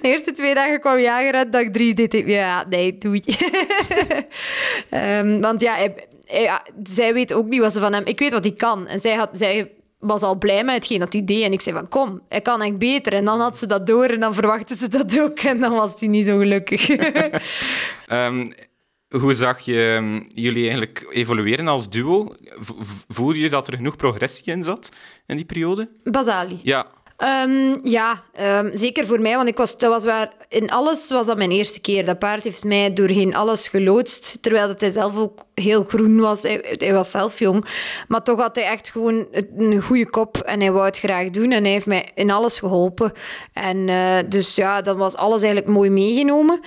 De 0.03 0.09
eerste 0.09 0.33
twee 0.33 0.55
dagen 0.55 0.81
kwam 0.81 0.99
jager 0.99 1.33
uit, 1.33 1.53
dag 1.53 1.71
drie 1.71 1.95
deed 1.95 2.23
ja, 2.27 2.67
nee, 2.69 2.92
doei. 3.01 3.23
um, 4.91 5.41
want 5.47 5.61
ja, 5.61 5.91
zij 6.83 7.15
weet 7.15 7.33
ook 7.33 7.47
niet 7.47 7.61
wat 7.61 7.73
ze 7.73 7.81
van 7.81 7.93
hem... 7.93 8.05
Ik 8.05 8.19
weet 8.19 8.33
wat 8.33 8.45
hij 8.45 8.53
kan. 8.53 8.87
En 8.87 9.01
zij, 9.01 9.15
had, 9.15 9.29
zij 9.33 9.73
was 9.99 10.23
al 10.23 10.39
blij 10.39 10.65
met 10.65 10.75
hetgeen 10.75 10.99
dat 10.99 11.13
hij 11.13 11.25
deed. 11.25 11.43
En 11.43 11.53
ik 11.53 11.61
zei 11.61 11.77
van, 11.77 11.89
kom, 11.89 12.21
hij 12.29 12.41
kan 12.41 12.63
echt 12.63 12.79
beter. 12.79 13.13
En 13.13 13.25
dan 13.25 13.41
had 13.41 13.59
ze 13.59 13.67
dat 13.67 13.87
door 13.87 14.05
en 14.05 14.21
dan 14.21 14.35
verwachtte 14.35 14.77
ze 14.77 14.89
dat 14.89 15.21
ook. 15.21 15.39
En 15.39 15.61
dan 15.61 15.73
was 15.73 16.01
hij 16.01 16.09
niet 16.09 16.27
zo 16.27 16.39
gelukkig. 16.39 16.89
um, 18.09 18.53
hoe 19.21 19.35
zag 19.35 19.61
je 19.61 19.95
ehm, 19.97 20.23
jullie 20.35 20.63
eigenlijk 20.63 21.07
evolueren 21.11 21.69
als 21.69 21.89
duo? 21.89 22.35
Voelde 23.09 23.41
je 23.41 23.51
dat 23.51 23.67
er 23.67 23.77
genoeg 23.77 23.97
progressie 23.97 24.53
in 24.53 24.63
zat 24.63 24.89
in 25.27 25.37
die 25.37 25.45
periode? 25.45 25.91
Basali. 26.05 26.61
Ja. 26.63 26.87
Um, 27.19 27.79
ja, 27.83 28.23
um, 28.61 28.71
zeker 28.75 29.07
voor 29.07 29.21
mij, 29.21 29.37
want 29.37 29.49
ik 29.49 29.57
was, 29.57 29.79
dat 29.79 29.91
was 29.91 30.05
waar, 30.05 30.33
in 30.49 30.71
alles 30.71 31.09
was 31.09 31.27
dat 31.27 31.37
mijn 31.37 31.51
eerste 31.51 31.81
keer. 31.81 32.05
Dat 32.05 32.19
paard 32.19 32.45
heeft 32.45 32.65
mij 32.65 32.93
doorheen 32.93 33.35
alles 33.35 33.69
geloodst, 33.69 34.43
terwijl 34.43 34.67
dat 34.67 34.81
hij 34.81 34.91
zelf 34.91 35.17
ook 35.17 35.45
heel 35.55 35.85
groen 35.85 36.21
was. 36.21 36.43
Hij, 36.43 36.93
was 36.93 37.11
zelf 37.11 37.39
jong, 37.39 37.65
maar 38.09 38.23
toch 38.23 38.41
had 38.41 38.57
hij 38.57 38.65
echt 38.65 38.91
gewoon 38.91 39.27
een 39.57 39.83
goede 39.83 40.11
kop 40.11 40.37
en 40.39 40.61
hij 40.61 40.73
wou 40.73 40.85
het 40.85 40.99
graag 40.99 41.31
doen 41.31 41.53
en 41.53 41.63
hij 41.63 41.73
heeft 41.73 41.87
mij 41.87 42.11
in 42.15 42.31
alles 42.31 42.59
geholpen. 42.59 43.13
En 43.53 43.89
uh, 43.89 44.19
dus 44.29 44.55
ja, 44.55 44.83
dan 44.83 44.97
was 44.97 45.17
alles 45.17 45.43
eigenlijk 45.43 45.73
mooi 45.73 45.91
meegenomen. 45.91 46.61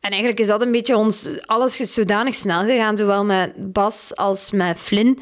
En 0.00 0.10
eigenlijk 0.10 0.40
is 0.40 0.46
dat 0.46 0.60
een 0.60 0.72
beetje 0.72 0.96
ons... 0.96 1.28
Alles 1.40 1.80
is 1.80 1.92
zodanig 1.92 2.34
snel 2.34 2.60
gegaan, 2.60 2.96
zowel 2.96 3.24
met 3.24 3.72
Bas 3.72 4.16
als 4.16 4.50
met 4.50 4.78
Flynn 4.78 5.18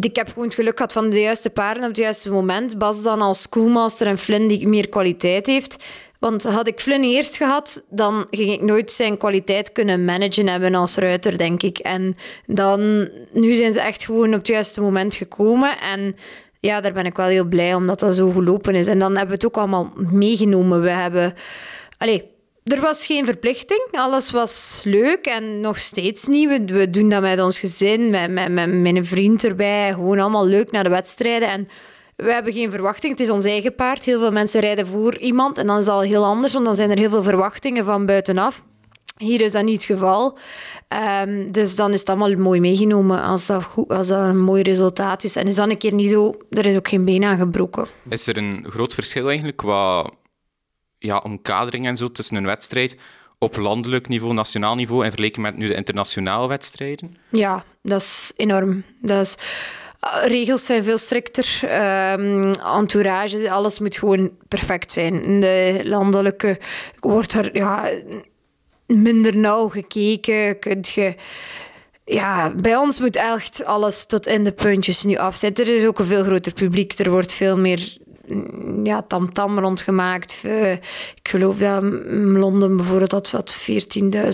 ik 0.00 0.16
heb 0.16 0.28
gewoon 0.28 0.44
het 0.44 0.54
geluk 0.54 0.76
gehad 0.76 0.92
van 0.92 1.10
de 1.10 1.20
juiste 1.20 1.50
paarden 1.50 1.82
op 1.82 1.88
het 1.88 1.98
juiste 1.98 2.30
moment. 2.30 2.78
Bas 2.78 3.02
dan 3.02 3.20
als 3.20 3.42
schoolmaster 3.42 4.06
en 4.06 4.18
Flynn 4.18 4.48
die 4.48 4.68
meer 4.68 4.88
kwaliteit 4.88 5.46
heeft. 5.46 5.84
Want 6.18 6.42
had 6.42 6.66
ik 6.66 6.80
Flynn 6.80 7.04
eerst 7.04 7.36
gehad, 7.36 7.84
dan 7.90 8.26
ging 8.30 8.50
ik 8.50 8.62
nooit 8.62 8.92
zijn 8.92 9.16
kwaliteit 9.16 9.72
kunnen 9.72 10.04
managen 10.04 10.48
hebben 10.48 10.74
als 10.74 10.96
ruiter, 10.96 11.38
denk 11.38 11.62
ik. 11.62 11.78
En 11.78 12.16
dan, 12.46 13.08
nu 13.30 13.52
zijn 13.52 13.72
ze 13.72 13.80
echt 13.80 14.04
gewoon 14.04 14.28
op 14.28 14.38
het 14.38 14.46
juiste 14.46 14.80
moment 14.80 15.14
gekomen. 15.14 15.78
En 15.80 16.16
ja, 16.60 16.80
daar 16.80 16.92
ben 16.92 17.06
ik 17.06 17.16
wel 17.16 17.26
heel 17.26 17.44
blij 17.44 17.74
omdat 17.74 18.00
dat 18.00 18.14
zo 18.14 18.30
gelopen 18.30 18.74
is. 18.74 18.86
En 18.86 18.98
dan 18.98 19.10
hebben 19.10 19.28
we 19.28 19.34
het 19.34 19.46
ook 19.46 19.56
allemaal 19.56 19.92
meegenomen. 19.96 20.82
We 20.82 20.90
hebben... 20.90 21.34
Allee, 21.98 22.31
er 22.64 22.80
was 22.80 23.06
geen 23.06 23.24
verplichting. 23.24 23.88
Alles 23.90 24.30
was 24.30 24.82
leuk 24.84 25.26
en 25.26 25.60
nog 25.60 25.78
steeds 25.78 26.26
niet. 26.26 26.70
We, 26.70 26.90
doen 26.90 27.08
dat 27.08 27.22
met 27.22 27.40
ons 27.40 27.58
gezin, 27.58 28.10
met, 28.10 28.30
met, 28.30 28.52
met 28.52 28.72
mijn 28.72 29.04
vriend 29.04 29.44
erbij. 29.44 29.92
Gewoon 29.92 30.18
allemaal 30.18 30.46
leuk 30.46 30.70
naar 30.70 30.82
de 30.82 30.90
wedstrijden. 30.90 31.48
En 31.48 31.68
we 32.16 32.32
hebben 32.32 32.52
geen 32.52 32.70
verwachting. 32.70 33.12
Het 33.12 33.20
is 33.20 33.30
ons 33.30 33.44
eigen 33.44 33.74
paard. 33.74 34.04
Heel 34.04 34.18
veel 34.20 34.32
mensen 34.32 34.60
rijden 34.60 34.86
voor 34.86 35.18
iemand. 35.18 35.58
En 35.58 35.66
dan 35.66 35.78
is 35.78 35.84
dat 35.84 35.94
al 35.94 36.00
heel 36.00 36.24
anders, 36.24 36.52
want 36.52 36.64
dan 36.64 36.74
zijn 36.74 36.90
er 36.90 36.98
heel 36.98 37.10
veel 37.10 37.22
verwachtingen 37.22 37.84
van 37.84 38.06
buitenaf. 38.06 38.64
Hier 39.16 39.40
is 39.40 39.52
dat 39.52 39.64
niet 39.64 39.74
het 39.74 39.84
geval. 39.84 40.38
Um, 41.24 41.52
dus 41.52 41.76
dan 41.76 41.92
is 41.92 42.00
het 42.00 42.08
allemaal 42.08 42.32
mooi 42.32 42.60
meegenomen 42.60 43.22
als 43.22 43.46
dat, 43.46 43.62
goed, 43.62 43.88
als 43.88 44.08
dat 44.08 44.18
een 44.18 44.40
mooi 44.40 44.62
resultaat 44.62 45.24
is. 45.24 45.36
En 45.36 45.46
is 45.46 45.54
dan 45.54 45.70
een 45.70 45.78
keer 45.78 45.92
niet 45.92 46.10
zo... 46.10 46.34
Er 46.50 46.66
is 46.66 46.76
ook 46.76 46.88
geen 46.88 47.04
been 47.04 47.24
aangebroken. 47.24 47.86
Is 48.08 48.26
er 48.26 48.36
een 48.36 48.66
groot 48.68 48.94
verschil 48.94 49.26
eigenlijk 49.26 49.56
qua 49.56 50.10
ja, 51.02 51.18
omkadering 51.18 51.86
en 51.86 51.96
zo 51.96 52.12
tussen 52.12 52.36
een 52.36 52.46
wedstrijd 52.46 52.96
op 53.38 53.56
landelijk 53.56 54.08
niveau, 54.08 54.34
nationaal 54.34 54.74
niveau 54.74 55.04
en 55.04 55.10
vergeleken 55.10 55.42
met 55.42 55.56
nu 55.56 55.66
de 55.66 55.74
internationale 55.74 56.48
wedstrijden? 56.48 57.16
Ja, 57.30 57.64
dat 57.82 58.00
is 58.00 58.32
enorm. 58.36 58.84
Dat 59.00 59.20
is, 59.20 59.36
eh, 60.00 60.26
regels 60.26 60.66
zijn 60.66 60.84
veel 60.84 60.98
strikter. 60.98 61.60
Um, 62.20 62.52
entourage, 62.52 63.50
alles 63.50 63.78
moet 63.78 63.96
gewoon 63.96 64.30
perfect 64.48 64.92
zijn. 64.92 65.40
De 65.40 65.80
landelijke 65.84 66.58
wordt 67.00 67.32
er 67.32 67.56
ja, 67.56 67.90
minder 68.86 69.36
nauw 69.36 69.68
gekeken. 69.68 70.58
Kunt 70.58 70.88
je 70.88 71.14
ja, 72.04 72.50
bij 72.50 72.76
ons 72.76 73.00
moet 73.00 73.16
echt 73.16 73.64
alles 73.64 74.06
tot 74.06 74.26
in 74.26 74.44
de 74.44 74.52
puntjes 74.52 75.02
nu 75.04 75.16
afzetten. 75.16 75.66
Er 75.66 75.76
is 75.76 75.86
ook 75.86 75.98
een 75.98 76.06
veel 76.06 76.24
groter 76.24 76.52
publiek. 76.52 76.98
Er 76.98 77.10
wordt 77.10 77.32
veel 77.32 77.58
meer 77.58 77.96
ja, 78.82 79.02
tamtam 79.02 79.58
rondgemaakt. 79.58 80.42
Uh, 80.44 80.72
ik 80.72 81.28
geloof 81.28 81.58
dat 81.58 81.82
Londen 82.12 82.76
bijvoorbeeld 82.76 83.12
had, 83.12 83.30
had 83.30 83.66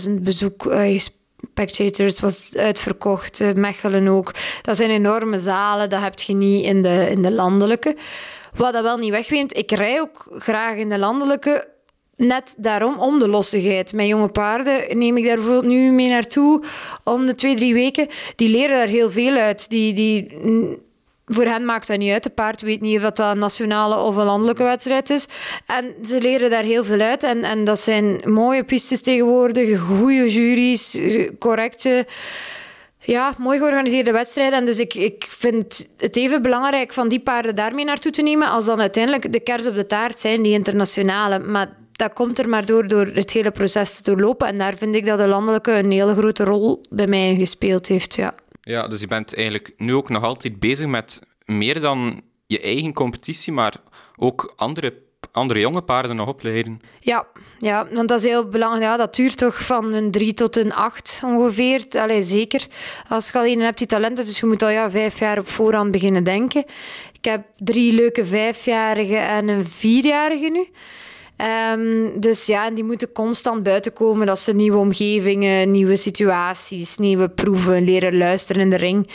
14.000 0.07 0.11
bezoek. 0.21 0.65
Uh, 0.65 0.99
spectators 0.99 2.19
was 2.19 2.57
uitverkocht, 2.57 3.39
uh, 3.39 3.53
Mechelen 3.53 4.07
ook. 4.07 4.33
Dat 4.61 4.77
zijn 4.77 4.89
enorme 4.89 5.39
zalen, 5.39 5.89
dat 5.89 6.01
heb 6.01 6.19
je 6.19 6.33
niet 6.33 6.65
in 6.65 6.81
de, 6.81 7.07
in 7.09 7.21
de 7.21 7.31
landelijke. 7.31 7.95
Wat 8.55 8.73
dat 8.73 8.83
wel 8.83 8.97
niet 8.97 9.11
wegweemt, 9.11 9.57
ik 9.57 9.71
rij 9.71 10.01
ook 10.01 10.27
graag 10.37 10.77
in 10.77 10.89
de 10.89 10.97
landelijke, 10.97 11.67
net 12.15 12.55
daarom, 12.57 12.99
om 12.99 13.19
de 13.19 13.27
lossigheid. 13.27 13.93
Mijn 13.93 14.07
jonge 14.07 14.27
paarden 14.27 14.97
neem 14.97 15.17
ik 15.17 15.25
daar 15.25 15.35
bijvoorbeeld 15.35 15.73
nu 15.73 15.91
mee 15.91 16.09
naartoe 16.09 16.63
om 17.03 17.25
de 17.25 17.35
twee, 17.35 17.55
drie 17.55 17.73
weken. 17.73 18.07
Die 18.35 18.49
leren 18.49 18.75
daar 18.75 18.87
heel 18.87 19.11
veel 19.11 19.35
uit. 19.35 19.69
Die, 19.69 19.93
die 19.93 20.37
voor 21.29 21.45
hen 21.45 21.65
maakt 21.65 21.87
dat 21.87 21.97
niet 21.97 22.11
uit. 22.11 22.23
De 22.23 22.29
paard 22.29 22.61
weet 22.61 22.81
niet 22.81 22.97
of 22.97 23.01
dat 23.01 23.19
een 23.19 23.39
nationale 23.39 23.95
of 23.95 24.15
een 24.15 24.25
landelijke 24.25 24.63
wedstrijd 24.63 25.09
is. 25.09 25.27
En 25.65 25.93
ze 26.05 26.21
leren 26.21 26.49
daar 26.49 26.63
heel 26.63 26.83
veel 26.83 26.99
uit. 26.99 27.23
En, 27.23 27.43
en 27.43 27.63
dat 27.63 27.79
zijn 27.79 28.21
mooie 28.23 28.63
pistes 28.63 29.01
tegenwoordig, 29.01 29.79
goede 29.79 30.31
juries, 30.31 30.99
correcte... 31.39 32.07
Ja, 33.01 33.33
mooi 33.37 33.57
georganiseerde 33.57 34.11
wedstrijden. 34.11 34.59
En 34.59 34.65
dus 34.65 34.79
ik, 34.79 34.93
ik 34.93 35.25
vind 35.29 35.89
het 35.97 36.15
even 36.15 36.41
belangrijk 36.41 36.93
van 36.93 37.09
die 37.09 37.19
paarden 37.19 37.55
daarmee 37.55 37.85
naartoe 37.85 38.11
te 38.11 38.21
nemen, 38.21 38.49
als 38.49 38.65
dan 38.65 38.79
uiteindelijk 38.79 39.33
de 39.33 39.39
kers 39.39 39.67
op 39.67 39.75
de 39.75 39.87
taart 39.87 40.19
zijn, 40.19 40.41
die 40.41 40.53
internationale. 40.53 41.39
Maar 41.39 41.77
dat 41.91 42.13
komt 42.13 42.39
er 42.39 42.49
maar 42.49 42.65
door, 42.65 42.87
door 42.87 43.05
het 43.13 43.31
hele 43.31 43.51
proces 43.51 43.93
te 43.93 44.03
doorlopen. 44.03 44.47
En 44.47 44.57
daar 44.57 44.75
vind 44.77 44.95
ik 44.95 45.05
dat 45.05 45.17
de 45.17 45.27
landelijke 45.27 45.71
een 45.71 45.91
hele 45.91 46.15
grote 46.15 46.43
rol 46.43 46.81
bij 46.89 47.07
mij 47.07 47.35
gespeeld 47.35 47.87
heeft, 47.87 48.15
ja. 48.15 48.33
Ja, 48.69 48.87
dus 48.87 49.01
je 49.01 49.07
bent 49.07 49.35
eigenlijk 49.35 49.73
nu 49.77 49.95
ook 49.95 50.09
nog 50.09 50.23
altijd 50.23 50.59
bezig 50.59 50.87
met 50.87 51.21
meer 51.45 51.79
dan 51.79 52.21
je 52.47 52.59
eigen 52.59 52.93
competitie, 52.93 53.53
maar 53.53 53.73
ook 54.15 54.53
andere, 54.55 54.93
andere 55.31 55.59
jonge 55.59 55.81
paarden 55.81 56.15
nog 56.15 56.27
opleiden. 56.27 56.81
Ja, 56.99 57.27
ja, 57.59 57.87
want 57.91 58.07
dat 58.07 58.19
is 58.19 58.25
heel 58.25 58.49
belangrijk. 58.49 58.83
Ja, 58.83 58.97
dat 58.97 59.15
duurt 59.15 59.37
toch 59.37 59.65
van 59.65 59.93
een 59.93 60.11
drie 60.11 60.33
tot 60.33 60.55
een 60.55 60.73
acht 60.73 61.21
ongeveer. 61.23 61.85
Allee, 61.91 62.21
zeker. 62.21 62.67
Als 63.07 63.29
je 63.29 63.37
alleen 63.37 63.59
hebt 63.59 63.77
die 63.77 63.87
talenten, 63.87 64.25
dus 64.25 64.39
je 64.39 64.45
moet 64.45 64.63
al 64.63 64.69
ja, 64.69 64.91
vijf 64.91 65.19
jaar 65.19 65.39
op 65.39 65.47
voorhand 65.47 65.91
beginnen 65.91 66.23
denken. 66.23 66.65
Ik 67.13 67.25
heb 67.25 67.45
drie 67.57 67.93
leuke 67.93 68.25
vijfjarigen 68.25 69.27
en 69.27 69.47
een 69.47 69.65
vierjarige 69.65 70.49
nu. 70.49 70.67
Um, 71.41 72.19
dus 72.19 72.45
ja, 72.45 72.71
die 72.71 72.83
moeten 72.83 73.11
constant 73.11 73.63
buiten 73.63 73.93
komen. 73.93 74.25
Dat 74.27 74.39
ze 74.39 74.53
nieuwe 74.53 74.77
omgevingen, 74.77 75.71
nieuwe 75.71 75.95
situaties, 75.95 76.97
nieuwe 76.97 77.29
proeven, 77.29 77.83
leren 77.83 78.17
luisteren 78.17 78.61
in 78.61 78.69
de 78.69 78.75
ring. 78.75 79.09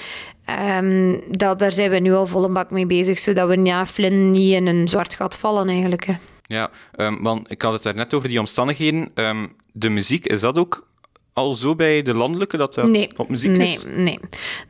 Um, 0.79 1.23
dat, 1.29 1.59
daar 1.59 1.73
zijn 1.73 1.91
we 1.91 1.99
nu 1.99 2.13
al 2.13 2.27
volle 2.27 2.49
bak 2.49 2.71
mee 2.71 2.87
bezig, 2.87 3.19
zodat 3.19 3.49
we 3.49 3.63
ja, 3.63 3.87
Flynn 3.87 4.31
niet 4.31 4.53
in 4.53 4.67
een 4.67 4.89
zwart 4.89 5.15
gat 5.15 5.37
vallen 5.37 5.69
eigenlijk. 5.69 6.05
Hè. 6.05 6.15
Ja, 6.47 6.71
um, 6.97 7.23
want 7.23 7.51
ik 7.51 7.63
had 7.63 7.73
het 7.73 7.83
daar 7.83 7.95
net 7.95 8.15
over 8.15 8.29
die 8.29 8.39
omstandigheden. 8.39 9.09
de 9.73 9.89
muziek, 9.89 10.27
is 10.27 10.41
dat 10.41 10.59
ook 10.59 10.87
al 11.35 11.55
zo 11.55 11.75
bij 11.75 12.03
de 12.03 12.15
landelijke 12.15 12.57
dat 12.57 12.75
dat 12.75 12.89
nee, 12.89 13.09
op 13.17 13.29
muziek 13.29 13.57
nee, 13.57 13.67
is? 13.67 13.85
Nee, 13.97 14.19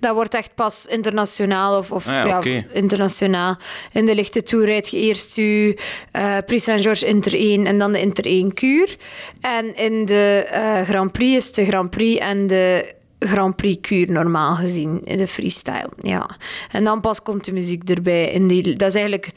dat 0.01 0.15
wordt 0.15 0.35
echt 0.35 0.55
pas 0.55 0.87
internationaal 0.87 1.79
of, 1.79 1.91
of 1.91 2.07
ah, 2.07 2.13
ja, 2.13 2.41
ja, 2.45 2.65
internationaal. 2.73 3.57
In 3.93 4.07
de 4.07 4.15
lichte 4.15 4.43
tour 4.43 4.65
rijd 4.65 4.89
je 4.89 4.97
eerst 4.97 5.37
je 5.37 5.79
uh, 6.17 6.37
Prix 6.47 6.65
Saint-Georges 6.65 7.09
Inter 7.09 7.35
1 7.35 7.67
en 7.67 7.79
dan 7.79 7.93
de 7.93 8.01
Inter 8.01 8.25
1 8.25 8.55
kuur. 8.55 8.97
En 9.41 9.77
in 9.77 10.05
de 10.05 10.47
uh, 10.53 10.89
Grand 10.89 11.13
Prix 11.13 11.37
is 11.37 11.53
de 11.53 11.65
Grand 11.65 11.91
Prix 11.91 12.19
en 12.21 12.47
de 12.47 12.95
Grand 13.19 13.57
Prix 13.57 13.81
kuur 13.81 14.11
normaal 14.11 14.55
gezien, 14.55 15.01
in 15.05 15.17
de 15.17 15.29
freestyle. 15.29 15.91
Ja. 16.03 16.31
En 16.71 16.85
dan 16.85 17.01
pas 17.01 17.23
komt 17.23 17.45
de 17.45 17.53
muziek 17.53 17.89
erbij. 17.89 18.31
In 18.31 18.47
die, 18.47 18.77
dat 18.77 18.89
is 18.89 18.95
eigenlijk 18.95 19.31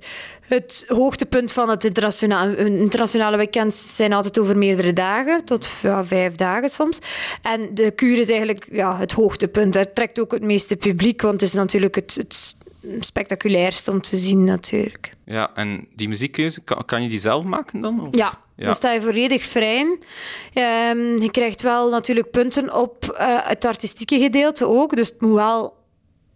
het, 0.47 0.85
hoogtepunt 0.87 1.51
van 1.51 1.69
het 1.69 1.83
internationale, 1.83 2.55
internationale 2.57 3.37
weekend 3.37 3.73
zijn 3.73 4.13
altijd 4.13 4.39
over 4.39 4.57
meerdere 4.57 4.93
dagen, 4.93 5.45
tot 5.45 5.69
ja, 5.81 6.05
vijf 6.05 6.35
dagen 6.35 6.69
soms. 6.69 6.99
En 7.41 7.69
de 7.73 7.91
kuur 7.91 8.17
is 8.17 8.29
eigenlijk 8.29 8.67
ja, 8.71 8.97
het 8.97 9.11
hoogtepunt. 9.11 9.73
Dat 9.73 9.95
trekt 9.95 10.19
ook 10.19 10.31
het 10.31 10.43
meeste 10.43 10.75
publiek, 10.75 11.21
want 11.21 11.41
het 11.41 11.49
is 11.49 11.53
natuurlijk 11.53 11.95
het, 11.95 12.15
het 12.15 12.55
spectaculairst 12.99 13.87
om 13.87 14.01
te 14.01 14.17
zien 14.17 14.43
natuurlijk. 14.43 15.13
Ja, 15.25 15.51
en 15.53 15.87
die 15.95 16.07
muziekkeuze, 16.07 16.61
kan, 16.61 16.85
kan 16.85 17.01
je 17.01 17.09
die 17.09 17.19
zelf 17.19 17.43
maken 17.43 17.81
dan? 17.81 18.07
Of? 18.07 18.15
Ja, 18.15 18.31
ja. 18.55 18.65
Dan 18.65 18.75
sta 18.75 18.91
je 18.91 19.01
volledig 19.01 19.43
vrij. 19.43 19.81
Um, 19.81 21.21
je 21.21 21.31
krijgt 21.31 21.61
wel 21.61 21.89
natuurlijk 21.89 22.31
punten 22.31 22.75
op 22.75 23.15
uh, 23.19 23.47
het 23.47 23.65
artistieke 23.65 24.19
gedeelte 24.19 24.65
ook. 24.65 24.95
Dus 24.95 25.07
het 25.07 25.21
moet 25.21 25.33
wel 25.33 25.75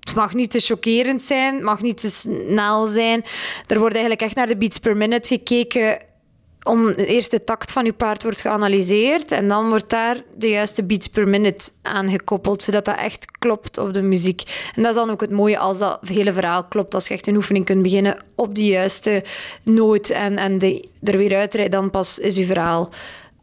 het 0.02 0.16
mag 0.16 0.34
niet 0.34 0.52
te 0.52 0.60
chockerend 0.60 1.24
zijn, 1.24 1.54
het 1.54 1.64
mag 1.64 1.82
niet 1.82 2.00
te 2.00 2.10
snel 2.10 2.88
zijn. 2.88 3.24
Er 3.68 3.80
wordt 3.80 3.94
eigenlijk 3.94 4.24
echt 4.24 4.36
naar 4.36 4.48
de 4.48 4.58
beats 4.58 4.80
per 4.80 4.98
minute 4.98 5.28
gekeken 5.28 5.98
om 6.64 6.86
de 6.86 7.06
eerste 7.06 7.44
takt 7.44 7.72
van 7.72 7.86
je 7.86 7.94
paard 7.94 8.24
wordt 8.24 8.42
geanalyseerd 8.42 9.32
en 9.32 9.48
dan 9.48 9.70
wordt 9.70 9.90
daar 9.90 10.24
de 10.38 10.50
juiste 10.50 10.84
beats 10.84 11.08
per 11.08 11.28
minute 11.28 11.72
aan 11.82 12.10
gekoppeld, 12.10 12.64
zodat 12.64 12.86
dat 12.86 12.98
echt 12.98 13.32
klopt 13.40 13.78
op 13.78 13.94
de 13.94 14.02
muziek. 14.02 14.72
En 14.76 14.82
dat 14.82 14.92
is 14.92 14.98
dan 14.98 15.10
ook 15.10 15.22
het 15.22 15.32
mooie 15.32 15.58
als 15.58 15.78
dat 15.78 16.00
hele 16.06 16.34
verhaal 16.34 16.64
klopt, 16.64 16.94
als 16.94 17.08
je 17.08 17.14
echt 17.14 17.28
een 17.28 17.36
oefening 17.36 17.66
kunt 17.66 17.82
beginnen 17.82 18.24
op 18.36 18.56
die 18.56 18.72
juiste 18.72 19.24
noot 19.64 20.10
en, 20.10 20.38
en 20.38 20.58
de, 20.58 20.88
er 21.04 21.18
weer 21.18 21.36
uitrijden, 21.36 21.72
dan 21.72 21.90
pas 21.90 22.20
is 22.20 22.38
je 22.38 22.46
verhaal 22.46 22.90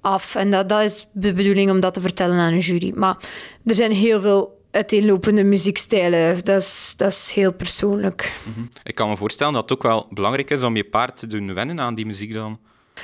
af. 0.01 0.35
En 0.35 0.51
dat, 0.51 0.69
dat 0.69 0.83
is 0.83 1.07
de 1.13 1.33
bedoeling 1.33 1.71
om 1.71 1.81
dat 1.81 1.95
te 1.95 2.01
vertellen 2.01 2.39
aan 2.39 2.53
een 2.53 2.59
jury. 2.59 2.93
Maar 2.95 3.17
er 3.65 3.75
zijn 3.75 3.93
heel 3.93 4.21
veel 4.21 4.58
uiteenlopende 4.71 5.45
muziekstijlen. 5.45 6.45
Dat 6.45 6.63
is, 6.63 6.95
dat 6.97 7.13
is 7.13 7.33
heel 7.35 7.53
persoonlijk. 7.53 8.33
Mhm. 8.49 8.67
Ik 8.83 8.95
kan 8.95 9.09
me 9.09 9.17
voorstellen 9.17 9.53
dat 9.53 9.63
het 9.63 9.73
ook 9.73 9.83
wel 9.83 10.07
belangrijk 10.11 10.51
is 10.51 10.63
om 10.63 10.77
je 10.77 10.85
paard 10.85 11.17
te 11.17 11.27
doen 11.27 11.55
wennen 11.55 11.81
aan 11.81 11.95
die 11.95 12.07
muziek 12.07 12.33
dan. 12.33 12.59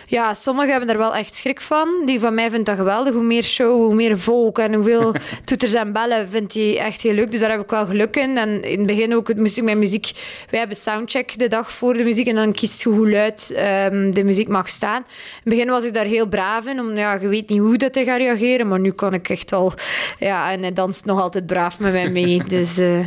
Ja, 0.06 0.34
sommigen 0.34 0.70
hebben 0.70 0.88
er 0.88 0.98
wel 0.98 1.14
echt 1.14 1.34
schrik 1.34 1.60
van. 1.60 1.88
Die 2.04 2.20
van 2.20 2.34
mij 2.34 2.50
vindt 2.50 2.66
dat 2.66 2.76
geweldig. 2.76 3.12
Hoe 3.12 3.22
meer 3.22 3.42
show, 3.42 3.84
hoe 3.84 3.94
meer 3.94 4.18
volk 4.18 4.58
en 4.58 4.74
hoeveel 4.74 5.14
toeters 5.44 5.74
en 5.74 5.92
bellen 5.92 6.28
vindt 6.28 6.54
hij 6.54 6.78
echt 6.78 7.02
heel 7.02 7.12
leuk. 7.12 7.30
Dus 7.30 7.40
daar 7.40 7.50
heb 7.50 7.60
ik 7.60 7.70
wel 7.70 7.86
geluk 7.86 8.16
in. 8.16 8.38
En 8.38 8.62
in 8.62 8.78
het 8.78 8.86
begin 8.86 9.14
ook 9.14 9.28
het 9.28 9.62
mijn 9.62 9.78
muziek. 9.78 10.10
Wij 10.50 10.58
hebben 10.58 10.76
soundcheck 10.76 11.38
de 11.38 11.48
dag 11.48 11.72
voor 11.72 11.94
de 11.94 12.04
muziek 12.04 12.26
en 12.26 12.34
dan 12.34 12.52
kiest 12.52 12.82
je 12.82 12.88
hoe 12.88 13.10
luid 13.10 13.54
um, 13.92 14.14
de 14.14 14.24
muziek 14.24 14.48
mag 14.48 14.68
staan. 14.68 15.02
In 15.02 15.04
het 15.34 15.54
begin 15.54 15.68
was 15.68 15.84
ik 15.84 15.94
daar 15.94 16.04
heel 16.04 16.26
braaf 16.28 16.66
in, 16.66 16.80
omdat 16.80 16.96
ja, 16.96 17.14
je 17.20 17.28
weet 17.28 17.48
niet 17.48 17.58
hoe 17.58 17.76
dat 17.76 17.94
hij 17.94 18.04
gaat 18.04 18.18
reageren. 18.18 18.68
Maar 18.68 18.80
nu 18.80 18.90
kan 18.90 19.14
ik 19.14 19.28
echt 19.28 19.52
al... 19.52 19.72
Ja, 20.18 20.52
en 20.52 20.60
hij 20.60 20.72
danst 20.72 21.04
nog 21.04 21.20
altijd 21.20 21.46
braaf 21.46 21.78
met 21.78 21.92
mij 21.92 22.10
mee. 22.10 22.42
Dus... 22.48 22.78
Uh... 22.78 23.06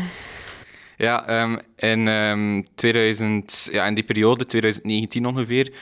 Ja, 0.97 1.41
um, 1.41 1.60
in, 1.76 2.08
um, 2.08 2.65
2000, 2.76 3.69
ja, 3.71 3.86
in 3.86 3.93
die 3.93 4.04
periode, 4.04 4.45
2019 4.45 5.26
ongeveer, 5.26 5.73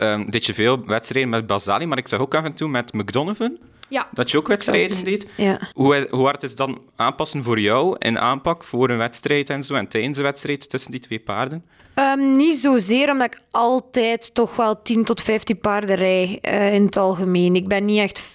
um, 0.00 0.30
deed 0.30 0.46
je 0.46 0.54
veel 0.54 0.86
wedstrijden 0.86 1.30
met 1.30 1.46
Basali, 1.46 1.86
maar 1.86 1.98
ik 1.98 2.08
zag 2.08 2.20
ook 2.20 2.34
af 2.34 2.44
en 2.44 2.54
toe 2.54 2.68
met 2.68 2.92
McDonovan 2.92 3.58
ja. 3.92 4.08
dat 4.12 4.30
je 4.30 4.38
ook 4.38 4.46
wedstrijden 4.46 5.04
deed. 5.04 5.30
Ja. 5.36 5.60
Hoe, 5.72 6.06
hoe 6.10 6.24
hard 6.24 6.42
is 6.42 6.54
dan 6.54 6.80
aanpassen 6.96 7.42
voor 7.42 7.60
jou 7.60 7.96
in 7.98 8.18
aanpak 8.18 8.64
voor 8.64 8.90
een 8.90 8.96
wedstrijd 8.96 9.50
en 9.50 9.64
zo 9.64 9.74
en 9.74 9.88
tijdens 9.88 10.18
een 10.18 10.24
wedstrijd 10.24 10.70
tussen 10.70 10.90
die 10.90 11.00
twee 11.00 11.20
paarden? 11.20 11.64
Um, 11.94 12.36
niet 12.36 12.56
zozeer, 12.56 13.10
omdat 13.10 13.34
ik 13.34 13.40
altijd 13.50 14.34
toch 14.34 14.56
wel 14.56 14.82
10 14.82 15.04
tot 15.04 15.20
15 15.20 15.58
paarden 15.58 15.96
rij 15.96 16.38
uh, 16.42 16.74
in 16.74 16.84
het 16.84 16.96
algemeen. 16.96 17.54
Ik 17.54 17.68
ben 17.68 17.84
niet 17.84 17.98
echt 17.98 18.30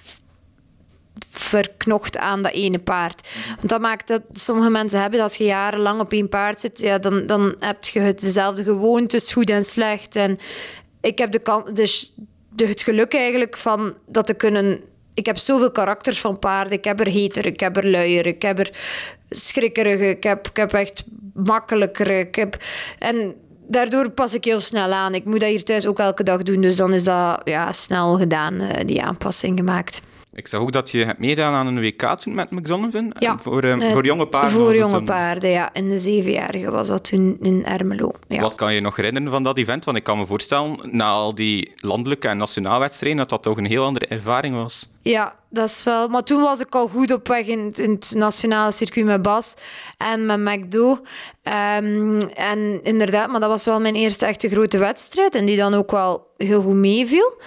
verknocht 1.30 2.18
aan 2.18 2.42
dat 2.42 2.52
ene 2.52 2.80
paard. 2.80 3.28
Want 3.56 3.70
dat 3.70 3.82
maakt 3.82 4.08
dat 4.08 4.22
sommige 4.34 4.70
mensen 4.70 5.02
hebben, 5.02 5.20
als 5.20 5.36
je 5.36 5.44
jarenlang 5.44 6.00
op 6.00 6.12
één 6.12 6.30
paard 6.30 6.62
zit, 6.62 6.80
ja, 6.80 6.98
dan, 6.98 7.26
dan 7.26 7.56
heb 7.60 7.84
je 7.84 8.00
het 8.00 8.20
dezelfde 8.20 8.64
gewoontes, 8.64 9.34
goed 9.34 9.50
en 9.50 9.64
slecht. 9.64 10.16
En 10.16 10.40
ik 11.02 11.18
heb 11.18 11.32
de, 11.32 11.64
dus 11.74 12.14
het 12.56 12.82
geluk 12.82 13.14
eigenlijk 13.14 13.58
van 13.58 13.94
dat 14.06 14.28
te 14.28 14.34
kunnen. 14.34 14.82
Ik 15.14 15.26
heb 15.26 15.38
zoveel 15.38 15.72
karakters 15.72 16.20
van 16.20 16.40
paarden. 16.40 16.78
Ik 16.78 16.84
heb 16.84 17.00
er 17.00 17.08
heter, 17.08 17.46
ik 17.46 17.60
heb 17.60 17.78
er 17.78 17.90
luier, 17.90 18.26
ik 18.26 18.42
heb 18.42 18.60
er 18.60 18.72
schrikkerige, 19.30 20.10
ik 20.10 20.24
heb, 20.24 20.48
ik 20.48 20.58
heb 20.58 20.74
echt 20.74 21.04
makkelijkere. 21.34 22.20
Ik 22.20 22.36
heb, 22.36 22.58
en 23.00 23.36
daardoor 23.68 24.10
pas 24.10 24.34
ik 24.34 24.46
heel 24.46 24.60
snel 24.60 24.92
aan. 24.92 25.14
Ik 25.14 25.26
moet 25.26 25.40
dat 25.40 25.50
hier 25.50 25.64
thuis 25.64 25.88
ook 25.88 26.00
elke 26.00 26.24
dag 26.24 26.44
doen, 26.44 26.62
dus 26.62 26.76
dan 26.76 26.94
is 26.94 27.04
dat 27.04 27.42
ja, 27.44 27.72
snel 27.72 28.18
gedaan, 28.18 28.62
eh, 28.62 28.86
die 28.86 29.04
aanpassing 29.04 29.58
gemaakt. 29.58 30.02
Ik 30.38 30.48
zag 30.48 30.62
ook 30.62 30.72
dat 30.72 30.92
je 30.92 31.06
hebt 31.06 31.20
meegedaan 31.20 31.54
aan 31.54 31.68
een 31.68 31.80
WK 31.80 32.04
toen 32.04 32.36
met 32.36 32.52
McDonovan. 32.52 33.14
Ja. 33.20 33.38
Voor, 33.38 33.64
uh, 33.64 33.92
voor 33.92 34.06
jonge 34.06 34.28
paarden. 34.28 34.52
Voor 34.52 34.76
jonge 34.76 35.04
paarden, 35.04 35.50
ja. 35.50 35.74
In 35.74 35.90
de 35.90 35.98
zevenjarige 35.98 36.72
was 36.72 36.88
dat 36.88 37.10
toen 37.10 37.38
in 37.42 37.66
Ermelo. 37.66 38.12
Ja. 38.28 38.42
Wat 38.42 38.56
kan 38.56 38.74
je 38.74 38.82
nog 38.82 38.96
herinneren 38.96 39.32
van 39.32 39.44
dat 39.44 39.58
event? 39.58 39.86
Want 39.86 39.98
ik 39.98 40.04
kan 40.04 40.18
me 40.18 40.26
voorstellen, 40.26 40.80
na 40.82 41.10
al 41.10 41.36
die 41.36 41.72
landelijke 41.78 42.28
en 42.28 42.38
nationaal 42.38 42.80
wedstrijden, 42.80 43.20
dat 43.20 43.30
dat 43.30 43.44
toch 43.44 43.58
een 43.58 43.66
heel 43.66 43.84
andere 43.84 44.06
ervaring 44.06 44.56
was. 44.56 44.90
Ja, 45.02 45.36
dat 45.50 45.70
is 45.70 45.84
wel... 45.84 46.08
Maar 46.08 46.24
toen 46.24 46.42
was 46.42 46.60
ik 46.60 46.76
al 46.76 46.88
goed 46.88 47.14
op 47.14 47.28
weg 47.28 47.48
in, 47.48 47.74
in 47.76 47.92
het 47.92 48.14
nationale 48.16 48.72
circuit 48.72 49.06
met 49.06 49.22
Bas 49.22 49.54
en 49.98 50.26
met 50.26 50.40
McDo. 50.40 51.00
Um, 51.80 52.18
en 52.34 52.84
inderdaad, 52.84 53.30
maar 53.30 53.40
dat 53.40 53.50
was 53.50 53.66
wel 53.66 53.80
mijn 53.80 53.96
eerste 53.96 54.26
echte 54.26 54.50
grote 54.50 54.78
wedstrijd. 54.78 55.36
En 55.36 55.46
die 55.46 55.58
dan 55.58 55.74
ook 55.74 55.92
wel 55.92 56.28
heel 56.38 56.62
goed 56.62 56.76
meeviel. 56.76 57.42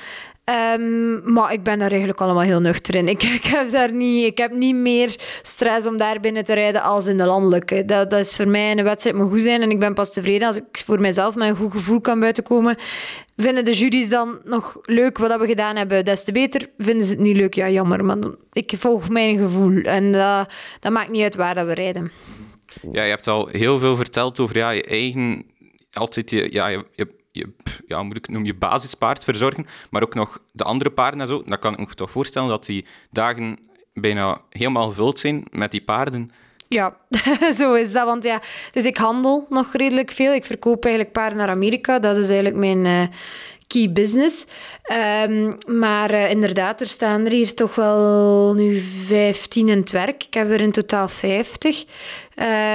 Um, 0.51 1.33
maar 1.33 1.53
ik 1.53 1.63
ben 1.63 1.79
daar 1.79 1.91
eigenlijk 1.91 2.21
allemaal 2.21 2.43
heel 2.43 2.61
nuchter 2.61 2.95
in. 2.95 3.09
Ik, 3.15 3.23
ik, 3.23 3.45
heb 3.45 3.71
daar 3.71 3.93
niet, 3.93 4.27
ik 4.27 4.39
heb 4.39 4.53
niet 4.53 4.75
meer 4.75 5.17
stress 5.43 5.87
om 5.87 5.97
daar 5.97 6.21
binnen 6.21 6.45
te 6.45 6.55
rijden 6.55 6.83
als 6.83 7.07
in 7.07 7.17
de 7.17 7.25
landelijke. 7.25 7.85
Dat, 7.85 8.11
dat 8.11 8.21
is 8.21 8.37
voor 8.37 8.49
mij 8.49 8.71
een 8.71 8.85
wedstrijd 8.85 9.17
moet 9.17 9.31
goed 9.31 9.43
zijn 9.43 9.63
en 9.63 9.71
ik 9.71 9.79
ben 9.79 9.95
pas 9.95 10.13
tevreden 10.13 10.49
als 10.49 10.57
ik 10.57 10.83
voor 10.87 11.01
mijzelf 11.01 11.35
met 11.35 11.49
een 11.49 11.57
goed 11.57 11.73
gevoel 11.73 12.01
kan 12.01 12.21
buitenkomen. 12.21 12.77
Vinden 13.37 13.65
de 13.65 13.73
jury's 13.73 14.09
dan 14.09 14.39
nog 14.45 14.79
leuk 14.83 15.19
wat 15.19 15.41
we 15.41 15.47
gedaan 15.47 15.77
hebben, 15.77 16.05
des 16.05 16.25
te 16.25 16.33
beter. 16.33 16.69
Vinden 16.79 17.07
ze 17.07 17.11
het 17.11 17.21
niet 17.21 17.37
leuk, 17.37 17.55
ja 17.55 17.69
jammer. 17.69 18.05
Maar 18.05 18.19
ik 18.53 18.73
volg 18.79 19.09
mijn 19.09 19.39
gevoel 19.39 19.83
en 19.83 20.13
dat, 20.13 20.53
dat 20.81 20.93
maakt 20.93 21.11
niet 21.11 21.23
uit 21.23 21.35
waar 21.35 21.55
dat 21.55 21.67
we 21.67 21.75
rijden. 21.75 22.11
Ja, 22.93 23.03
je 23.03 23.11
hebt 23.11 23.27
al 23.27 23.47
heel 23.47 23.79
veel 23.79 23.97
verteld 23.97 24.41
over 24.41 24.57
ja, 24.57 24.71
je 24.71 24.85
eigen... 24.85 25.45
Altijd 25.93 26.31
je, 26.31 26.53
ja, 26.53 26.69
je 26.69 27.20
je, 27.33 27.49
ja, 27.87 28.03
moet 28.03 28.17
ik 28.17 28.29
noem 28.29 28.45
je 28.45 28.55
basispaard 28.55 29.25
verzorgen, 29.25 29.67
maar 29.91 30.03
ook 30.03 30.15
nog 30.15 30.43
de 30.53 30.65
andere 30.65 30.91
paarden 30.91 31.21
en 31.21 31.27
zo. 31.27 31.43
Dan 31.47 31.59
kan 31.59 31.73
ik 31.73 31.79
me 31.79 31.95
toch 31.95 32.11
voorstellen 32.11 32.49
dat 32.49 32.67
die 32.67 32.87
dagen 33.11 33.59
bijna 33.95 34.41
helemaal 34.51 34.89
gevuld 34.89 35.19
zijn 35.19 35.45
met 35.51 35.71
die 35.71 35.83
paarden. 35.83 36.31
Ja, 36.69 36.97
zo 37.59 37.73
is 37.73 37.93
dat. 37.93 38.07
Want 38.07 38.25
ja, 38.25 38.43
dus 38.71 38.85
ik 38.85 38.97
handel 38.97 39.47
nog 39.49 39.73
redelijk 39.73 40.11
veel. 40.11 40.33
Ik 40.33 40.45
verkoop 40.45 40.85
eigenlijk 40.85 41.15
paarden 41.15 41.39
naar 41.39 41.49
Amerika. 41.49 41.99
Dat 41.99 42.17
is 42.17 42.31
eigenlijk 42.31 42.57
mijn 42.57 42.85
uh, 42.85 43.17
key 43.71 43.93
business. 43.93 44.47
Um, 45.27 45.57
maar 45.67 46.15
uh, 46.15 46.31
inderdaad, 46.31 46.81
er 46.81 46.87
staan 46.87 47.25
er 47.25 47.33
hier 47.33 47.55
toch 47.55 47.75
wel 47.75 48.55
nu 48.55 48.81
15 49.07 49.69
in 49.69 49.79
het 49.79 49.91
werk. 49.91 50.25
Ik 50.25 50.35
heb 50.35 50.51
er 50.51 50.61
in 50.61 50.73
totaal 50.73 51.09
50. 51.09 51.85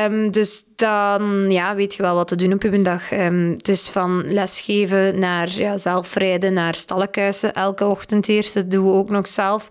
Um, 0.06 0.32
dus 0.32 0.64
dan 0.76 1.52
ja, 1.52 1.76
weet 1.76 1.96
je 1.96 2.02
wel 2.02 2.16
wat 2.16 2.28
te 2.28 2.36
doen 2.36 2.54
op 2.54 2.62
je 2.62 2.82
dag. 2.82 3.12
Um, 3.12 3.52
het 3.52 3.68
is 3.68 3.90
van 3.90 4.34
lesgeven 4.34 5.20
naar 5.20 5.50
ja, 5.50 5.78
zelfrijden, 5.78 6.54
naar 6.54 6.76
stallenkuisen. 6.76 7.54
Elke 7.54 7.86
ochtend 7.86 8.28
eerst, 8.28 8.54
dat 8.54 8.72
doen 8.72 8.86
we 8.86 8.92
ook 8.92 9.10
nog 9.10 9.28
zelf. 9.28 9.68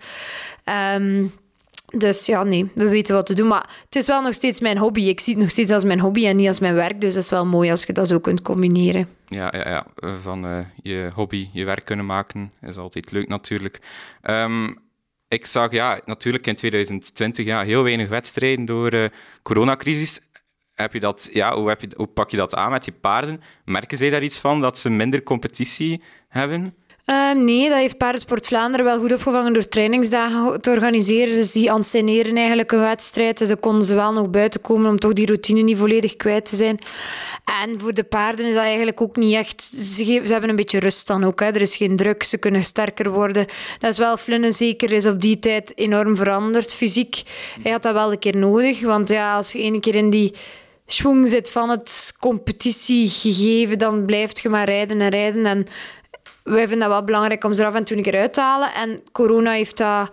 Dus 1.99 2.27
ja, 2.27 2.43
nee, 2.43 2.71
we 2.75 2.89
weten 2.89 3.15
wat 3.15 3.27
te 3.27 3.35
doen. 3.35 3.49
Maar 3.49 3.69
het 3.85 3.97
is 3.97 4.07
wel 4.07 4.23
nog 4.23 4.35
steeds 4.35 4.61
mijn 4.61 4.79
hobby. 4.79 5.03
Ik 5.03 5.21
zie 5.21 5.35
het 5.35 5.43
nog 5.43 5.51
steeds 5.51 5.71
als 5.71 5.85
mijn 5.85 6.01
hobby 6.01 6.27
en 6.27 6.37
niet 6.37 6.49
als 6.49 6.59
mijn 6.59 6.75
werk. 6.75 7.01
Dus 7.01 7.15
dat 7.15 7.23
is 7.23 7.31
wel 7.31 7.47
mooi 7.47 7.71
als 7.71 7.85
je 7.85 7.93
dat 7.93 8.09
zo 8.09 8.19
kunt 8.19 8.43
combineren. 8.43 9.09
Ja, 9.29 9.53
ja, 9.57 9.69
ja. 9.69 9.87
van 10.23 10.47
uh, 10.47 10.59
je 10.83 11.11
hobby 11.15 11.49
je 11.53 11.65
werk 11.65 11.85
kunnen 11.85 12.07
maken 12.07 12.53
is 12.61 12.77
altijd 12.77 13.13
leuk 13.13 13.29
natuurlijk. 13.29 13.81
Um, 14.23 14.83
ik 15.29 15.47
zag 15.47 15.73
ja, 15.73 16.01
natuurlijk 16.05 16.47
in 16.47 16.55
2020 16.55 17.47
ja, 17.47 17.63
heel 17.63 17.83
weinig 17.83 18.09
wedstrijden 18.09 18.65
door 18.65 18.91
de 18.91 19.11
uh, 19.13 19.19
coronacrisis. 19.43 20.21
Heb 20.75 20.93
je 20.93 21.01
dat, 21.01 21.29
ja, 21.33 21.55
hoe, 21.55 21.69
heb 21.69 21.81
je, 21.81 21.89
hoe 21.97 22.07
pak 22.07 22.31
je 22.31 22.37
dat 22.37 22.55
aan 22.55 22.71
met 22.71 22.85
je 22.85 22.93
paarden? 22.93 23.43
Merken 23.65 23.99
zij 23.99 24.11
daar 24.11 24.23
iets 24.23 24.39
van, 24.39 24.61
dat 24.61 24.79
ze 24.79 24.91
minder 24.91 25.23
competitie 25.23 26.03
hebben? 26.29 26.75
Um, 27.07 27.45
nee, 27.45 27.69
dat 27.69 27.79
heeft 27.79 27.97
Paardensport 27.97 28.47
Vlaanderen 28.47 28.85
wel 28.85 28.99
goed 28.99 29.13
opgevangen 29.13 29.53
door 29.53 29.69
trainingsdagen 29.69 30.61
te 30.61 30.71
organiseren. 30.71 31.35
Dus 31.35 31.53
die 31.53 31.73
anseneren 31.73 32.37
eigenlijk 32.37 32.73
een 32.73 32.81
wedstrijd. 32.81 33.41
En 33.41 33.47
ze 33.47 33.57
konden 33.57 33.87
ze 33.87 33.95
wel 33.95 34.13
nog 34.13 34.31
buiten 34.31 34.61
komen 34.61 34.91
om 34.91 34.99
toch 34.99 35.13
die 35.13 35.27
routine 35.27 35.61
niet 35.61 35.77
volledig 35.77 36.17
kwijt 36.17 36.45
te 36.45 36.57
zijn. 36.57 36.79
En 37.63 37.81
voor 37.81 37.95
de 37.95 38.05
paarden 38.05 38.47
is 38.47 38.55
dat 38.55 38.63
eigenlijk 38.63 39.01
ook 39.01 39.17
niet 39.17 39.35
echt... 39.35 39.63
Ze, 39.63 40.23
hebben 40.27 40.51
een 40.51 40.57
beetje 40.57 40.79
rust 40.79 41.07
dan 41.07 41.25
ook. 41.25 41.41
Hè. 41.41 41.47
Er 41.47 41.61
is 41.61 41.77
geen 41.77 41.97
druk, 41.97 42.23
ze 42.23 42.39
kunnen 42.39 42.63
sterker 42.63 43.11
worden. 43.11 43.47
Dat 43.79 43.91
is 43.91 43.99
wel 43.99 44.17
flunnen 44.17 44.53
zeker, 44.53 44.93
is 44.93 45.07
op 45.07 45.21
die 45.21 45.39
tijd 45.39 45.73
enorm 45.79 46.17
veranderd 46.17 46.75
fysiek. 46.75 47.23
Hij 47.63 47.73
had 47.73 47.83
dat 47.83 47.95
wel 47.95 48.13
een 48.13 48.19
keer 48.19 48.37
nodig, 48.37 48.81
want 48.81 49.09
ja, 49.09 49.37
als 49.37 49.53
je 49.53 49.63
een 49.63 49.81
keer 49.81 49.95
in 49.95 50.11
die 50.11 50.35
schwung 50.87 51.29
zit 51.29 51.51
van 51.51 51.71
het 51.71 52.15
competitiegegeven, 52.21 53.79
dan 53.79 54.05
blijft 54.05 54.41
je 54.41 54.49
maar 54.49 54.65
rijden 54.65 55.01
en 55.01 55.09
rijden. 55.09 55.47
En 55.47 55.67
wij 56.45 56.69
vinden 56.69 56.79
dat 56.79 56.89
wel 56.89 57.05
belangrijk 57.05 57.45
om 57.45 57.55
ze 57.55 57.63
er 57.63 57.69
af 57.69 57.75
en 57.75 57.85
toe 57.85 57.97
een 57.97 58.03
keer 58.03 58.21
uit 58.21 58.35
te 58.35 58.41
halen. 58.41 58.75
En 58.75 59.01
corona 59.13 59.51
heeft 59.51 59.77
dat 59.77 60.11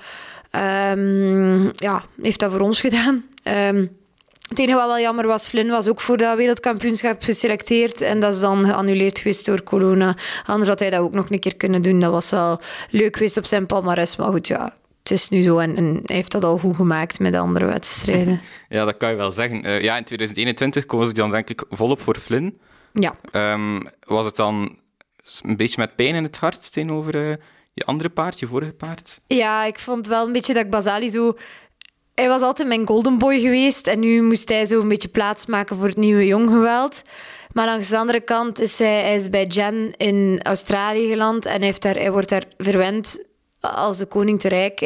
Um, 0.55 1.71
ja, 1.75 2.03
heeft 2.21 2.39
dat 2.39 2.51
voor 2.51 2.59
ons 2.59 2.81
gedaan. 2.81 3.25
Um, 3.43 3.99
het 4.47 4.59
enige 4.59 4.77
wat 4.77 4.87
wel 4.87 4.99
jammer 4.99 5.27
was, 5.27 5.47
Flynn 5.47 5.69
was 5.69 5.87
ook 5.87 6.01
voor 6.01 6.17
dat 6.17 6.37
wereldkampioenschap 6.37 7.21
geselecteerd. 7.21 8.01
En 8.01 8.19
dat 8.19 8.33
is 8.33 8.39
dan 8.39 8.65
geannuleerd 8.65 9.19
geweest 9.19 9.45
door 9.45 9.63
corona. 9.63 10.15
Anders 10.45 10.69
had 10.69 10.79
hij 10.79 10.89
dat 10.89 10.99
ook 10.99 11.13
nog 11.13 11.29
een 11.29 11.39
keer 11.39 11.55
kunnen 11.55 11.81
doen. 11.81 11.99
Dat 11.99 12.11
was 12.11 12.29
wel 12.29 12.59
leuk 12.89 13.15
geweest 13.15 13.37
op 13.37 13.45
zijn 13.45 13.65
palmares. 13.65 14.15
Maar 14.15 14.31
goed, 14.31 14.47
ja, 14.47 14.75
het 15.03 15.11
is 15.11 15.29
nu 15.29 15.41
zo 15.41 15.57
en, 15.57 15.75
en, 15.75 16.01
hij 16.05 16.15
heeft 16.15 16.31
dat 16.31 16.43
al 16.43 16.57
goed 16.57 16.75
gemaakt 16.75 17.19
met 17.19 17.31
de 17.31 17.37
andere 17.37 17.65
wedstrijden. 17.65 18.41
Ja, 18.69 18.85
dat 18.85 18.97
kan 18.97 19.09
je 19.09 19.15
wel 19.15 19.31
zeggen. 19.31 19.65
Uh, 19.65 19.81
ja, 19.81 19.97
in 19.97 20.03
2021 20.03 20.85
koos 20.85 21.09
ik 21.09 21.15
dan 21.15 21.31
denk 21.31 21.49
ik 21.49 21.63
volop 21.69 22.01
voor 22.01 22.15
Flynn. 22.15 22.59
Ja. 22.93 23.15
Um, 23.53 23.87
was 23.99 24.25
het 24.25 24.35
dan 24.35 24.77
een 25.43 25.57
beetje 25.57 25.81
met 25.81 25.95
pijn 25.95 26.15
in 26.15 26.23
het 26.23 26.38
hart 26.38 26.73
tegenover 26.73 27.15
uh, 27.15 27.36
je 27.73 27.86
andere 27.86 28.10
paard, 28.10 28.39
je 28.39 28.47
vorige 28.47 28.73
paard? 28.73 29.21
Ja, 29.27 29.65
ik 29.65 29.79
vond 29.79 30.07
wel 30.07 30.25
een 30.25 30.34
beetje 30.34 30.53
dat 30.53 30.63
ik 30.65 30.71
Basali 30.71 31.10
zo... 31.10 31.38
Hij 32.15 32.27
was 32.27 32.41
altijd 32.41 32.67
mijn 32.67 32.88
golden 32.88 33.17
boy 33.17 33.39
geweest 33.39 33.88
en 33.88 33.99
nu 33.99 34.21
moest 34.21 34.49
hij 34.49 34.65
zo 34.65 34.79
een 34.79 34.88
beetje 34.88 35.07
plaatsmaken 35.07 35.77
voor 35.77 35.88
het 35.88 35.97
nieuwe 35.97 36.25
jonggeweld. 36.25 37.01
Maar 37.51 37.65
langs 37.65 37.89
de 37.89 37.97
andere 37.97 38.21
kant 38.21 38.60
is 38.60 38.79
hij, 38.79 39.01
hij 39.01 39.15
is 39.15 39.29
bij 39.29 39.45
Jen 39.45 39.93
in 39.97 40.39
Australië 40.43 41.07
geland 41.07 41.45
en 41.45 41.57
hij, 41.57 41.65
heeft 41.65 41.81
daar, 41.81 41.95
hij 41.95 42.12
wordt 42.12 42.29
daar 42.29 42.43
verwend 42.57 43.25
als 43.60 43.97
de 43.97 44.05
koning 44.05 44.39
te 44.39 44.47
rijk. 44.47 44.79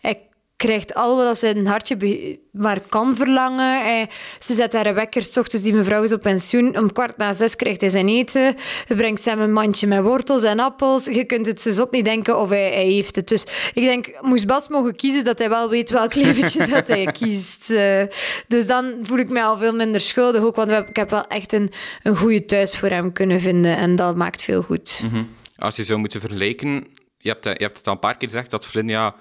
Hij 0.00 0.23
krijgt 0.56 0.94
al 0.94 1.16
wat 1.16 1.38
zijn 1.38 1.66
hartje 1.66 2.38
maar 2.52 2.80
kan 2.88 3.16
verlangen. 3.16 3.82
Hij, 3.82 4.08
ze 4.38 4.54
zet 4.54 4.72
haar 4.72 4.86
een 4.86 4.94
wekker, 4.94 5.22
s 5.22 5.36
ochtends 5.36 5.64
die 5.64 5.74
mevrouw 5.74 6.02
is 6.02 6.12
op 6.12 6.20
pensioen. 6.20 6.78
Om 6.78 6.92
kwart 6.92 7.16
na 7.16 7.32
zes 7.32 7.56
krijgt 7.56 7.80
hij 7.80 7.90
zijn 7.90 8.08
eten. 8.08 8.56
Hij 8.86 8.96
brengt 8.96 9.24
hem 9.24 9.40
een 9.40 9.52
mandje 9.52 9.86
met 9.86 10.02
wortels 10.02 10.42
en 10.42 10.60
appels. 10.60 11.04
Je 11.04 11.24
kunt 11.24 11.46
het 11.46 11.60
zo 11.60 11.70
zot 11.70 11.90
niet 11.92 12.04
denken 12.04 12.38
of 12.38 12.48
hij, 12.48 12.72
hij 12.72 12.86
heeft 12.86 13.16
het. 13.16 13.28
Dus 13.28 13.44
ik 13.72 13.82
denk, 13.82 14.18
moest 14.20 14.46
Bas 14.46 14.68
mogen 14.68 14.96
kiezen, 14.96 15.24
dat 15.24 15.38
hij 15.38 15.48
wel 15.48 15.70
weet 15.70 15.90
welk 15.90 16.14
leventje 16.24 16.66
dat 16.66 16.88
hij 16.88 17.04
kiest. 17.04 17.70
Uh, 17.70 18.02
dus 18.48 18.66
dan 18.66 18.94
voel 19.02 19.18
ik 19.18 19.28
mij 19.28 19.44
al 19.44 19.58
veel 19.58 19.74
minder 19.74 20.00
schuldig 20.00 20.42
ook, 20.42 20.56
want 20.56 20.70
ik 20.70 20.96
heb 20.96 21.10
wel 21.10 21.26
echt 21.26 21.52
een, 21.52 21.70
een 22.02 22.16
goede 22.16 22.44
thuis 22.44 22.78
voor 22.78 22.88
hem 22.88 23.12
kunnen 23.12 23.40
vinden. 23.40 23.76
En 23.76 23.96
dat 23.96 24.16
maakt 24.16 24.42
veel 24.42 24.62
goed. 24.62 25.04
-hmm. 25.10 25.28
Als 25.56 25.76
je 25.76 25.84
zou 25.84 25.98
moeten 25.98 26.20
vergelijken 26.20 26.86
je 27.24 27.30
hebt, 27.30 27.44
je 27.44 27.64
hebt 27.64 27.76
het 27.76 27.86
al 27.86 27.92
een 27.92 27.98
paar 27.98 28.16
keer 28.16 28.28
gezegd 28.28 28.50
dat 28.50 28.66
Flynn 28.66 29.14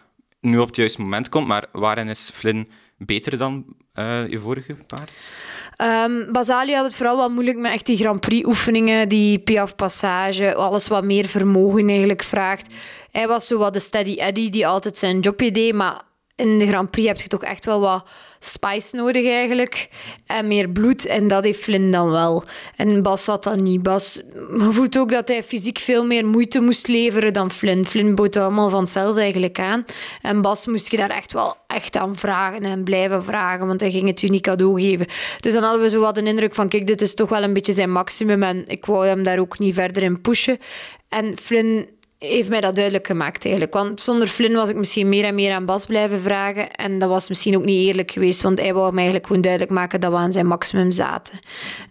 nu 0.43 0.59
op 0.59 0.67
het 0.67 0.75
juiste 0.75 1.01
moment 1.01 1.29
komt, 1.29 1.47
maar 1.47 1.65
waarin 1.71 2.07
is 2.07 2.31
Flynn 2.33 2.69
beter 2.97 3.37
dan 3.37 3.65
uh, 3.93 4.27
je 4.27 4.39
vorige 4.39 4.77
paard? 4.87 5.31
Um, 6.11 6.31
Basali 6.31 6.73
had 6.73 6.83
het 6.83 6.95
vooral 6.95 7.17
wel 7.17 7.29
moeilijk 7.29 7.57
met 7.57 7.71
echt 7.71 7.85
die 7.85 7.97
Grand 7.97 8.19
Prix-oefeningen, 8.19 9.09
die 9.09 9.39
Piaf-passage, 9.39 10.55
alles 10.55 10.87
wat 10.87 11.03
meer 11.03 11.25
vermogen 11.27 11.87
eigenlijk 11.89 12.23
vraagt. 12.23 12.73
Hij 13.11 13.27
was 13.27 13.47
zo 13.47 13.57
wat 13.57 13.73
de 13.73 13.79
steady 13.79 14.15
Eddie 14.19 14.49
die 14.49 14.67
altijd 14.67 14.97
zijn 14.97 15.19
jobje 15.19 15.51
deed, 15.51 15.73
maar 15.73 16.01
in 16.35 16.57
de 16.59 16.67
Grand 16.67 16.91
Prix 16.91 17.07
heb 17.07 17.21
je 17.21 17.27
toch 17.27 17.43
echt 17.43 17.65
wel 17.65 17.79
wat 17.79 18.05
spice 18.39 18.95
nodig 18.95 19.25
eigenlijk. 19.25 19.89
En 20.25 20.47
meer 20.47 20.69
bloed. 20.69 21.05
En 21.05 21.27
dat 21.27 21.43
heeft 21.43 21.59
Flynn 21.59 21.91
dan 21.91 22.09
wel. 22.09 22.43
En 22.75 23.01
Bas 23.01 23.25
had 23.25 23.43
dat 23.43 23.61
niet. 23.61 23.83
Bas 23.83 24.21
voelt 24.57 24.97
ook 24.97 25.11
dat 25.11 25.27
hij 25.27 25.43
fysiek 25.43 25.77
veel 25.77 26.05
meer 26.05 26.25
moeite 26.25 26.59
moest 26.59 26.87
leveren 26.87 27.33
dan 27.33 27.51
Flynn. 27.51 27.85
Flynn 27.85 28.15
bood 28.15 28.35
allemaal 28.35 28.69
vanzelf 28.69 29.17
eigenlijk 29.17 29.59
aan. 29.59 29.85
En 30.21 30.41
Bas 30.41 30.67
moest 30.67 30.91
je 30.91 30.97
daar 30.97 31.09
echt 31.09 31.33
wel 31.33 31.55
echt 31.67 31.97
aan 31.97 32.15
vragen 32.15 32.63
en 32.63 32.83
blijven 32.83 33.23
vragen. 33.23 33.67
Want 33.67 33.79
hij 33.79 33.91
ging 33.91 34.07
het 34.07 34.21
uniek 34.21 34.43
cadeau 34.43 34.81
geven. 34.81 35.05
Dus 35.39 35.53
dan 35.53 35.63
hadden 35.63 35.81
we 35.81 35.89
zo 35.89 35.99
wat 35.99 36.17
een 36.17 36.27
indruk 36.27 36.53
van... 36.53 36.67
Kijk, 36.67 36.87
dit 36.87 37.01
is 37.01 37.13
toch 37.13 37.29
wel 37.29 37.43
een 37.43 37.53
beetje 37.53 37.73
zijn 37.73 37.91
maximum. 37.91 38.43
En 38.43 38.63
ik 38.67 38.85
wou 38.85 39.05
hem 39.05 39.23
daar 39.23 39.39
ook 39.39 39.59
niet 39.59 39.73
verder 39.73 40.03
in 40.03 40.21
pushen. 40.21 40.57
En 41.09 41.37
Flynn 41.37 41.87
heeft 42.27 42.49
mij 42.49 42.61
dat 42.61 42.75
duidelijk 42.75 43.07
gemaakt 43.07 43.43
eigenlijk. 43.43 43.73
Want 43.73 44.01
zonder 44.01 44.27
Flynn 44.27 44.55
was 44.55 44.69
ik 44.69 44.75
misschien 44.75 45.09
meer 45.09 45.23
en 45.23 45.35
meer 45.35 45.53
aan 45.53 45.65
Bas 45.65 45.85
blijven 45.85 46.21
vragen. 46.21 46.71
En 46.71 46.99
dat 46.99 47.09
was 47.09 47.29
misschien 47.29 47.55
ook 47.57 47.65
niet 47.65 47.87
eerlijk 47.87 48.11
geweest, 48.11 48.41
want 48.41 48.59
hij 48.59 48.73
wou 48.73 48.85
mij 48.85 48.95
eigenlijk 48.95 49.25
gewoon 49.25 49.41
duidelijk 49.41 49.71
maken 49.71 49.99
dat 49.99 50.11
we 50.11 50.17
aan 50.17 50.31
zijn 50.31 50.47
maximum 50.47 50.91
zaten. 50.91 51.39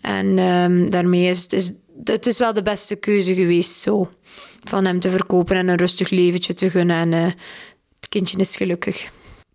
En 0.00 0.38
um, 0.38 0.90
daarmee 0.90 1.28
is 1.28 1.42
het, 1.42 1.52
is 1.52 1.72
het 2.04 2.26
is 2.26 2.38
wel 2.38 2.52
de 2.52 2.62
beste 2.62 2.96
keuze 2.96 3.34
geweest 3.34 3.80
zo. 3.80 4.10
Van 4.64 4.84
hem 4.84 5.00
te 5.00 5.10
verkopen 5.10 5.56
en 5.56 5.68
een 5.68 5.76
rustig 5.76 6.10
leventje 6.10 6.54
te 6.54 6.70
gunnen. 6.70 6.96
En 6.96 7.12
uh, 7.12 7.32
het 8.00 8.08
kindje 8.08 8.38
is 8.38 8.56
gelukkig. 8.56 9.10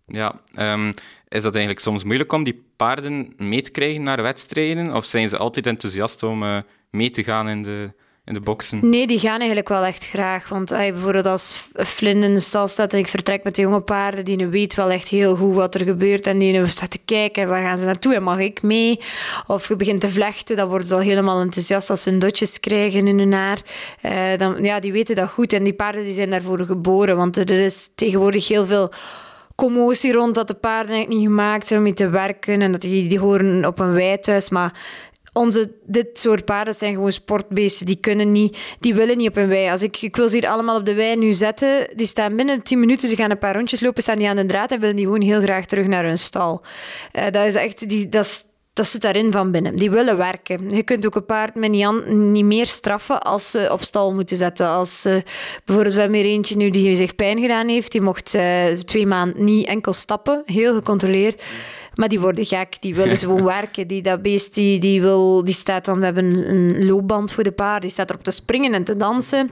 Ja, 0.06 0.40
um, 0.58 0.94
is 1.28 1.42
dat 1.42 1.52
eigenlijk 1.54 1.84
soms 1.84 2.04
moeilijk 2.04 2.32
om 2.32 2.44
die 2.44 2.62
paarden 2.76 3.32
mee 3.36 3.62
te 3.62 3.70
krijgen 3.70 4.02
naar 4.02 4.22
wedstrijden? 4.22 4.94
Of 4.94 5.04
zijn 5.04 5.28
ze 5.28 5.36
altijd 5.36 5.66
enthousiast 5.66 6.22
om 6.22 6.42
uh, 6.42 6.58
mee 6.90 7.10
te 7.10 7.24
gaan 7.24 7.48
in 7.48 7.62
de 7.62 7.90
in 8.28 8.34
de 8.34 8.40
boksen? 8.40 8.78
Nee, 8.82 9.06
die 9.06 9.18
gaan 9.18 9.38
eigenlijk 9.38 9.68
wel 9.68 9.84
echt 9.84 10.06
graag. 10.06 10.48
Want 10.48 10.72
ay, 10.72 10.92
bijvoorbeeld 10.92 11.26
als 11.26 11.64
Flynn 11.74 12.22
in 12.22 12.34
de 12.34 12.40
stal 12.40 12.68
staat 12.68 12.92
en 12.92 12.98
ik 12.98 13.08
vertrek 13.08 13.44
met 13.44 13.54
de 13.54 13.62
jonge 13.62 13.80
paarden, 13.80 14.24
die 14.24 14.46
weet 14.46 14.74
wel 14.74 14.90
echt 14.90 15.08
heel 15.08 15.36
goed 15.36 15.54
wat 15.54 15.74
er 15.74 15.84
gebeurt 15.84 16.26
en 16.26 16.38
die 16.38 16.66
staat 16.66 16.90
te 16.90 17.00
kijken, 17.04 17.48
waar 17.48 17.62
gaan 17.62 17.78
ze 17.78 17.84
naartoe 17.84 18.14
en 18.14 18.22
mag 18.22 18.38
ik 18.38 18.62
mee? 18.62 19.00
Of 19.46 19.68
je 19.68 19.76
begint 19.76 20.00
te 20.00 20.10
vlechten, 20.10 20.56
dan 20.56 20.68
worden 20.68 20.86
ze 20.86 20.94
al 20.94 21.00
helemaal 21.00 21.40
enthousiast 21.40 21.90
als 21.90 22.02
ze 22.02 22.10
hun 22.10 22.18
dotjes 22.18 22.60
krijgen 22.60 23.06
in 23.06 23.18
hun 23.18 23.32
haar. 23.32 23.58
Uh, 24.02 24.38
dan, 24.38 24.64
ja, 24.64 24.80
die 24.80 24.92
weten 24.92 25.16
dat 25.16 25.28
goed 25.28 25.52
en 25.52 25.64
die 25.64 25.74
paarden 25.74 26.02
die 26.04 26.14
zijn 26.14 26.30
daarvoor 26.30 26.58
geboren, 26.58 27.16
want 27.16 27.36
er 27.36 27.50
is 27.50 27.90
tegenwoordig 27.94 28.48
heel 28.48 28.66
veel 28.66 28.90
commotie 29.54 30.12
rond 30.12 30.34
dat 30.34 30.48
de 30.48 30.54
paarden 30.54 30.92
eigenlijk 30.94 31.20
niet 31.20 31.28
gemaakt 31.28 31.66
zijn 31.66 31.78
om 31.78 31.84
mee 31.84 31.94
te 31.94 32.08
werken 32.08 32.62
en 32.62 32.72
dat 32.72 32.80
die, 32.80 33.08
die 33.08 33.18
horen 33.18 33.64
op 33.64 33.78
een 33.78 33.92
weidhuis. 33.92 34.48
Maar 34.48 34.72
onze, 35.32 35.70
dit 35.86 36.18
soort 36.18 36.44
paarden 36.44 36.74
zijn 36.74 36.94
gewoon 36.94 37.12
sportbeesten. 37.12 37.86
Die 37.86 37.96
kunnen 38.00 38.32
niet, 38.32 38.58
die 38.80 38.94
willen 38.94 39.16
niet 39.16 39.28
op 39.28 39.36
een 39.36 39.48
wei. 39.48 39.70
Als 39.70 39.82
ik, 39.82 40.02
ik 40.02 40.16
wil 40.16 40.28
ze 40.28 40.36
hier 40.36 40.48
allemaal 40.48 40.78
op 40.78 40.86
de 40.86 40.94
wei 40.94 41.16
nu 41.16 41.32
zetten, 41.32 41.88
die 41.96 42.06
staan 42.06 42.36
binnen 42.36 42.62
10 42.62 42.80
minuten, 42.80 43.08
ze 43.08 43.16
gaan 43.16 43.30
een 43.30 43.38
paar 43.38 43.54
rondjes 43.54 43.80
lopen, 43.80 44.02
staan 44.02 44.18
die 44.18 44.28
aan 44.28 44.36
de 44.36 44.46
draad 44.46 44.70
en 44.70 44.80
willen 44.80 44.96
die 44.96 45.04
gewoon 45.04 45.20
heel 45.20 45.40
graag 45.40 45.66
terug 45.66 45.86
naar 45.86 46.04
hun 46.04 46.18
stal. 46.18 46.62
Uh, 47.12 47.22
dat 47.30 47.46
is 47.46 47.54
echt, 47.54 47.88
die, 47.88 48.08
dat, 48.08 48.46
dat 48.72 48.86
zit 48.86 49.00
daarin 49.00 49.32
van 49.32 49.50
binnen. 49.50 49.76
Die 49.76 49.90
willen 49.90 50.16
werken. 50.16 50.68
Je 50.74 50.82
kunt 50.82 51.06
ook 51.06 51.14
een 51.14 51.24
paard 51.24 51.54
met 51.54 51.70
niet, 51.70 52.06
niet 52.14 52.44
meer 52.44 52.66
straffen 52.66 53.22
als 53.22 53.50
ze 53.50 53.68
op 53.72 53.82
stal 53.82 54.14
moeten 54.14 54.36
zetten. 54.36 54.66
Als 54.66 55.06
uh, 55.06 55.16
bijvoorbeeld, 55.64 55.94
we 55.94 56.00
hebben 56.00 56.18
hier 56.18 56.28
eentje 56.28 56.56
nu 56.56 56.70
die 56.70 56.94
zich 56.94 57.14
pijn 57.14 57.40
gedaan 57.40 57.68
heeft. 57.68 57.92
Die 57.92 58.00
mocht 58.00 58.34
uh, 58.34 58.66
twee 58.66 59.06
maanden 59.06 59.44
niet 59.44 59.66
enkel 59.66 59.92
stappen. 59.92 60.42
Heel 60.44 60.74
gecontroleerd. 60.74 61.42
Maar 61.98 62.08
die 62.08 62.20
worden 62.20 62.44
gek, 62.44 62.76
die 62.80 62.94
willen 62.94 63.18
gewoon 63.18 63.44
werken. 63.58 63.86
Die, 63.86 64.02
dat 64.02 64.22
beest 64.22 64.54
die, 64.54 64.78
die, 64.80 65.00
wil, 65.00 65.44
die 65.44 65.54
staat 65.54 65.84
dan, 65.84 65.98
we 65.98 66.04
hebben 66.04 66.50
een 66.50 66.86
loopband 66.86 67.32
voor 67.32 67.42
de 67.42 67.52
paard, 67.52 67.82
die 67.82 67.90
staat 67.90 68.10
erop 68.10 68.24
te 68.24 68.30
springen 68.30 68.74
en 68.74 68.84
te 68.84 68.96
dansen. 68.96 69.50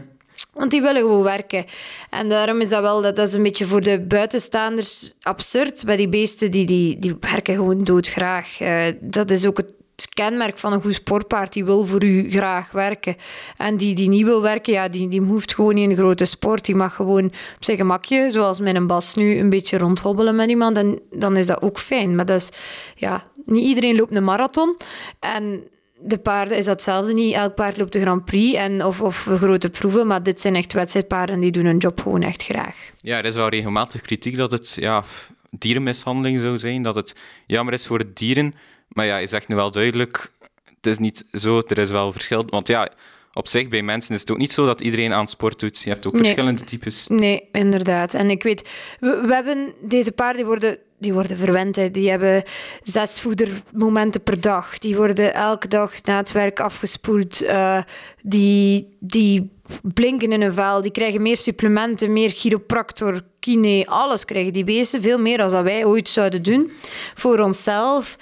Want 0.53 0.71
die 0.71 0.83
willen 0.83 1.01
gewoon 1.01 1.23
werken. 1.23 1.65
En 2.11 2.29
daarom 2.29 2.61
is 2.61 2.69
dat 2.69 2.83
wel, 2.83 3.03
dat, 3.03 3.17
dat 3.17 3.29
is 3.29 3.35
een 3.35 3.43
beetje 3.43 3.67
voor 3.67 3.83
de 3.83 4.01
buitenstaanders 4.01 5.15
absurd. 5.23 5.85
Maar 5.87 5.97
die 5.97 6.09
beesten, 6.09 6.51
die, 6.51 6.67
die, 6.67 6.99
die 6.99 7.17
werken 7.21 7.55
gewoon 7.55 7.85
doodgraag. 7.85 8.61
Uh, 8.61 8.85
dat 9.01 9.31
is 9.31 9.47
ook 9.47 9.57
het 9.57 9.73
het 9.97 10.09
kenmerk 10.15 10.59
van 10.59 10.73
een 10.73 10.83
goed 10.83 10.95
sportpaard. 10.95 11.53
Die 11.53 11.65
wil 11.65 11.87
voor 11.87 12.05
u 12.05 12.31
graag 12.31 12.71
werken. 12.71 13.17
En 13.57 13.77
die 13.77 13.95
die 13.95 14.09
niet 14.09 14.25
wil 14.25 14.43
werken, 14.43 14.73
ja, 14.73 14.89
die, 14.89 15.09
die 15.09 15.21
hoeft 15.21 15.55
gewoon 15.55 15.75
niet 15.75 15.91
een 15.91 15.97
grote 15.97 16.25
sport. 16.25 16.65
Die 16.65 16.75
mag 16.75 16.95
gewoon 16.95 17.25
op 17.25 17.65
zijn 17.65 17.77
gemakje, 17.77 18.31
zoals 18.31 18.61
met 18.61 18.75
een 18.75 18.87
bas 18.87 19.15
nu, 19.15 19.39
een 19.39 19.51
beetje 19.51 19.79
rondhobbelen 19.79 20.37
met 20.37 20.49
iemand. 20.49 20.77
En 20.77 21.01
dan 21.11 21.37
is 21.37 21.47
dat 21.47 21.63
ook 21.63 21.79
fijn. 21.79 22.15
Maar 22.15 22.27
dat 22.27 22.41
is, 22.41 22.51
ja, 22.95 23.25
niet 23.45 23.67
iedereen 23.67 23.97
loopt 23.97 24.15
een 24.15 24.25
marathon. 24.25 24.77
En 25.21 25.63
de 26.01 26.19
paarden 26.19 26.57
is 26.57 26.65
datzelfde 26.65 27.13
niet. 27.13 27.35
Elk 27.35 27.55
paard 27.55 27.77
loopt 27.77 27.93
de 27.93 28.01
Grand 28.01 28.25
Prix 28.25 28.59
en, 28.59 28.85
of, 28.85 29.01
of 29.01 29.27
grote 29.39 29.71
proeven, 29.71 30.07
maar 30.07 30.23
dit 30.23 30.41
zijn 30.41 30.55
echt 30.55 30.73
wedstrijdpaarden 30.73 31.41
die 31.41 31.51
doen 31.51 31.65
hun 31.65 31.77
job 31.77 32.01
gewoon 32.01 32.23
echt 32.23 32.43
graag. 32.43 32.91
Ja, 33.01 33.19
er 33.19 33.25
is 33.25 33.35
wel 33.35 33.49
regelmatig 33.49 34.01
kritiek 34.01 34.37
dat 34.37 34.51
het 34.51 34.77
ja, 34.81 35.05
dierenmishandeling 35.51 36.41
zou 36.41 36.59
zijn, 36.59 36.83
dat 36.83 36.95
het 36.95 37.17
jammer 37.47 37.75
is 37.75 37.87
voor 37.87 37.99
de 37.99 38.13
dieren. 38.13 38.55
Maar 38.89 39.07
ja, 39.07 39.17
je 39.17 39.27
zegt 39.27 39.49
nu 39.49 39.55
wel 39.55 39.71
duidelijk, 39.71 40.33
het 40.77 40.87
is 40.87 40.99
niet 40.99 41.25
zo, 41.33 41.63
er 41.67 41.79
is 41.79 41.91
wel 41.91 42.13
verschil. 42.13 42.45
Want 42.47 42.69
ja, 42.69 42.89
op 43.33 43.49
zich, 43.49 43.69
bij 43.69 43.83
mensen 43.83 44.15
is 44.15 44.21
het 44.21 44.31
ook 44.31 44.39
niet 44.39 44.53
zo 44.53 44.65
dat 44.65 44.81
iedereen 44.81 45.13
aan 45.13 45.29
sport 45.29 45.59
doet. 45.61 45.83
Je 45.83 45.91
hebt 45.91 46.07
ook 46.07 46.17
verschillende 46.17 46.65
types. 46.65 47.07
Nee, 47.07 47.49
inderdaad. 47.53 48.15
En 48.15 48.31
ik 48.31 48.43
weet, 48.43 48.69
we, 49.01 49.21
we 49.27 49.35
hebben 49.35 49.75
deze 49.81 50.13
paarden, 50.13 50.37
die 50.37 50.47
worden, 50.47 50.79
die 50.99 51.13
worden 51.13 51.37
verwend. 51.37 51.77
Hè. 51.77 51.91
Die 51.91 52.11
hebben 52.11 52.43
zes 52.83 53.21
voedermomenten 53.21 54.23
per 54.23 54.41
dag. 54.41 54.79
Die 54.79 54.97
worden 54.97 55.35
elke 55.35 55.69
dag 55.69 56.03
na 56.03 56.17
het 56.17 56.33
werk 56.33 56.61
afgespoeld. 56.61 57.43
Uh, 57.43 57.79
die, 58.23 58.97
die 59.01 59.51
blinken 59.83 60.33
in 60.33 60.43
een 60.43 60.55
vel. 60.55 60.83
Die 60.83 60.91
krijgen 60.91 61.23
meer 61.23 61.37
supplementen, 61.37 62.13
meer 62.13 62.31
chiropractor, 62.31 63.21
kine, 63.41 63.87
alles 63.87 64.25
krijgen 64.25 64.53
die 64.53 64.65
beesten. 64.65 65.03
Veel 65.03 65.19
meer 65.19 65.39
dan 65.39 65.63
wij 65.63 65.85
ooit 65.85 66.09
zouden 66.09 66.43
doen 66.43 66.71
voor 67.15 67.39
onszelf. 67.39 68.17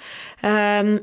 Um, 0.45 1.01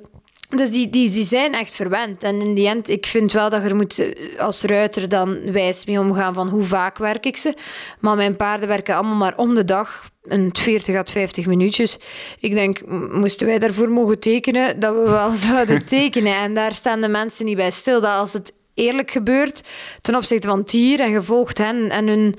dus 0.56 0.70
die, 0.70 0.90
die, 0.90 1.10
die 1.10 1.24
zijn 1.24 1.54
echt 1.54 1.74
verwend. 1.74 2.22
En 2.22 2.40
in 2.40 2.54
die 2.54 2.68
end, 2.68 2.88
ik 2.88 3.06
vind 3.06 3.32
wel 3.32 3.50
dat 3.50 3.62
je 3.62 3.68
er 3.68 3.76
moet 3.76 3.98
eh, 3.98 4.38
als 4.38 4.62
ruiter 4.62 5.08
dan 5.08 5.52
wijs 5.52 5.84
mee 5.84 6.00
omgaan 6.00 6.34
van 6.34 6.48
hoe 6.48 6.64
vaak 6.64 6.98
werk 6.98 7.26
ik 7.26 7.36
ze. 7.36 7.54
Maar 8.00 8.16
mijn 8.16 8.36
paarden 8.36 8.68
werken 8.68 8.94
allemaal 8.94 9.16
maar 9.16 9.36
om 9.36 9.54
de 9.54 9.64
dag, 9.64 10.10
een 10.22 10.50
40 10.52 10.96
à 10.96 11.02
50 11.04 11.46
minuutjes. 11.46 11.98
Ik 12.38 12.52
denk, 12.52 12.86
moesten 13.12 13.46
wij 13.46 13.58
daarvoor 13.58 13.90
mogen 13.90 14.18
tekenen, 14.18 14.80
dat 14.80 14.94
we 14.94 15.10
wel 15.10 15.32
zouden 15.48 15.86
tekenen. 15.86 16.34
En 16.34 16.54
daar 16.54 16.74
staan 16.74 17.00
de 17.00 17.08
mensen 17.08 17.44
niet 17.44 17.56
bij 17.56 17.70
stil. 17.70 18.00
Dat 18.00 18.18
als 18.18 18.32
het 18.32 18.52
eerlijk 18.74 19.10
gebeurt 19.10 19.62
ten 20.00 20.16
opzichte 20.16 20.48
van 20.48 20.58
het 20.58 20.70
dier 20.70 21.00
en 21.00 21.12
gevolgd 21.12 21.58
hen 21.58 21.90
en 21.90 22.08
hun 22.08 22.34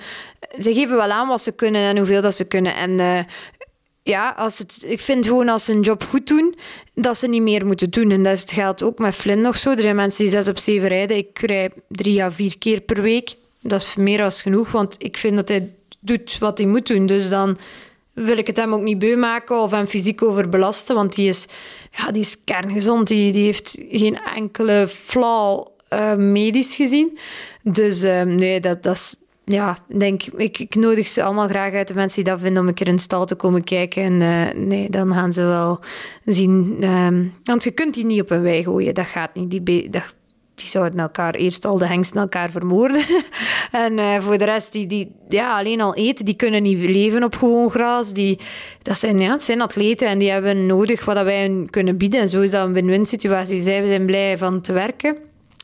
ze 0.60 0.74
geven 0.74 0.96
wel 0.96 1.12
aan 1.12 1.28
wat 1.28 1.42
ze 1.42 1.52
kunnen 1.52 1.82
en 1.82 1.98
hoeveel 1.98 2.22
dat 2.22 2.36
ze 2.36 2.48
kunnen. 2.48 2.76
En 2.76 2.92
uh, 2.92 3.20
ja, 4.04 4.30
als 4.38 4.58
het, 4.58 4.84
ik 4.88 5.00
vind 5.00 5.28
gewoon 5.28 5.50
als 5.50 5.66
ze 5.66 5.72
een 5.72 5.82
job 5.82 6.04
goed 6.04 6.28
doen, 6.28 6.56
dat 6.94 7.18
ze 7.18 7.28
niet 7.28 7.42
meer 7.42 7.66
moeten 7.66 7.90
doen. 7.90 8.12
En 8.12 8.24
dat 8.24 8.52
geldt 8.52 8.84
ook 8.84 9.00
met 9.00 9.16
Flynn 9.16 9.42
nog 9.42 9.58
zo. 9.58 9.72
Er 9.72 9.82
zijn 9.82 9.96
mensen 9.96 10.24
die 10.24 10.34
zes 10.34 10.48
op 10.48 10.58
zeven 10.58 10.88
rijden. 10.88 11.18
Ik 11.18 11.40
rij 11.40 11.72
drie 11.88 12.24
à 12.24 12.32
vier 12.32 12.58
keer 12.58 12.82
per 12.82 13.02
week. 13.02 13.36
Dat 13.60 13.82
is 13.82 13.96
meer 13.96 14.18
dan 14.18 14.32
genoeg, 14.32 14.72
want 14.72 14.96
ik 14.98 15.18
vind 15.18 15.36
dat 15.36 15.48
hij 15.48 15.74
doet 16.00 16.38
wat 16.38 16.58
hij 16.58 16.68
moet 16.68 16.88
doen. 16.88 17.06
Dus 17.06 17.30
dan 17.30 17.58
wil 18.14 18.38
ik 18.38 18.48
het 18.48 18.58
hem 18.58 18.74
ook 18.74 18.82
niet 18.82 19.00
beu 19.00 19.16
maken 19.16 19.62
of 19.62 19.72
hem 19.72 19.88
fysiek 19.88 20.22
overbelasten, 20.22 20.96
want 20.96 21.16
die 21.16 21.30
is, 21.30 21.46
ja, 21.92 22.12
die 22.12 22.22
is 22.22 22.44
kerngezond. 22.44 23.08
Die, 23.08 23.32
die 23.32 23.44
heeft 23.44 23.84
geen 23.90 24.20
enkele 24.36 24.88
flaw 24.88 25.68
uh, 25.94 26.16
medisch 26.16 26.76
gezien. 26.76 27.18
Dus 27.62 28.04
uh, 28.04 28.22
nee, 28.22 28.60
dat, 28.60 28.84
dat 28.84 28.96
is... 28.96 29.16
Ja, 29.46 29.78
denk, 29.88 30.24
ik, 30.24 30.60
ik 30.60 30.76
nodig 30.76 31.08
ze 31.08 31.24
allemaal 31.24 31.48
graag 31.48 31.74
uit, 31.74 31.88
de 31.88 31.94
mensen 31.94 32.24
die 32.24 32.34
dat 32.34 32.42
vinden, 32.42 32.62
om 32.62 32.68
een 32.68 32.74
keer 32.74 32.88
in 32.88 33.00
stal 33.00 33.26
te 33.26 33.36
komen 33.36 33.64
kijken. 33.64 34.04
En 34.04 34.22
uh, 34.22 34.66
nee, 34.66 34.90
dan 34.90 35.14
gaan 35.14 35.34
ze 35.34 35.44
wel 35.44 35.80
zien... 36.26 36.78
Um, 36.84 37.34
want 37.44 37.64
je 37.64 37.72
kunt 37.72 37.94
die 37.94 38.06
niet 38.06 38.22
op 38.22 38.32
een 38.32 38.42
wei 38.42 38.64
gooien, 38.64 38.94
dat 38.94 39.06
gaat 39.06 39.36
niet. 39.36 39.50
Die, 39.50 39.64
die 39.64 40.68
zouden 40.68 41.00
elkaar 41.00 41.36
eerst 41.36 41.66
al 41.66 41.78
de 41.78 41.88
hengsten 41.88 42.22
elkaar 42.22 42.52
vermoorden. 42.52 43.04
en 43.72 43.98
uh, 43.98 44.20
voor 44.20 44.38
de 44.38 44.46
rest, 44.46 44.72
die, 44.72 44.88
die 44.88 45.16
ja, 45.28 45.58
alleen 45.58 45.82
al 45.82 45.96
eten, 45.96 46.26
die 46.26 46.36
kunnen 46.36 46.64
niet 46.64 46.90
leven 46.90 47.24
op 47.24 47.36
gewoon 47.36 47.72
gras. 47.72 48.14
Die, 48.14 48.40
dat 48.82 48.98
zijn, 48.98 49.20
ja, 49.20 49.38
zijn 49.38 49.62
atleten 49.62 50.08
en 50.08 50.20
die 50.20 50.32
hebben 50.32 50.66
nodig 50.66 51.06
wat 51.06 51.24
wij 51.24 51.42
hun 51.42 51.70
kunnen 51.70 51.98
bieden. 51.98 52.20
En 52.20 52.30
zo 52.30 52.42
is 52.42 52.52
dat 52.52 52.66
een 52.68 52.74
win-win 52.74 53.06
situatie. 53.06 53.62
Zij 53.62 53.88
zijn 53.88 54.06
blij 54.06 54.38
van 54.38 54.62
te 54.62 54.74
werken. 54.74 55.18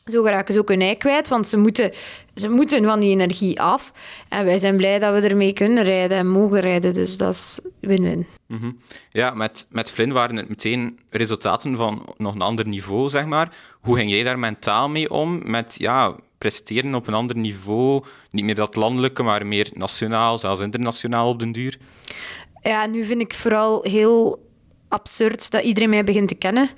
Zo 0.04 0.22
geraken 0.22 0.54
ze 0.54 0.60
ook 0.60 0.68
hun 0.68 0.80
ei 0.80 0.96
kwijt, 0.96 1.28
want 1.28 1.48
ze 1.48 1.56
moeten, 1.56 1.90
ze 2.34 2.48
moeten 2.48 2.84
van 2.84 3.00
die 3.00 3.10
energie 3.10 3.60
af. 3.60 3.92
En 4.28 4.44
wij 4.44 4.58
zijn 4.58 4.76
blij 4.76 4.98
dat 4.98 5.20
we 5.20 5.28
ermee 5.28 5.52
kunnen 5.52 5.84
rijden 5.84 6.18
en 6.18 6.28
mogen 6.28 6.60
rijden. 6.60 6.94
Dus 6.94 7.16
dat 7.16 7.34
is 7.34 7.60
win-win. 7.80 8.26
Mhm. 8.46 8.70
Ja, 9.10 9.30
met, 9.30 9.66
met 9.70 9.90
Flynn 9.90 10.12
waren 10.12 10.36
het 10.36 10.48
meteen 10.48 10.98
resultaten 11.10 11.76
van 11.76 12.14
nog 12.16 12.34
een 12.34 12.42
ander 12.42 12.66
niveau, 12.66 13.08
zeg 13.08 13.26
maar. 13.26 13.56
Hoe 13.80 13.96
ging 13.96 14.10
jij 14.10 14.22
daar 14.22 14.38
mentaal 14.38 14.88
mee 14.88 15.10
om? 15.10 15.50
Met 15.50 15.74
ja, 15.78 16.14
presteren 16.38 16.94
op 16.94 17.06
een 17.06 17.14
ander 17.14 17.36
niveau, 17.36 18.04
niet 18.30 18.44
meer 18.44 18.54
dat 18.54 18.76
landelijke, 18.76 19.22
maar 19.22 19.46
meer 19.46 19.70
nationaal, 19.72 20.38
zelfs 20.38 20.60
internationaal 20.60 21.28
op 21.28 21.38
den 21.38 21.52
duur? 21.52 21.78
Ja, 22.62 22.86
nu 22.86 23.04
vind 23.04 23.20
ik 23.20 23.34
vooral 23.34 23.82
heel 23.82 24.48
absurd 24.90 25.50
dat 25.50 25.62
iedereen 25.62 25.90
mij 25.90 26.04
begint 26.04 26.28
te 26.28 26.34
kennen. 26.34 26.70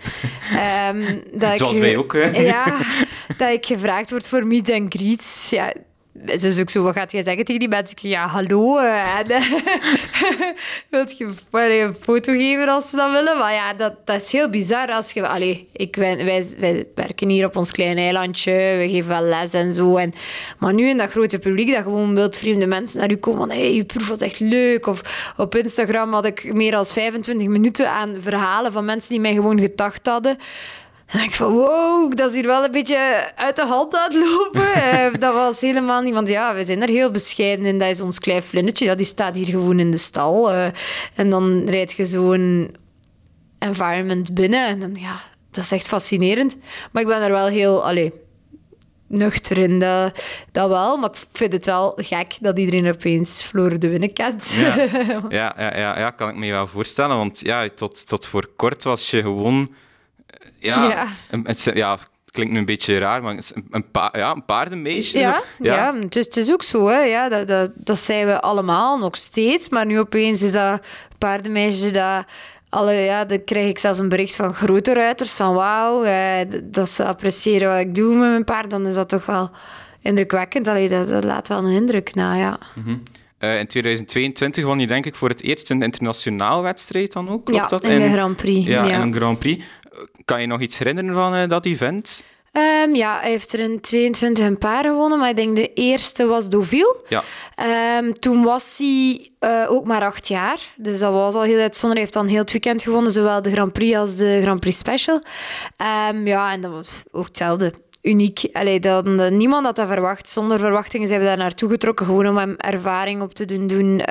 um, 0.94 1.22
dat 1.40 1.59
Zoals 1.59 1.79
wij 1.79 1.96
ook. 1.96 2.12
Hè? 2.12 2.25
Ja, 2.40 2.79
dat 3.37 3.51
ik 3.51 3.66
gevraagd 3.66 4.11
word 4.11 4.29
voor 4.29 4.46
meet 4.46 4.70
and 4.70 4.94
greets. 4.94 5.51
Ja, 5.51 5.72
dus 6.24 6.61
ook 6.61 6.70
zo, 6.70 6.82
wat 6.82 6.94
gaat 6.94 7.12
jij 7.12 7.22
zeggen 7.22 7.44
tegen 7.44 7.61
die 7.61 7.68
mensen? 7.68 7.96
Ja, 8.00 8.26
hallo. 8.26 8.78
Eh, 8.78 9.18
en, 9.18 9.26
wilt 10.90 11.18
je 11.18 11.28
een 11.61 11.94
foto 12.00 12.32
geven 12.32 12.68
als 12.68 12.90
ze 12.90 12.96
dat 12.96 13.11
willen? 13.11 13.38
Maar 13.38 13.52
ja, 13.52 13.74
dat, 13.74 14.06
dat 14.06 14.22
is 14.22 14.32
heel 14.32 14.50
bizar. 14.50 14.88
Als 14.88 15.12
je, 15.12 15.28
allee, 15.28 15.68
ik, 15.72 15.96
wij, 15.96 16.24
wij, 16.58 16.87
werken 16.94 17.28
hier 17.28 17.46
op 17.46 17.56
ons 17.56 17.70
klein 17.70 17.98
eilandje. 17.98 18.52
We 18.52 18.87
geven 18.88 19.08
wel 19.08 19.22
les 19.22 19.52
en 19.52 19.72
zo. 19.72 19.96
En, 19.96 20.12
maar 20.58 20.74
nu 20.74 20.88
in 20.88 20.98
dat 20.98 21.11
grote 21.11 21.38
publiek, 21.38 21.74
dat 21.74 21.82
gewoon 21.82 22.14
wildvreemde 22.14 22.66
mensen 22.66 23.00
naar 23.00 23.11
u 23.11 23.16
komen 23.16 23.48
van 23.48 23.74
je 23.74 23.85
proef 23.85 24.08
was 24.08 24.18
echt 24.18 24.40
leuk. 24.40 24.87
Of 24.87 25.32
op 25.37 25.54
Instagram 25.54 26.12
had 26.12 26.26
ik 26.26 26.52
meer 26.54 26.70
dan 26.70 26.87
25 26.87 27.48
minuten 27.48 27.90
aan 27.90 28.16
verhalen 28.20 28.72
van 28.72 28.85
mensen 28.85 29.11
die 29.11 29.20
mij 29.20 29.35
gewoon 29.35 29.61
gedacht 29.61 30.06
hadden. 30.06 30.38
En 31.12 31.20
ik 31.20 31.35
van, 31.35 31.53
wow, 31.53 32.16
dat 32.16 32.29
is 32.29 32.35
hier 32.35 32.46
wel 32.46 32.64
een 32.64 32.70
beetje 32.70 33.31
uit 33.37 33.57
de 33.57 33.66
hand 33.66 33.96
aan 33.96 34.12
het 34.12 34.14
lopen. 34.14 34.61
Eh, 34.83 35.14
dat 35.18 35.35
was 35.35 35.61
helemaal 35.61 36.03
niet... 36.03 36.14
Want 36.14 36.29
ja, 36.29 36.55
we 36.55 36.64
zijn 36.64 36.83
er 36.83 36.88
heel 36.88 37.11
bescheiden 37.11 37.66
in. 37.66 37.79
Dat 37.79 37.88
is 37.88 38.01
ons 38.01 38.18
klein 38.18 38.42
flinnetje. 38.42 38.85
Ja, 38.85 38.94
die 38.94 39.07
staat 39.07 39.37
hier 39.37 39.46
gewoon 39.46 39.79
in 39.79 39.90
de 39.90 39.96
stal. 39.96 40.53
Uh, 40.53 40.66
en 41.14 41.31
dan 41.31 41.68
rijd 41.68 41.92
je 41.92 42.05
zo'n 42.05 42.77
environment 43.59 44.35
binnen. 44.35 44.66
En 44.66 44.79
dan, 44.79 44.94
ja, 44.94 45.20
dat 45.51 45.64
is 45.64 45.72
echt 45.72 45.88
fascinerend. 45.88 46.57
Maar 46.92 47.03
ik 47.03 47.09
ben 47.09 47.22
er 47.22 47.31
wel 47.31 47.46
heel... 47.46 47.85
Allee, 47.85 48.12
nuchter 49.07 49.59
in, 49.59 49.79
dat, 49.79 50.22
dat 50.53 50.68
wel. 50.68 50.96
Maar 50.96 51.11
ik 51.11 51.27
vind 51.33 51.53
het 51.53 51.66
wel 51.66 51.92
gek 51.96 52.37
dat 52.40 52.59
iedereen 52.59 52.88
opeens 52.88 53.42
Floor 53.42 53.79
de 53.79 53.88
Winnen 53.88 54.12
kent. 54.12 54.53
Ja. 54.53 54.77
Ja, 55.29 55.55
ja, 55.59 55.77
ja, 55.77 55.98
ja, 55.98 56.11
kan 56.11 56.29
ik 56.29 56.37
me 56.37 56.51
wel 56.51 56.66
voorstellen. 56.66 57.16
Want 57.16 57.40
ja, 57.40 57.68
tot, 57.75 58.07
tot 58.07 58.27
voor 58.27 58.51
kort 58.57 58.85
was 58.85 59.11
je 59.11 59.20
gewoon 59.20 59.75
ja, 60.62 60.83
ja. 60.88 61.07
het, 61.42 61.70
ja, 61.75 61.98
klinkt 62.33 62.53
nu 62.53 62.59
een 62.59 62.64
beetje 62.64 62.98
raar, 62.98 63.22
maar 63.22 63.35
een, 63.35 63.42
een, 63.70 63.85
ja, 64.12 64.31
een 64.31 64.44
paardenmeisje. 64.44 65.18
Ja, 65.18 65.42
ja. 65.59 65.75
ja 65.75 65.94
het, 65.94 66.16
is, 66.16 66.25
het, 66.25 66.37
is, 66.37 66.53
ook 66.53 66.62
zo. 66.62 66.87
Hè. 66.87 66.98
Ja, 66.98 67.29
dat, 67.29 67.48
dat, 67.48 67.70
dat 67.75 67.98
zijn 67.98 68.27
we 68.27 68.40
allemaal 68.40 68.98
nog 68.98 69.16
steeds. 69.16 69.68
Maar 69.68 69.87
nu 69.87 69.98
opeens 69.98 70.42
is 70.42 70.53
dat 70.53 70.81
paardenmeisje 71.18 71.90
dat... 71.90 72.25
Alle, 72.68 72.92
ja, 72.92 73.25
dan 73.25 73.44
krijg 73.44 73.68
ik 73.68 73.79
zelfs 73.79 73.98
een 73.98 74.09
bericht 74.09 74.37
van 74.37 74.55
grote 74.55 74.92
ruiters 74.92 75.33
van 75.33 75.55
wauw, 75.55 76.05
eh, 76.05 76.46
dat 76.62 76.88
ze 76.88 77.05
appreciëren 77.05 77.68
wat 77.68 77.79
ik 77.79 77.94
doe 77.94 78.14
met 78.14 78.29
mijn 78.29 78.44
paard. 78.44 78.70
Dan 78.70 78.87
is 78.87 78.94
dat 78.94 79.09
toch 79.09 79.27
wel 79.27 79.51
indrukwekkend. 80.01 80.68
Allee, 80.68 80.88
dat, 80.88 81.09
dat 81.09 81.25
laat 81.25 81.48
wel 81.48 81.59
een 81.59 81.72
indruk 81.72 82.14
na, 82.14 82.35
ja. 82.35 82.59
Mm 82.75 83.03
in 83.48 83.66
2022 83.66 84.64
won 84.64 84.79
je 84.79 84.87
denk 84.87 85.07
ik 85.07 85.14
voor 85.14 85.29
het 85.29 85.42
eerst 85.42 85.70
een 85.70 85.83
internationaal 85.83 86.62
wedstrijd 86.62 87.12
dan 87.12 87.29
ook, 87.29 87.44
klopt 87.44 87.61
ja, 87.61 87.66
dat? 87.66 87.85
in 87.85 87.98
de 87.98 88.11
Grand 88.11 88.37
Prix. 88.37 88.66
Ja, 88.66 88.87
ja. 88.87 88.94
in 88.94 89.01
een 89.01 89.14
Grand 89.14 89.38
Prix. 89.38 89.64
Kan 90.24 90.40
je 90.40 90.46
nog 90.46 90.60
iets 90.60 90.78
herinneren 90.78 91.14
van 91.14 91.34
uh, 91.34 91.48
dat 91.48 91.66
event? 91.66 92.24
Um, 92.52 92.94
ja, 92.94 93.20
hij 93.20 93.30
heeft 93.30 93.52
er 93.52 93.60
in 93.60 93.80
22 93.80 94.44
een 94.44 94.58
paar 94.58 94.84
gewonnen, 94.84 95.18
maar 95.18 95.28
ik 95.28 95.36
denk 95.36 95.56
de 95.56 95.72
eerste 95.72 96.26
was 96.26 96.48
Deauville. 96.48 96.96
Ja. 97.08 97.22
Um, 97.98 98.18
toen 98.18 98.42
was 98.42 98.78
hij 98.78 99.30
uh, 99.40 99.70
ook 99.70 99.86
maar 99.86 100.02
acht 100.02 100.28
jaar, 100.28 100.58
dus 100.76 100.98
dat 100.98 101.12
was 101.12 101.34
al 101.34 101.42
heel 101.42 101.60
uitzonderlijk. 101.60 101.92
Hij 101.92 102.00
heeft 102.00 102.12
dan 102.12 102.26
heel 102.26 102.38
het 102.40 102.52
weekend 102.52 102.82
gewonnen, 102.82 103.12
zowel 103.12 103.42
de 103.42 103.50
Grand 103.50 103.72
Prix 103.72 103.96
als 103.96 104.16
de 104.16 104.40
Grand 104.42 104.60
Prix 104.60 104.78
Special. 104.78 105.22
Um, 106.10 106.26
ja, 106.26 106.52
en 106.52 106.60
dat 106.60 106.70
was 106.70 107.02
ook 107.10 107.26
hetzelfde. 107.26 107.72
Uniek. 108.02 108.48
Allee, 108.52 108.80
dan, 108.80 109.36
niemand 109.36 109.66
had 109.66 109.76
dat 109.76 109.88
verwacht. 109.88 110.28
Zonder 110.28 110.58
verwachtingen 110.58 111.08
zijn 111.08 111.20
we 111.20 111.26
daar 111.26 111.36
naartoe 111.36 111.70
getrokken, 111.70 112.06
gewoon 112.06 112.26
om 112.26 112.36
hem 112.36 112.54
ervaring 112.56 113.22
op 113.22 113.34
te 113.34 113.44
doen. 113.44 113.66
doen 113.66 114.02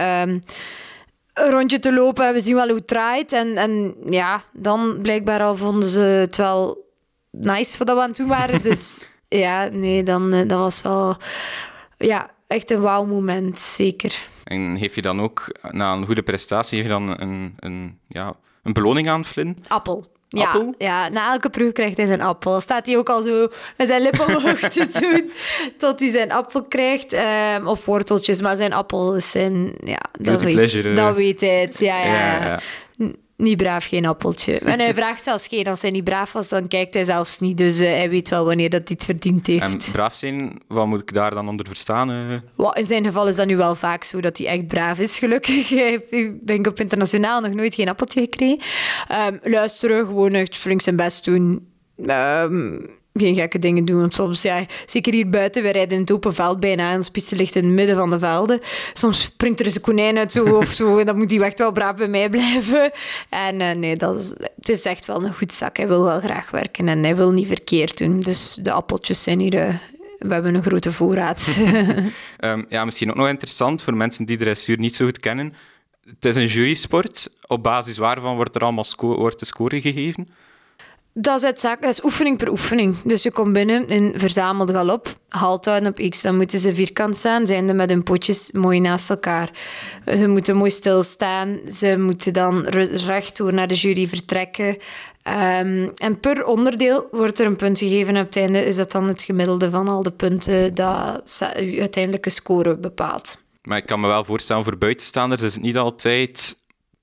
een 1.33 1.51
rondje 1.51 1.79
te 1.79 1.93
lopen 1.93 2.27
en 2.27 2.33
we 2.33 2.39
zien 2.39 2.55
wel 2.55 2.67
hoe 2.67 2.75
het 2.75 2.87
draait. 2.87 3.33
En, 3.33 3.57
en 3.57 3.95
ja, 4.09 4.43
dan 4.53 4.99
blijkbaar 5.01 5.41
al 5.41 5.55
vonden 5.55 5.89
ze 5.89 6.01
het 6.01 6.37
wel 6.37 6.89
nice 7.31 7.77
wat 7.77 7.87
we 7.87 8.01
aan 8.01 8.07
het 8.07 8.17
doen 8.17 8.27
waren. 8.27 8.61
Dus 8.71 9.05
ja, 9.27 9.67
nee, 9.67 10.03
dan 10.03 10.33
uh, 10.33 10.47
dat 10.47 10.59
was 10.59 10.81
wel 10.81 11.17
ja, 11.97 12.31
echt 12.47 12.71
een 12.71 12.81
wauw 12.81 13.05
moment, 13.05 13.59
zeker. 13.59 14.23
En 14.43 14.77
geef 14.77 14.95
je 14.95 15.01
dan 15.01 15.21
ook, 15.21 15.59
na 15.71 15.93
een 15.93 16.05
goede 16.05 16.23
prestatie, 16.23 16.77
geef 16.77 16.87
je 16.87 16.93
dan 16.93 17.21
een, 17.21 17.55
een, 17.59 17.99
ja, 18.07 18.33
een 18.63 18.73
beloning 18.73 19.09
aan 19.09 19.25
Flynn? 19.25 19.57
Appel. 19.67 20.05
Ja, 20.39 20.73
ja, 20.77 21.09
na 21.09 21.31
elke 21.31 21.49
proef 21.49 21.71
krijgt 21.71 21.97
hij 21.97 22.05
zijn 22.05 22.21
appel. 22.21 22.59
Staat 22.59 22.85
hij 22.85 22.97
ook 22.97 23.09
al 23.09 23.21
zo 23.21 23.47
met 23.77 23.87
zijn 23.87 24.01
lippen 24.01 24.25
omhoog 24.25 24.59
te 24.59 24.87
doen 24.99 25.31
tot 25.77 25.99
hij 25.99 26.09
zijn 26.09 26.31
appel 26.31 26.63
krijgt. 26.63 27.13
Um, 27.13 27.67
of 27.67 27.85
worteltjes, 27.85 28.41
maar 28.41 28.55
zijn 28.55 28.73
appel 28.73 29.15
is 29.15 29.31
zijn... 29.31 29.73
Ja, 29.83 30.01
dat 30.11 30.41
weet, 30.41 30.95
dat 30.95 31.15
weet 31.15 31.41
hij 31.41 31.61
het. 31.61 31.79
ja, 31.79 31.97
ja. 31.97 32.13
ja, 32.13 32.45
ja 32.45 32.59
niet 33.41 33.57
braaf, 33.57 33.85
geen 33.85 34.05
appeltje. 34.05 34.59
En 34.59 34.79
hij 34.79 34.93
vraagt 34.93 35.23
zelfs 35.23 35.47
geen. 35.47 35.67
Als 35.67 35.81
hij 35.81 35.91
niet 35.91 36.03
braaf 36.03 36.31
was, 36.31 36.49
dan 36.49 36.67
kijkt 36.67 36.93
hij 36.93 37.03
zelfs 37.03 37.39
niet. 37.39 37.57
Dus 37.57 37.81
uh, 37.81 37.87
hij 37.87 38.09
weet 38.09 38.29
wel 38.29 38.45
wanneer 38.45 38.69
dat 38.69 38.81
hij 38.87 38.95
het 38.97 39.05
verdiend 39.05 39.47
heeft. 39.47 39.85
En 39.85 39.91
braaf 39.91 40.13
zijn, 40.13 40.61
wat 40.67 40.87
moet 40.87 41.01
ik 41.01 41.13
daar 41.13 41.33
dan 41.33 41.47
onder 41.47 41.67
verstaan? 41.67 42.11
Uh? 42.11 42.71
in 42.73 42.85
zijn 42.85 43.05
geval 43.05 43.27
is 43.27 43.35
dat 43.35 43.47
nu 43.47 43.57
wel 43.57 43.75
vaak 43.75 44.03
zo, 44.03 44.19
dat 44.19 44.37
hij 44.37 44.47
echt 44.47 44.67
braaf 44.67 44.99
is, 44.99 45.19
gelukkig. 45.19 45.69
Heeft, 45.79 46.11
denk 46.47 46.67
op 46.67 46.79
internationaal 46.79 47.41
nog 47.41 47.53
nooit 47.53 47.75
geen 47.75 47.89
appeltje 47.89 48.21
gekregen. 48.21 48.59
Um, 49.27 49.39
luisteren, 49.43 50.05
gewoon 50.05 50.33
echt 50.33 50.55
flink 50.55 50.81
zijn 50.81 50.95
best 50.95 51.25
doen. 51.25 51.67
Um, 51.97 52.99
geen 53.13 53.35
gekke 53.35 53.59
dingen 53.59 53.85
doen. 53.85 53.99
Want 53.99 54.13
soms, 54.13 54.41
ja, 54.41 54.65
zeker 54.85 55.13
hier 55.13 55.29
buiten, 55.29 55.63
we 55.63 55.69
rijden 55.69 55.93
in 55.93 56.01
het 56.01 56.11
open 56.11 56.33
veld 56.33 56.59
bijna. 56.59 56.95
Ons 56.95 57.09
piste 57.09 57.35
ligt 57.35 57.55
in 57.55 57.65
het 57.65 57.73
midden 57.73 57.95
van 57.95 58.09
de 58.09 58.19
velden. 58.19 58.59
Soms 58.93 59.21
springt 59.21 59.59
er 59.59 59.65
eens 59.65 59.75
een 59.75 59.81
konijn 59.81 60.17
uit 60.17 60.31
zo 60.31 60.55
of 60.55 60.71
zo. 60.71 60.97
En 60.97 61.05
dan 61.05 61.17
moet 61.17 61.31
hij 61.31 61.41
echt 61.41 61.57
wel 61.57 61.71
braaf 61.71 61.95
bij 61.95 62.07
mij 62.07 62.29
blijven. 62.29 62.91
En 63.29 63.59
uh, 63.59 63.71
nee, 63.71 63.95
dat 63.95 64.19
is, 64.19 64.29
het 64.55 64.69
is 64.69 64.85
echt 64.85 65.05
wel 65.05 65.23
een 65.23 65.35
goed 65.35 65.53
zak. 65.53 65.77
Hij 65.77 65.87
wil 65.87 66.03
wel 66.03 66.19
graag 66.19 66.51
werken 66.51 66.87
en 66.87 67.03
hij 67.03 67.15
wil 67.15 67.31
niet 67.31 67.47
verkeerd 67.47 67.97
doen. 67.97 68.19
Dus 68.19 68.57
de 68.61 68.71
appeltjes 68.71 69.23
zijn 69.23 69.39
hier... 69.39 69.53
Uh, 69.53 69.73
we 70.19 70.33
hebben 70.33 70.55
een 70.55 70.63
grote 70.63 70.91
voorraad. 70.91 71.55
um, 72.39 72.65
ja, 72.69 72.85
misschien 72.85 73.09
ook 73.09 73.15
nog 73.15 73.27
interessant 73.27 73.83
voor 73.83 73.95
mensen 73.95 74.25
die 74.25 74.37
de 74.37 74.43
dressuur 74.43 74.79
niet 74.79 74.95
zo 74.95 75.05
goed 75.05 75.19
kennen. 75.19 75.53
Het 76.05 76.25
is 76.25 76.35
een 76.35 76.45
jurysport. 76.45 77.29
Op 77.47 77.63
basis 77.63 77.97
waarvan 77.97 78.35
wordt 78.35 78.55
er 78.55 78.61
allemaal 78.61 78.83
sco 78.83 79.15
wordt 79.15 79.39
de 79.39 79.45
score 79.45 79.81
gegeven? 79.81 80.29
Dat 81.13 81.37
is, 81.37 81.41
het 81.41 81.59
zaak, 81.59 81.81
dat 81.81 81.91
is 81.91 82.03
oefening 82.03 82.37
per 82.37 82.49
oefening. 82.49 82.95
Dus 83.03 83.23
je 83.23 83.31
komt 83.31 83.53
binnen 83.53 83.87
in 83.87 84.13
verzamelde 84.15 84.73
galop, 84.73 85.13
halt 85.29 85.65
houden 85.65 85.89
op 85.89 86.09
X. 86.09 86.21
Dan 86.21 86.35
moeten 86.35 86.59
ze 86.59 86.73
vierkant 86.73 87.15
staan, 87.15 87.47
zijn 87.47 87.67
ze 87.67 87.73
met 87.73 87.89
hun 87.89 88.03
potjes 88.03 88.51
mooi 88.51 88.79
naast 88.79 89.09
elkaar. 89.09 89.51
Ze 90.17 90.27
moeten 90.27 90.55
mooi 90.55 90.69
stilstaan. 90.69 91.59
Ze 91.73 91.97
moeten 91.97 92.33
dan 92.33 92.65
recht 92.65 93.37
door 93.37 93.53
naar 93.53 93.67
de 93.67 93.75
jury 93.75 94.07
vertrekken. 94.07 94.67
Um, 94.67 95.91
en 95.95 96.19
per 96.19 96.45
onderdeel 96.45 97.07
wordt 97.11 97.39
er 97.39 97.45
een 97.45 97.55
punt 97.55 97.77
gegeven. 97.79 98.15
En 98.15 98.21
op 98.21 98.27
het 98.27 98.37
einde 98.37 98.65
is 98.65 98.75
dat 98.75 98.91
dan 98.91 99.07
het 99.07 99.23
gemiddelde 99.23 99.69
van 99.69 99.87
al 99.87 100.03
de 100.03 100.11
punten 100.11 100.75
dat 100.75 101.53
uw 101.59 101.79
uiteindelijke 101.79 102.29
score 102.29 102.77
bepaalt. 102.77 103.39
Maar 103.61 103.77
ik 103.77 103.85
kan 103.85 103.99
me 103.99 104.07
wel 104.07 104.23
voorstellen, 104.23 104.63
voor 104.63 104.77
buitenstaanders 104.77 105.41
is 105.41 105.53
het 105.53 105.63
niet 105.63 105.77
altijd 105.77 106.57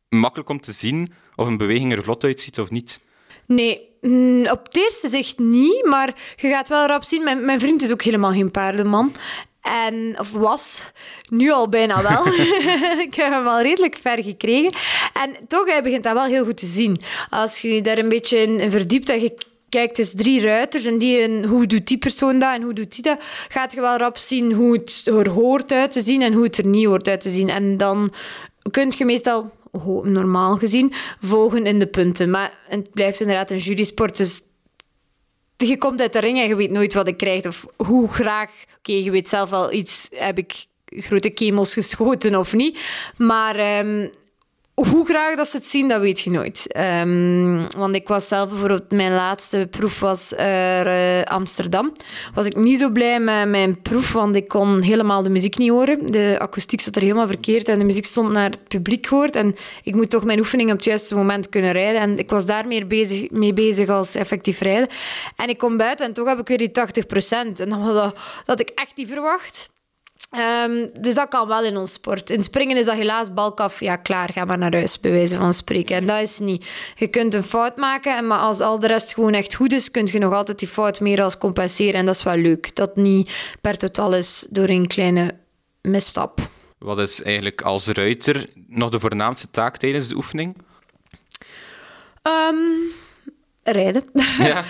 makkelijk 0.08 0.48
om 0.48 0.60
te 0.60 0.72
zien 0.72 1.12
of 1.34 1.46
een 1.46 1.56
beweging 1.56 1.92
er 1.92 2.02
vlot 2.02 2.24
uitziet 2.24 2.60
of 2.60 2.70
niet. 2.70 3.06
Nee, 3.48 3.88
mm, 4.00 4.46
op 4.46 4.64
het 4.64 4.76
eerste 4.76 5.08
zicht 5.08 5.38
niet, 5.38 5.84
maar 5.84 6.14
je 6.36 6.48
gaat 6.48 6.68
wel 6.68 6.86
rap 6.86 7.04
zien. 7.04 7.22
Mijn, 7.44 7.60
vriend 7.60 7.82
is 7.82 7.92
ook 7.92 8.02
helemaal 8.02 8.32
geen 8.32 8.50
paardenman. 8.50 9.12
En, 9.62 10.16
of 10.18 10.30
was, 10.30 10.82
nu 11.28 11.50
al 11.50 11.68
bijna 11.68 12.02
wel. 12.02 12.26
ik 13.06 13.14
heb 13.14 13.32
hem 13.32 13.46
al 13.46 13.60
redelijk 13.60 13.96
ver 14.00 14.22
gekregen. 14.22 14.72
En 15.12 15.46
toch, 15.46 15.66
hij 15.66 15.82
begint 15.82 16.02
dat 16.02 16.12
wel 16.12 16.24
heel 16.24 16.44
goed 16.44 16.56
te 16.56 16.66
zien. 16.66 16.96
Als 17.30 17.60
je 17.60 17.82
daar 17.82 17.98
een 17.98 18.08
beetje 18.08 18.38
in 18.38 18.70
verdiept 18.70 19.08
en 19.08 19.20
je 19.20 19.34
kijkt 19.68 19.98
eens 19.98 20.14
drie 20.14 20.40
ruiters 20.40 20.84
en 20.84 20.98
die, 20.98 21.20
en 21.20 21.44
hoe 21.44 21.66
doet 21.66 21.86
die 21.86 21.98
persoon 21.98 22.38
dat 22.38 22.54
en 22.54 22.62
hoe 22.62 22.72
doet 22.72 22.94
die 22.94 23.02
dat, 23.02 23.18
gaat 23.48 23.72
je 23.72 23.80
wel 23.80 23.96
rap 23.96 24.16
zien 24.16 24.52
hoe 24.52 24.72
het 24.72 25.02
er 25.04 25.28
hoort 25.28 25.72
uit 25.72 25.90
te 25.90 26.00
zien 26.00 26.22
en 26.22 26.32
hoe 26.32 26.44
het 26.44 26.58
er 26.58 26.66
niet 26.66 26.86
hoort 26.86 27.08
uit 27.08 27.20
te 27.20 27.30
zien. 27.30 27.48
En 27.48 27.76
dan 27.76 28.10
kun 28.70 28.92
je 28.96 29.04
meestal 29.04 29.50
normaal 30.02 30.56
gezien, 30.56 30.92
volgen 31.20 31.66
in 31.66 31.78
de 31.78 31.86
punten. 31.86 32.30
Maar 32.30 32.58
het 32.68 32.92
blijft 32.92 33.20
inderdaad 33.20 33.50
een 33.50 33.58
jurysport, 33.58 34.16
dus 34.16 34.42
je 35.56 35.78
komt 35.78 36.00
uit 36.00 36.12
de 36.12 36.18
ring 36.18 36.38
en 36.38 36.48
je 36.48 36.56
weet 36.56 36.70
nooit 36.70 36.94
wat 36.94 37.06
je 37.06 37.16
krijgt 37.16 37.46
of 37.46 37.66
hoe 37.76 38.08
graag... 38.08 38.50
Oké, 38.78 38.92
je 38.92 39.10
weet 39.10 39.28
zelf 39.28 39.50
wel 39.50 39.72
iets, 39.72 40.08
heb 40.14 40.38
ik 40.38 40.66
grote 40.84 41.30
kemels 41.30 41.72
geschoten 41.72 42.36
of 42.38 42.52
niet. 42.52 42.78
Maar 43.16 43.78
um, 43.86 44.10
hoe 44.86 45.06
graag 45.06 45.36
dat 45.36 45.48
ze 45.48 45.56
het 45.56 45.66
zien, 45.66 45.88
dat 45.88 46.00
weet 46.00 46.20
je 46.20 46.30
nooit. 46.30 46.76
Um, 46.76 47.66
want 47.76 47.94
ik 47.94 48.08
was 48.08 48.28
zelf 48.28 48.48
bijvoorbeeld, 48.48 48.90
mijn 48.90 49.12
laatste 49.12 49.68
proef 49.70 50.00
was 50.00 50.32
uh, 50.32 51.22
Amsterdam. 51.22 51.92
Was 52.34 52.46
ik 52.46 52.56
niet 52.56 52.78
zo 52.78 52.90
blij 52.90 53.20
met 53.20 53.48
mijn 53.48 53.82
proef, 53.82 54.12
want 54.12 54.36
ik 54.36 54.48
kon 54.48 54.82
helemaal 54.82 55.22
de 55.22 55.30
muziek 55.30 55.58
niet 55.58 55.70
horen. 55.70 56.06
De 56.06 56.36
akoestiek 56.38 56.80
zat 56.80 56.96
er 56.96 57.02
helemaal 57.02 57.26
verkeerd 57.26 57.68
en 57.68 57.78
de 57.78 57.84
muziek 57.84 58.04
stond 58.04 58.30
naar 58.30 58.50
het 58.50 58.68
publiek 58.68 59.06
gehoord. 59.06 59.36
En 59.36 59.54
ik 59.82 59.94
moet 59.94 60.10
toch 60.10 60.24
mijn 60.24 60.38
oefening 60.38 60.70
op 60.70 60.76
het 60.76 60.84
juiste 60.84 61.14
moment 61.14 61.48
kunnen 61.48 61.72
rijden. 61.72 62.00
En 62.00 62.18
ik 62.18 62.30
was 62.30 62.46
daar 62.46 62.66
meer 62.66 62.86
bezig, 62.86 63.30
mee 63.30 63.52
bezig 63.52 63.88
als 63.88 64.14
effectief 64.14 64.60
rijden. 64.60 64.88
En 65.36 65.48
ik 65.48 65.58
kom 65.58 65.76
buiten 65.76 66.06
en 66.06 66.12
toch 66.12 66.28
heb 66.28 66.38
ik 66.38 66.48
weer 66.48 66.58
die 66.58 66.70
80 66.70 67.06
procent. 67.06 67.60
En 67.60 67.68
dat, 67.68 67.94
dat 67.94 68.14
had 68.46 68.60
ik 68.60 68.68
echt 68.68 68.96
niet 68.96 69.08
verwacht. 69.08 69.68
Um, 70.30 70.90
dus 71.00 71.14
dat 71.14 71.28
kan 71.28 71.48
wel 71.48 71.64
in 71.64 71.76
ons 71.76 71.92
sport. 71.92 72.30
In 72.30 72.42
springen 72.42 72.76
is 72.76 72.84
dat 72.84 72.96
helaas 72.96 73.34
balkaf, 73.34 73.80
ja 73.80 73.96
klaar, 73.96 74.32
ga 74.32 74.44
maar 74.44 74.58
naar 74.58 74.74
huis, 74.74 75.00
bij 75.00 75.10
wijze 75.10 75.36
van 75.36 75.52
spreken. 75.52 75.96
En 75.96 76.06
dat 76.06 76.22
is 76.22 76.38
niet. 76.38 76.66
Je 76.94 77.06
kunt 77.06 77.34
een 77.34 77.42
fout 77.42 77.76
maken, 77.76 78.26
maar 78.26 78.38
als 78.38 78.60
al 78.60 78.78
de 78.78 78.86
rest 78.86 79.14
gewoon 79.14 79.32
echt 79.32 79.54
goed 79.54 79.72
is, 79.72 79.90
kun 79.90 80.08
je 80.12 80.18
nog 80.18 80.32
altijd 80.32 80.58
die 80.58 80.68
fout 80.68 81.00
meer 81.00 81.22
als 81.22 81.38
compenseren. 81.38 81.94
En 82.00 82.06
dat 82.06 82.14
is 82.14 82.22
wel 82.22 82.36
leuk. 82.36 82.74
Dat 82.74 82.96
niet 82.96 83.30
per 83.60 83.78
totaal 83.78 84.14
is 84.14 84.46
door 84.50 84.68
een 84.68 84.86
kleine 84.86 85.34
misstap. 85.82 86.40
Wat 86.78 86.98
is 86.98 87.22
eigenlijk 87.22 87.62
als 87.62 87.86
ruiter 87.86 88.46
nog 88.66 88.90
de 88.90 89.00
voornaamste 89.00 89.50
taak 89.50 89.76
tijdens 89.76 90.08
de 90.08 90.14
oefening? 90.14 90.56
Um, 92.22 92.92
rijden. 93.72 94.04
Ja. 94.38 94.64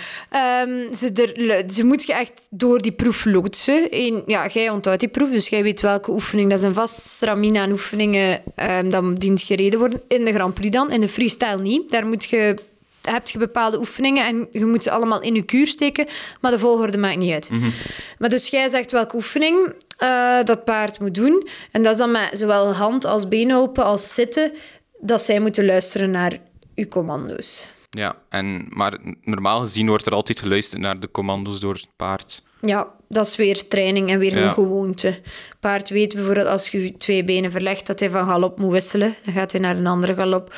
um, 0.63 0.87
ze, 0.95 1.11
er, 1.13 1.63
ze 1.71 1.85
moet 1.85 2.03
je 2.07 2.13
echt 2.13 2.47
door 2.49 2.81
die 2.81 2.91
proef 2.91 3.25
loodsen. 3.25 3.89
En, 3.89 4.23
ja, 4.25 4.47
jij 4.47 4.69
onthoudt 4.69 4.99
die 4.99 5.09
proef, 5.09 5.29
dus 5.29 5.49
jij 5.49 5.63
weet 5.63 5.81
welke 5.81 6.11
oefening. 6.11 6.49
Dat 6.49 6.59
is 6.59 6.65
een 6.65 6.73
vast 6.73 7.01
stramien 7.01 7.57
aan 7.57 7.71
oefeningen 7.71 8.41
um, 8.69 8.89
dat 8.89 9.19
dient 9.19 9.41
gereden 9.41 9.79
worden. 9.79 10.01
In 10.07 10.25
de 10.25 10.33
Grand 10.33 10.53
Prix 10.53 10.75
dan, 10.75 10.91
in 10.91 11.01
de 11.01 11.07
freestyle 11.07 11.61
niet. 11.61 11.89
Daar 11.89 12.05
moet 12.05 12.25
je 12.25 12.55
heb 13.01 13.27
je 13.27 13.37
bepaalde 13.37 13.79
oefeningen 13.79 14.25
en 14.25 14.47
je 14.51 14.65
moet 14.65 14.83
ze 14.83 14.91
allemaal 14.91 15.21
in 15.21 15.35
je 15.35 15.41
kuur 15.41 15.67
steken, 15.67 16.07
maar 16.41 16.51
de 16.51 16.59
volgorde 16.59 16.97
maakt 16.97 17.17
niet 17.17 17.33
uit. 17.33 17.49
Mm 17.49 17.73
Maar 18.17 18.29
dus 18.29 18.47
jij 18.47 18.69
zegt 18.69 18.91
welke 18.91 19.15
oefening 19.15 19.73
uh, 20.03 20.43
dat 20.43 20.63
paard 20.63 20.99
moet 20.99 21.15
doen. 21.15 21.47
En 21.71 21.83
dat 21.83 21.91
is 21.91 21.97
dan 21.97 22.11
met 22.11 22.29
zowel 22.31 22.73
hand 22.73 23.05
als 23.05 23.27
beenhulpen 23.27 23.83
als 23.83 24.13
zitten, 24.13 24.51
dat 24.99 25.21
zij 25.21 25.39
moeten 25.39 25.65
luisteren 25.65 26.11
naar 26.11 26.37
uw 26.75 26.87
commando's. 26.87 27.69
Ja, 27.89 28.15
en, 28.29 28.65
maar 28.69 28.97
normaal 29.21 29.59
gezien 29.59 29.87
wordt 29.87 30.05
er 30.05 30.13
altijd 30.13 30.39
geluisterd 30.39 30.81
naar 30.81 30.99
de 30.99 31.11
commando's 31.11 31.59
door 31.59 31.73
het 31.73 31.89
paard. 31.95 32.43
Ja, 32.61 32.87
dat 33.07 33.25
is 33.25 33.35
weer 33.35 33.67
training 33.67 34.09
en 34.09 34.19
weer 34.19 34.37
een 34.37 34.53
gewoonte. 34.53 35.19
Paard 35.59 35.89
weet 35.89 36.13
bijvoorbeeld 36.13 36.47
als 36.47 36.69
je 36.69 36.97
twee 36.97 37.23
benen 37.23 37.51
verlegt 37.51 37.87
dat 37.87 37.99
hij 37.99 38.09
van 38.09 38.27
galop 38.27 38.59
moet 38.59 38.71
wisselen. 38.71 39.15
Dan 39.23 39.33
gaat 39.33 39.51
hij 39.51 39.61
naar 39.61 39.77
een 39.77 39.87
andere 39.87 40.15
galop. 40.15 40.55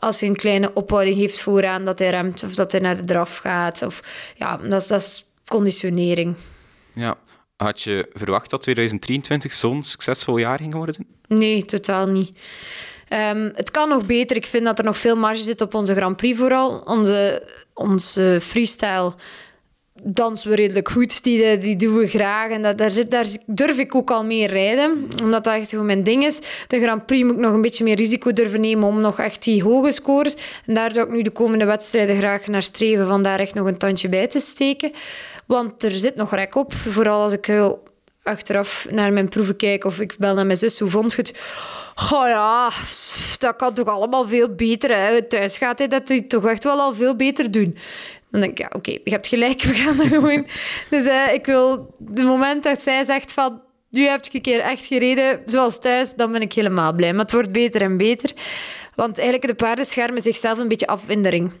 Als 0.00 0.20
hij 0.20 0.28
een 0.28 0.36
kleine 0.36 0.72
ophouding 0.74 1.16
heeft 1.16 1.40
vooraan 1.40 1.84
dat 1.84 1.98
hij 1.98 2.10
remt 2.10 2.42
of 2.42 2.54
dat 2.54 2.72
hij 2.72 2.80
naar 2.80 2.96
de 2.96 3.04
draf 3.04 3.36
gaat. 3.36 3.82
Of, 3.82 4.00
ja, 4.36 4.56
dat 4.56 4.82
is, 4.82 4.88
dat 4.88 5.00
is 5.00 5.26
conditionering. 5.46 6.34
Ja. 6.94 7.16
Had 7.56 7.82
je 7.82 8.08
verwacht 8.12 8.50
dat 8.50 8.62
2023 8.62 9.52
zo'n 9.52 9.84
succesvol 9.84 10.36
jaar 10.36 10.58
ging 10.58 10.74
worden? 10.74 11.06
Nee, 11.28 11.64
totaal 11.64 12.06
niet. 12.06 12.38
Um, 13.12 13.52
het 13.54 13.70
kan 13.70 13.88
nog 13.88 14.06
beter. 14.06 14.36
Ik 14.36 14.46
vind 14.46 14.64
dat 14.64 14.78
er 14.78 14.84
nog 14.84 14.98
veel 14.98 15.16
marge 15.16 15.42
zit 15.42 15.60
op 15.60 15.74
onze 15.74 15.94
Grand 15.94 16.16
Prix 16.16 16.38
vooral. 16.38 16.82
Onze, 16.84 17.42
onze 17.74 18.38
freestyle 18.42 19.12
dansen 20.02 20.50
we 20.50 20.56
redelijk 20.56 20.88
goed. 20.88 21.22
Die, 21.22 21.58
die 21.58 21.76
doen 21.76 21.96
we 21.96 22.06
graag. 22.06 22.50
En 22.50 22.62
dat, 22.62 22.78
daar, 22.78 22.90
zit, 22.90 23.10
daar 23.10 23.26
durf 23.46 23.78
ik 23.78 23.94
ook 23.94 24.10
al 24.10 24.24
meer 24.24 24.48
rijden. 24.48 25.08
Omdat 25.22 25.44
dat 25.44 25.54
echt 25.54 25.70
gewoon 25.70 25.86
mijn 25.86 26.02
ding 26.02 26.24
is. 26.24 26.38
De 26.66 26.80
Grand 26.80 27.06
Prix 27.06 27.24
moet 27.24 27.34
ik 27.34 27.40
nog 27.40 27.52
een 27.52 27.60
beetje 27.60 27.84
meer 27.84 27.96
risico 27.96 28.32
durven 28.32 28.60
nemen 28.60 28.88
om 28.88 29.00
nog 29.00 29.18
echt 29.18 29.44
die 29.44 29.62
hoge 29.62 29.92
scores. 29.92 30.34
En 30.66 30.74
daar 30.74 30.92
zou 30.92 31.06
ik 31.06 31.12
nu 31.12 31.22
de 31.22 31.30
komende 31.30 31.64
wedstrijden 31.64 32.16
graag 32.16 32.46
naar 32.46 32.62
streven. 32.62 33.06
Van 33.06 33.22
daar 33.22 33.38
echt 33.38 33.54
nog 33.54 33.66
een 33.66 33.78
tandje 33.78 34.08
bij 34.08 34.26
te 34.26 34.40
steken. 34.40 34.92
Want 35.46 35.82
er 35.82 35.90
zit 35.90 36.16
nog 36.16 36.34
rek 36.34 36.54
op. 36.54 36.72
Vooral 36.88 37.22
als 37.22 37.32
ik 37.32 37.48
achteraf 38.22 38.86
naar 38.90 39.12
mijn 39.12 39.28
proeven 39.28 39.56
kijk 39.56 39.84
of 39.84 40.00
ik 40.00 40.14
bel 40.18 40.34
naar 40.34 40.46
mijn 40.46 40.58
zus. 40.58 40.78
Hoe 40.78 40.90
vond 40.90 41.12
je 41.12 41.22
het? 41.22 41.40
Oh 42.00 42.28
ja, 42.28 42.70
dat 43.38 43.56
kan 43.56 43.74
toch 43.74 43.86
allemaal 43.88 44.28
veel 44.28 44.54
beter. 44.54 44.96
Hè? 44.96 45.22
Thuis 45.22 45.56
gaat 45.56 45.78
hij 45.78 45.88
dat 45.88 46.28
toch 46.28 46.46
echt 46.46 46.64
wel 46.64 46.80
al 46.80 46.94
veel 46.94 47.16
beter 47.16 47.50
doen. 47.50 47.76
Dan 48.30 48.40
denk 48.40 48.52
ik, 48.52 48.58
ja, 48.58 48.70
oké, 48.72 48.90
je 48.90 49.10
hebt 49.10 49.26
gelijk, 49.26 49.62
we 49.62 49.74
gaan 49.74 50.00
er 50.00 50.08
gewoon... 50.08 50.46
dus 50.90 51.04
uh, 51.06 51.32
ik 51.32 51.46
wil... 51.46 51.94
De 51.98 52.22
moment 52.22 52.62
dat 52.62 52.82
zij 52.82 53.04
zegt 53.04 53.32
van... 53.32 53.62
Nu 53.90 54.02
heb 54.02 54.24
je 54.24 54.30
een 54.32 54.42
keer 54.42 54.60
echt 54.60 54.86
gereden 54.86 55.42
zoals 55.44 55.80
thuis, 55.80 56.14
dan 56.14 56.32
ben 56.32 56.42
ik 56.42 56.52
helemaal 56.52 56.92
blij. 56.92 57.12
Maar 57.12 57.22
het 57.22 57.32
wordt 57.32 57.52
beter 57.52 57.82
en 57.82 57.96
beter. 57.96 58.32
Want 58.94 59.18
eigenlijk, 59.18 59.46
de 59.46 59.64
paarden 59.64 59.84
schermen 59.84 60.22
zichzelf 60.22 60.58
een 60.58 60.68
beetje 60.68 60.86
af 60.86 61.02
in 61.06 61.22
de 61.22 61.28
ring. 61.28 61.52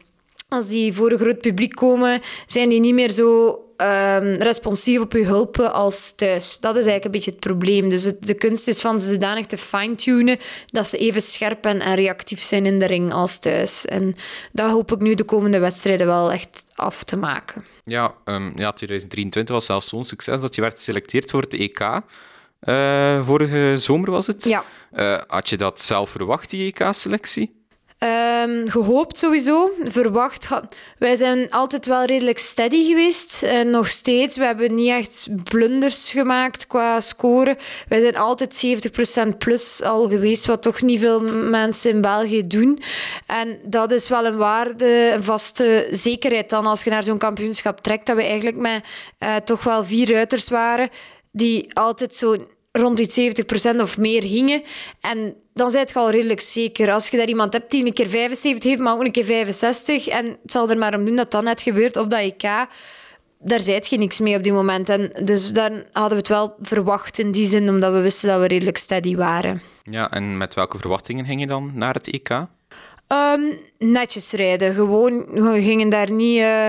Als 0.48 0.68
die 0.68 0.92
voor 0.92 1.10
een 1.10 1.18
groot 1.18 1.40
publiek 1.40 1.74
komen, 1.74 2.20
zijn 2.46 2.68
die 2.68 2.80
niet 2.80 2.94
meer 2.94 3.10
zo 3.10 3.58
um, 3.82 4.32
responsief 4.32 5.00
op 5.00 5.12
je 5.12 5.24
hulpen 5.24 5.72
als 5.72 6.12
thuis. 6.14 6.58
Dat 6.58 6.76
is 6.76 6.86
eigenlijk 6.86 7.04
een 7.04 7.10
beetje 7.10 7.30
het 7.30 7.40
probleem. 7.40 7.90
Dus 7.90 8.12
de 8.20 8.34
kunst 8.34 8.68
is 8.68 8.80
van 8.80 9.00
ze 9.00 9.06
zodanig 9.06 9.46
te 9.46 9.58
fine-tunen 9.58 10.38
dat 10.66 10.86
ze 10.86 10.98
even 10.98 11.22
scherp 11.22 11.64
en, 11.64 11.80
en, 11.80 11.94
reactief 11.94 12.40
zijn 12.40 12.66
in 12.66 12.78
de 12.78 12.86
ring 12.86 13.12
als 13.12 13.38
thuis. 13.38 13.84
En 13.84 14.14
dat 14.52 14.70
hoop 14.70 14.92
ik 14.92 15.00
nu 15.00 15.14
de 15.14 15.24
komende 15.24 15.58
wedstrijden 15.58 16.06
wel 16.06 16.32
echt 16.32 16.64
af 16.74 17.04
te 17.04 17.16
maken. 17.16 17.64
Ja, 17.84 18.14
um, 18.24 18.52
ja 18.56 18.72
2023 18.72 19.54
was 19.54 19.64
zelfs 19.64 19.88
zo'n 19.88 20.04
succes 20.04 20.40
dat 20.40 20.54
je 20.54 20.60
werd 20.60 20.76
geselecteerd 20.76 21.30
voor 21.30 21.42
het 21.42 21.54
EK. 21.54 21.80
Uh, 21.80 23.14
eh, 23.14 23.24
vorige 23.24 23.74
zomer 23.76 24.10
was 24.10 24.26
het. 24.26 24.44
Ja. 24.44 24.64
Uh, 24.92 25.20
had 25.26 25.48
je 25.48 25.56
dat 25.56 25.80
zelf 25.80 26.10
verwacht, 26.10 26.50
die 26.50 26.72
EK-selectie? 26.72 27.57
Um, 28.04 28.68
gehoopt 28.68 29.18
sowieso, 29.18 29.70
verwacht. 29.84 30.48
Wij 30.98 31.16
zijn 31.16 31.50
altijd 31.50 31.86
wel 31.86 32.04
redelijk 32.04 32.38
steady 32.38 32.86
geweest. 32.86 33.42
Uh, 33.44 33.60
nog 33.60 33.88
steeds. 33.88 34.36
We 34.36 34.44
hebben 34.44 34.74
niet 34.74 34.88
echt 34.88 35.28
blunders 35.44 36.10
gemaakt 36.10 36.66
qua 36.66 37.00
scoren. 37.00 37.56
Wij 37.88 38.00
zijn 38.00 38.16
altijd 38.16 38.66
70% 39.32 39.36
plus 39.38 39.82
al 39.82 40.08
geweest, 40.08 40.46
wat 40.46 40.62
toch 40.62 40.82
niet 40.82 41.00
veel 41.00 41.20
mensen 41.50 41.90
in 41.90 42.00
België 42.00 42.46
doen. 42.46 42.78
En 43.26 43.58
dat 43.64 43.92
is 43.92 44.08
wel 44.08 44.26
een 44.26 44.36
waarde, 44.36 45.12
een 45.14 45.24
vaste 45.24 45.88
zekerheid 45.90 46.50
dan 46.50 46.66
als 46.66 46.84
je 46.84 46.90
naar 46.90 47.04
zo'n 47.04 47.18
kampioenschap 47.18 47.80
trekt. 47.80 48.06
Dat 48.06 48.16
we 48.16 48.22
eigenlijk 48.22 48.56
met 48.56 48.84
uh, 49.18 49.36
toch 49.36 49.64
wel 49.64 49.84
vier 49.84 50.12
ruiters 50.12 50.48
waren 50.48 50.88
die 51.30 51.74
altijd 51.74 52.14
zo 52.14 52.36
rond 52.72 53.14
die 53.14 53.32
70% 53.74 53.80
of 53.80 53.98
meer 53.98 54.22
hingen. 54.22 54.62
En 55.00 55.34
dan 55.58 55.70
zijt 55.70 55.90
je 55.90 55.98
al 55.98 56.10
redelijk 56.10 56.40
zeker. 56.40 56.92
Als 56.92 57.08
je 57.08 57.16
daar 57.16 57.28
iemand 57.28 57.52
hebt 57.52 57.70
die 57.70 57.86
een 57.86 57.92
keer 57.92 58.08
75 58.08 58.70
heeft, 58.70 58.82
maar 58.82 58.92
ook 58.92 59.04
een 59.04 59.12
keer 59.12 59.24
65, 59.24 60.08
en 60.08 60.26
het 60.26 60.52
zal 60.52 60.70
er 60.70 60.78
maar 60.78 60.94
om 60.94 61.04
doen 61.04 61.16
dat 61.16 61.30
dat 61.30 61.42
net 61.42 61.62
gebeurt 61.62 61.96
op 61.96 62.10
dat 62.10 62.20
EK, 62.20 62.42
daar 63.38 63.60
zijt 63.60 63.88
je 63.88 63.98
niks 63.98 64.20
mee 64.20 64.36
op 64.36 64.42
die 64.42 64.52
moment. 64.52 64.88
En 64.88 65.12
dus 65.22 65.52
dan 65.52 65.82
hadden 65.92 66.10
we 66.10 66.16
het 66.16 66.28
wel 66.28 66.54
verwacht 66.60 67.18
in 67.18 67.30
die 67.30 67.46
zin, 67.46 67.68
omdat 67.68 67.92
we 67.92 68.00
wisten 68.00 68.28
dat 68.28 68.40
we 68.40 68.46
redelijk 68.46 68.76
steady 68.76 69.16
waren. 69.16 69.62
Ja, 69.82 70.10
en 70.10 70.36
met 70.36 70.54
welke 70.54 70.78
verwachtingen 70.78 71.24
ging 71.24 71.40
je 71.40 71.46
dan 71.46 71.70
naar 71.74 71.94
het 71.94 72.08
EK? 72.08 72.46
Ehm, 73.06 73.40
netjes 73.78 74.32
rijden. 74.32 74.74
Gewoon, 74.74 75.24
we 75.52 75.62
gingen 75.62 75.88
daar 75.88 76.10
niet... 76.10 76.38
Uh, 76.38 76.68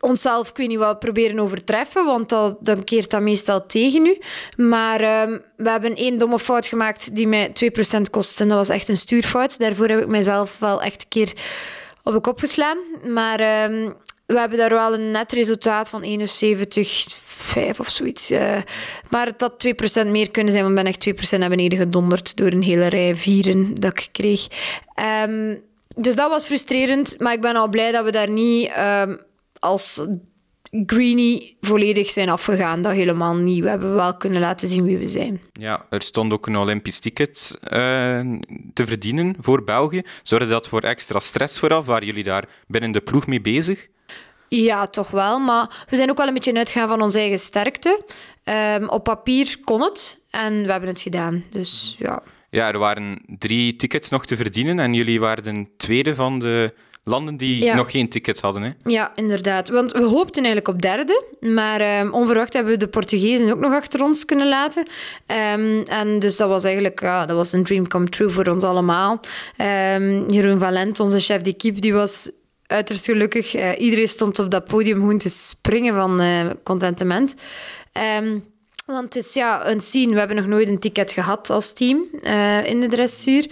onszelf, 0.00 0.48
ik 0.48 0.56
weet 0.56 0.76
wat, 0.76 0.98
proberen 0.98 1.38
overtreffen, 1.38 2.04
want 2.04 2.28
dan 2.60 2.84
keert 2.84 3.10
dat 3.10 3.20
meestal 3.20 3.66
tegen 3.66 4.06
u. 4.06 4.18
Maar 4.56 5.00
uh, 5.00 5.38
we 5.56 5.70
hebben 5.70 5.94
één 5.94 6.18
domme 6.18 6.38
fout 6.38 6.66
gemaakt 6.66 7.14
die 7.14 7.28
mij 7.28 7.52
2% 7.98 8.00
kost. 8.10 8.40
En 8.40 8.48
dat 8.48 8.56
was 8.56 8.68
echt 8.68 8.88
een 8.88 8.96
stuurfout. 8.96 9.58
Daarvoor 9.58 9.88
heb 9.88 10.00
ik 10.00 10.06
mezelf 10.06 10.58
wel 10.58 10.82
echt 10.82 11.02
een 11.02 11.08
keer 11.08 11.32
op 12.02 12.12
de 12.12 12.20
kop 12.20 12.38
geslaan. 12.38 12.78
Maar 13.08 13.40
uh, 13.40 13.90
we 14.26 14.38
hebben 14.38 14.58
daar 14.58 14.70
wel 14.70 14.94
een 14.94 15.10
net 15.10 15.32
resultaat 15.32 15.88
van 15.88 16.02
71, 16.02 17.06
5 17.24 17.80
of 17.80 17.88
zoiets. 17.88 18.30
Uh, 18.30 18.56
maar 19.10 19.26
het 19.26 19.40
had 19.40 19.66
2% 20.04 20.06
meer 20.06 20.30
kunnen 20.30 20.52
zijn, 20.52 20.64
want 20.64 20.78
ik 20.78 20.84
ben 20.84 21.14
echt 21.16 21.34
2% 21.34 21.38
naar 21.38 21.48
beneden 21.48 21.78
gedonderd 21.78 22.36
door 22.36 22.50
een 22.50 22.62
hele 22.62 22.86
rij 22.86 23.16
vieren 23.16 23.74
dat 23.74 23.98
ik 23.98 24.08
kreeg. 24.12 24.46
Um, 25.26 25.62
dus 25.96 26.14
dat 26.14 26.30
was 26.30 26.44
frustrerend, 26.44 27.14
maar 27.18 27.32
ik 27.32 27.40
ben 27.40 27.56
al 27.56 27.68
blij 27.68 27.92
dat 27.92 28.04
we 28.04 28.10
daar 28.10 28.30
niet 28.30 28.70
als 29.60 30.06
Greenie 30.86 31.56
volledig 31.60 32.10
zijn 32.10 32.28
afgegaan. 32.28 32.82
Dat 32.82 32.92
helemaal 32.92 33.34
niet. 33.34 33.62
We 33.62 33.68
hebben 33.68 33.94
wel 33.94 34.16
kunnen 34.16 34.40
laten 34.40 34.68
zien 34.68 34.84
wie 34.84 34.98
we 34.98 35.06
zijn. 35.06 35.40
Ja, 35.52 35.86
er 35.90 36.02
stond 36.02 36.32
ook 36.32 36.46
een 36.46 36.56
Olympisch 36.56 36.98
ticket 36.98 37.58
uh, 37.62 37.70
te 38.72 38.86
verdienen 38.86 39.36
voor 39.40 39.64
België. 39.64 40.02
Zorgde 40.22 40.48
dat 40.48 40.68
voor 40.68 40.80
extra 40.80 41.18
stress 41.18 41.58
vooraf? 41.58 41.86
Waren 41.86 42.06
jullie 42.06 42.24
daar 42.24 42.44
binnen 42.66 42.92
de 42.92 43.00
ploeg 43.00 43.26
mee 43.26 43.40
bezig? 43.40 43.88
Ja, 44.48 44.86
toch 44.86 45.10
wel. 45.10 45.38
Maar 45.38 45.86
we 45.88 45.96
zijn 45.96 46.10
ook 46.10 46.16
wel 46.16 46.26
een 46.26 46.34
beetje 46.34 46.54
uitgegaan 46.54 46.88
van 46.88 47.02
onze 47.02 47.18
eigen 47.18 47.38
sterkte. 47.38 48.02
Um, 48.44 48.88
op 48.88 49.04
papier 49.04 49.56
kon 49.64 49.82
het 49.82 50.24
en 50.30 50.62
we 50.62 50.70
hebben 50.70 50.88
het 50.88 51.00
gedaan. 51.00 51.44
Dus 51.50 51.96
ja. 51.98 52.22
Ja, 52.50 52.68
er 52.72 52.78
waren 52.78 53.22
drie 53.38 53.76
tickets 53.76 54.08
nog 54.08 54.26
te 54.26 54.36
verdienen 54.36 54.78
en 54.78 54.94
jullie 54.94 55.20
waren 55.20 55.44
de 55.44 55.66
tweede 55.76 56.14
van 56.14 56.38
de 56.38 56.74
landen 57.10 57.36
die 57.36 57.74
nog 57.74 57.90
geen 57.90 58.08
ticket 58.08 58.40
hadden. 58.40 58.62
Hè? 58.62 58.70
Ja, 58.84 59.12
inderdaad. 59.14 59.68
Want 59.68 59.92
we 59.92 60.04
hoopten 60.04 60.44
eigenlijk 60.44 60.68
op 60.68 60.82
derde, 60.82 61.24
maar 61.40 62.00
um, 62.00 62.12
onverwacht 62.12 62.52
hebben 62.52 62.72
we 62.72 62.78
de 62.78 62.88
Portugezen 62.88 63.52
ook 63.52 63.58
nog 63.58 63.72
achter 63.72 64.02
ons 64.02 64.24
kunnen 64.24 64.48
laten. 64.48 64.86
Um, 65.26 65.82
en 65.82 66.18
dus 66.18 66.36
dat 66.36 66.48
was 66.48 66.64
eigenlijk 66.64 67.00
ja, 67.00 67.26
dat 67.26 67.36
was 67.36 67.52
een 67.52 67.64
dream 67.64 67.88
come 67.88 68.08
true 68.08 68.30
voor 68.30 68.46
ons 68.46 68.62
allemaal. 68.62 69.20
Um, 69.96 70.30
Jeroen 70.30 70.58
Valent, 70.58 71.00
onze 71.00 71.20
chef 71.20 71.40
d'équipe, 71.40 71.80
die 71.80 71.92
was 71.92 72.30
uiterst 72.66 73.04
gelukkig. 73.04 73.56
Uh, 73.56 73.80
iedereen 73.80 74.08
stond 74.08 74.38
op 74.38 74.50
dat 74.50 74.64
podium 74.64 74.96
gewoon 74.96 75.18
te 75.18 75.28
springen 75.30 75.94
van 75.94 76.22
uh, 76.22 76.50
contentement. 76.62 77.34
Um, 78.22 78.44
want 78.92 79.14
het 79.14 79.24
is 79.24 79.34
ja, 79.34 79.66
een 79.66 79.80
scene. 79.80 80.12
We 80.12 80.18
hebben 80.18 80.36
nog 80.36 80.46
nooit 80.46 80.68
een 80.68 80.78
ticket 80.78 81.12
gehad 81.12 81.50
als 81.50 81.72
team 81.72 82.04
uh, 82.22 82.66
in 82.66 82.80
de 82.80 82.88
dressuur. 82.88 83.46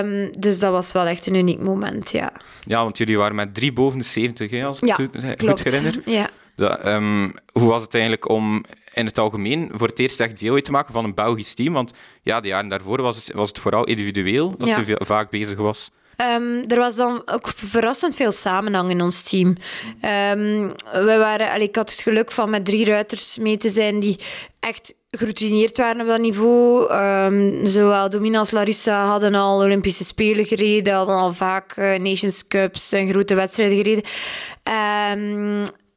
Um, 0.00 0.40
dus 0.40 0.58
dat 0.58 0.72
was 0.72 0.92
wel 0.92 1.06
echt 1.06 1.26
een 1.26 1.34
uniek 1.34 1.60
moment, 1.60 2.10
ja. 2.10 2.32
Ja, 2.66 2.82
want 2.82 2.98
jullie 2.98 3.18
waren 3.18 3.34
met 3.34 3.54
drie 3.54 3.72
boven 3.72 3.98
de 3.98 4.04
70, 4.04 4.50
hè, 4.50 4.64
als 4.64 4.80
ik 4.80 4.88
ja, 4.88 4.96
het 5.12 5.42
goed 5.42 5.64
herinner. 5.64 6.02
Ja. 6.04 6.30
Dat, 6.56 6.86
um, 6.86 7.34
hoe 7.52 7.68
was 7.68 7.82
het 7.82 7.94
eigenlijk 7.94 8.28
om 8.28 8.64
in 8.92 9.06
het 9.06 9.18
algemeen 9.18 9.70
voor 9.72 9.88
het 9.88 9.98
eerst 9.98 10.20
echt 10.20 10.40
deel 10.40 10.54
uit 10.54 10.64
te 10.64 10.70
maken 10.70 10.92
van 10.92 11.04
een 11.04 11.14
Belgisch 11.14 11.54
team? 11.54 11.72
Want 11.72 11.94
ja, 12.22 12.40
de 12.40 12.48
jaren 12.48 12.68
daarvoor 12.68 13.02
was 13.02 13.16
het, 13.16 13.34
was 13.34 13.48
het 13.48 13.58
vooral 13.58 13.84
individueel 13.84 14.56
dat 14.56 14.68
ja. 14.68 14.82
je 14.86 15.00
vaak 15.04 15.30
bezig 15.30 15.58
was. 15.58 15.90
Um, 16.16 16.64
er 16.68 16.78
was 16.78 16.96
dan 16.96 17.22
ook 17.26 17.48
verrassend 17.48 18.16
veel 18.16 18.32
samenhang 18.32 18.90
in 18.90 19.02
ons 19.02 19.22
team. 19.22 19.48
Um, 19.48 20.72
we 20.92 21.16
waren, 21.18 21.60
ik 21.60 21.76
had 21.76 21.90
het 21.90 22.00
geluk 22.00 22.32
van 22.32 22.50
met 22.50 22.64
drie 22.64 22.84
ruiters 22.84 23.38
mee 23.38 23.56
te 23.56 23.70
zijn 23.70 24.00
die 24.00 24.18
echt 24.60 24.94
geroutineerd 25.10 25.76
waren 25.76 26.00
op 26.00 26.06
dat 26.06 26.20
niveau. 26.20 26.92
Um, 26.92 27.66
zowel 27.66 28.10
Domina 28.10 28.38
als 28.38 28.50
Larissa 28.50 29.06
hadden 29.06 29.34
al 29.34 29.58
Olympische 29.58 30.04
Spelen 30.04 30.44
gereden, 30.44 30.94
hadden 30.94 31.16
al 31.16 31.32
vaak 31.32 31.76
uh, 31.76 31.98
Nations 31.98 32.48
Cups 32.48 32.92
en 32.92 33.08
grote 33.08 33.34
wedstrijden 33.34 33.76
gereden. 33.76 34.04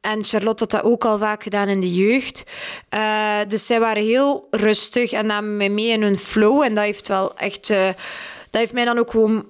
en 0.00 0.24
Charlotte 0.24 0.62
had 0.62 0.70
dat 0.70 0.82
ook 0.82 1.04
al 1.04 1.18
vaak 1.18 1.42
gedaan 1.42 1.68
in 1.68 1.80
de 1.80 1.94
jeugd. 1.94 2.44
Uh, 2.94 3.38
dus 3.48 3.66
zij 3.66 3.80
waren 3.80 4.02
heel 4.02 4.46
rustig 4.50 5.12
en 5.12 5.26
namen 5.26 5.56
mij 5.56 5.70
mee 5.70 5.88
in 5.88 6.02
hun 6.02 6.18
flow. 6.18 6.62
En 6.62 6.74
dat 6.74 6.84
heeft 6.84 7.08
wel 7.08 7.36
echt... 7.36 7.70
Uh, 7.70 7.86
dat 8.50 8.60
heeft 8.60 8.72
mij 8.72 8.84
dan 8.84 8.98
ook 8.98 9.10
gewoon 9.10 9.46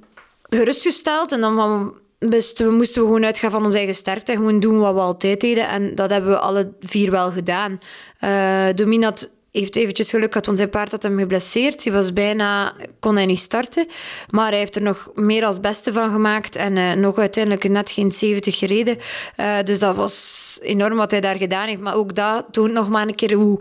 gerustgesteld. 0.49 1.33
En 1.33 1.41
dan 1.41 1.95
best, 2.19 2.59
we 2.59 2.71
moesten 2.71 3.01
we 3.01 3.07
gewoon 3.07 3.25
uitgaan 3.25 3.51
van 3.51 3.65
onze 3.65 3.77
eigen 3.77 3.95
sterkte. 3.95 4.33
Gewoon 4.33 4.61
doen 4.61 4.79
wat 4.79 4.95
we 4.95 5.01
altijd 5.01 5.41
deden. 5.41 5.69
En 5.69 5.95
dat 5.95 6.11
hebben 6.11 6.31
we 6.31 6.39
alle 6.39 6.73
vier 6.81 7.11
wel 7.11 7.31
gedaan. 7.31 7.81
Uh, 8.21 8.67
Dominat 8.75 9.37
heeft 9.51 9.77
eventjes 9.77 10.11
geluk 10.11 10.29
gehad, 10.29 10.47
want 10.47 10.59
zijn 10.59 10.71
paard 10.71 10.91
had 10.91 11.03
hem 11.03 11.19
geblesseerd. 11.19 11.85
Hij 11.85 11.93
was 11.93 12.13
bijna, 12.13 12.75
kon 13.01 13.17
hij 13.17 13.27
niet 13.27 13.39
starten. 13.39 13.87
Maar 14.31 14.49
hij 14.49 14.59
heeft 14.59 14.77
er 14.77 14.83
nog 14.83 15.11
meer 15.15 15.45
als 15.45 15.61
beste 15.61 15.93
van 15.93 16.11
gemaakt. 16.11 16.57
En 16.57 16.77
uh, 16.77 16.93
nog 16.93 17.19
uiteindelijk 17.19 17.69
net 17.69 17.91
geen 17.91 18.13
70 18.13 18.59
gereden. 18.59 18.97
Uh, 19.37 19.63
dus 19.65 19.79
dat 19.79 19.97
was 19.97 20.59
enorm 20.63 20.97
wat 20.97 21.11
hij 21.11 21.21
daar 21.21 21.37
gedaan 21.37 21.69
heeft. 21.69 21.81
Maar 21.81 21.95
ook 21.95 22.15
dat 22.15 22.45
toont 22.51 22.73
nog 22.73 22.89
maar 22.89 23.07
een 23.07 23.15
keer 23.15 23.33
hoe 23.33 23.61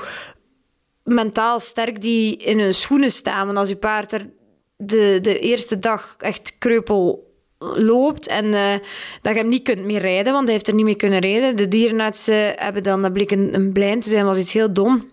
mentaal 1.03 1.59
sterk 1.59 2.01
die 2.01 2.37
in 2.37 2.59
hun 2.59 2.73
schoenen 2.73 3.11
staan. 3.11 3.45
Want 3.45 3.57
als 3.57 3.69
je 3.69 3.75
paard 3.75 4.11
er 4.11 4.29
de, 4.77 5.19
de 5.21 5.39
eerste 5.39 5.79
dag 5.79 6.15
echt 6.19 6.55
kreupel 6.57 7.25
loopt 7.59 8.27
en 8.27 8.45
uh, 8.45 8.71
dat 9.21 9.33
je 9.33 9.39
hem 9.39 9.47
niet 9.47 9.63
kunt 9.63 9.83
meer 9.83 10.01
rijden, 10.01 10.33
want 10.33 10.43
hij 10.43 10.53
heeft 10.53 10.67
er 10.67 10.73
niet 10.73 10.85
meer 10.85 10.95
kunnen 10.95 11.19
rijden. 11.19 11.55
De 11.55 11.67
dierenartsen 11.67 12.53
hebben 12.55 12.83
dan, 12.83 13.01
dat 13.01 13.13
bleek 13.13 13.31
een, 13.31 13.53
een 13.53 13.73
blind 13.73 14.03
te 14.03 14.09
zijn, 14.09 14.25
was 14.25 14.37
iets 14.37 14.53
heel 14.53 14.73
dom 14.73 15.09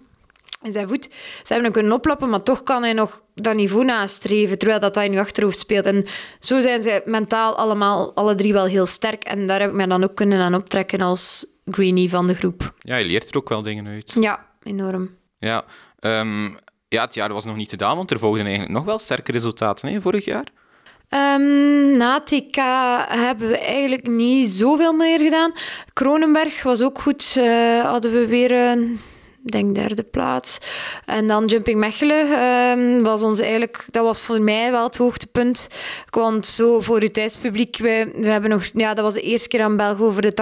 in 0.62 0.72
zijn 0.72 0.88
voet. 0.88 1.04
Ze 1.12 1.52
hebben 1.52 1.64
hem 1.64 1.72
kunnen 1.72 1.92
oplappen, 1.92 2.30
maar 2.30 2.42
toch 2.42 2.62
kan 2.62 2.82
hij 2.82 2.92
nog 2.92 3.22
dat 3.34 3.54
niveau 3.54 3.84
nastreven, 3.84 4.58
terwijl 4.58 4.80
dat 4.80 4.94
hij 4.94 5.06
in 5.06 5.12
je 5.12 5.20
achterhoofd 5.20 5.58
speelt. 5.58 5.86
En 5.86 6.04
zo 6.40 6.60
zijn 6.60 6.82
ze 6.82 7.02
mentaal 7.04 7.56
allemaal, 7.56 8.14
alle 8.14 8.34
drie 8.34 8.52
wel 8.52 8.66
heel 8.66 8.86
sterk. 8.86 9.24
En 9.24 9.46
daar 9.46 9.60
heb 9.60 9.68
ik 9.68 9.76
mij 9.76 9.86
dan 9.86 10.04
ook 10.04 10.14
kunnen 10.14 10.40
aan 10.40 10.54
optrekken 10.54 11.00
als 11.00 11.46
greenie 11.64 12.10
van 12.10 12.26
de 12.26 12.34
groep. 12.34 12.74
Ja, 12.78 12.96
je 12.96 13.06
leert 13.06 13.30
er 13.30 13.36
ook 13.36 13.48
wel 13.48 13.62
dingen 13.62 13.86
uit. 13.86 14.16
Ja, 14.20 14.46
enorm. 14.62 15.16
Ja, 15.38 15.64
um, 16.00 16.56
ja, 16.94 17.04
het 17.04 17.14
jaar 17.14 17.32
was 17.32 17.44
nog 17.44 17.56
niet 17.56 17.70
gedaan, 17.70 17.96
want 17.96 18.10
er 18.10 18.18
volgden 18.18 18.44
eigenlijk 18.44 18.74
nog 18.74 18.84
wel 18.84 18.98
sterke 18.98 19.32
resultaten 19.32 19.92
hè, 19.92 20.00
vorig 20.00 20.24
jaar. 20.24 20.44
Um, 21.10 21.96
na 21.96 22.20
TK 22.20 22.56
hebben 23.08 23.48
we 23.48 23.58
eigenlijk 23.58 24.06
niet 24.06 24.48
zoveel 24.48 24.92
meer 24.92 25.20
gedaan. 25.20 25.52
Kronenberg 25.92 26.62
was 26.62 26.82
ook 26.82 27.00
goed. 27.00 27.34
Uh, 27.38 27.80
hadden 27.82 28.12
we 28.12 28.26
weer 28.26 28.52
een 28.52 29.00
denk 29.50 29.74
derde 29.74 30.02
plaats. 30.02 30.58
En 31.04 31.26
dan 31.26 31.46
Jumping 31.46 31.78
Mechelen 31.78 32.42
um, 32.42 33.02
was 33.02 33.22
ons 33.22 33.40
eigenlijk, 33.40 33.84
dat 33.90 34.04
was 34.04 34.20
voor 34.20 34.40
mij 34.40 34.70
wel 34.70 34.84
het 34.84 34.96
hoogtepunt. 34.96 35.68
Want 36.10 36.46
zo 36.46 36.80
voor 36.80 37.00
het 37.00 37.14
thuispubliek, 37.14 37.76
we, 37.76 38.10
we 38.16 38.28
hebben 38.28 38.50
nog, 38.50 38.64
ja, 38.74 38.94
dat 38.94 39.04
was 39.04 39.14
de 39.14 39.20
eerste 39.20 39.48
keer 39.48 39.62
aan 39.62 39.76
België 39.76 40.02
over 40.02 40.22
de 40.22 40.32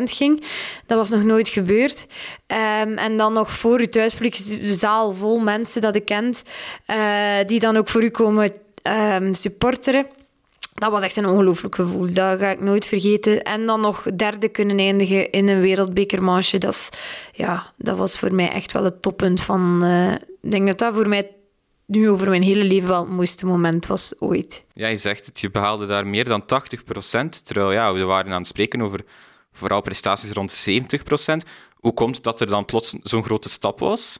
80% 0.00 0.02
ging. 0.02 0.42
Dat 0.86 0.98
was 0.98 1.10
nog 1.10 1.22
nooit 1.22 1.48
gebeurd. 1.48 2.06
Um, 2.46 2.98
en 2.98 3.16
dan 3.16 3.32
nog 3.32 3.52
voor 3.52 3.78
uw 3.78 3.88
thuispubliek, 3.88 4.38
een 4.38 4.74
zaal 4.74 5.14
vol 5.14 5.38
mensen 5.38 5.80
dat 5.80 5.94
ik 5.94 6.04
kent, 6.04 6.42
uh, 6.86 6.96
die 7.46 7.60
dan 7.60 7.76
ook 7.76 7.88
voor 7.88 8.02
u 8.02 8.10
komen 8.10 8.52
um, 8.82 9.34
supporteren 9.34 10.06
dat 10.84 10.92
was 10.92 11.02
echt 11.02 11.16
een 11.16 11.26
ongelooflijk 11.26 11.74
gevoel. 11.74 12.12
Dat 12.12 12.38
ga 12.38 12.48
ik 12.48 12.60
nooit 12.60 12.86
vergeten. 12.86 13.42
En 13.42 13.66
dan 13.66 13.80
nog 13.80 14.02
derde 14.02 14.48
kunnen 14.48 14.78
eindigen 14.78 15.30
in 15.30 15.48
een 15.48 15.60
wereldbekermanche. 15.60 16.58
Dat, 16.58 16.90
ja, 17.32 17.72
dat 17.76 17.96
was 17.96 18.18
voor 18.18 18.34
mij 18.34 18.50
echt 18.50 18.72
wel 18.72 18.84
het 18.84 19.02
toppunt 19.02 19.40
van... 19.40 19.80
Uh, 19.84 20.12
ik 20.12 20.50
denk 20.50 20.66
dat 20.66 20.78
dat 20.78 20.94
voor 20.94 21.08
mij 21.08 21.30
nu 21.86 22.10
over 22.10 22.28
mijn 22.28 22.42
hele 22.42 22.64
leven 22.64 22.88
wel 22.88 23.00
het 23.00 23.10
mooiste 23.10 23.46
moment 23.46 23.86
was 23.86 24.14
ooit. 24.20 24.64
Ja, 24.72 24.88
je 24.88 24.96
zegt 24.96 25.26
het, 25.26 25.40
je 25.40 25.50
behaalde 25.50 25.86
daar 25.86 26.06
meer 26.06 26.24
dan 26.24 26.46
80 26.46 26.84
procent. 26.84 27.46
Terwijl 27.46 27.72
ja, 27.72 27.92
we 27.92 28.04
waren 28.04 28.32
aan 28.32 28.38
het 28.38 28.46
spreken 28.46 28.82
over 28.82 29.00
vooral 29.52 29.80
prestaties 29.80 30.30
rond 30.30 30.52
70 30.52 31.02
procent. 31.02 31.44
Hoe 31.74 31.94
komt 31.94 32.14
het 32.14 32.24
dat 32.24 32.40
er 32.40 32.46
dan 32.46 32.64
plots 32.64 32.96
zo'n 33.02 33.24
grote 33.24 33.48
stap 33.48 33.78
was? 33.78 34.18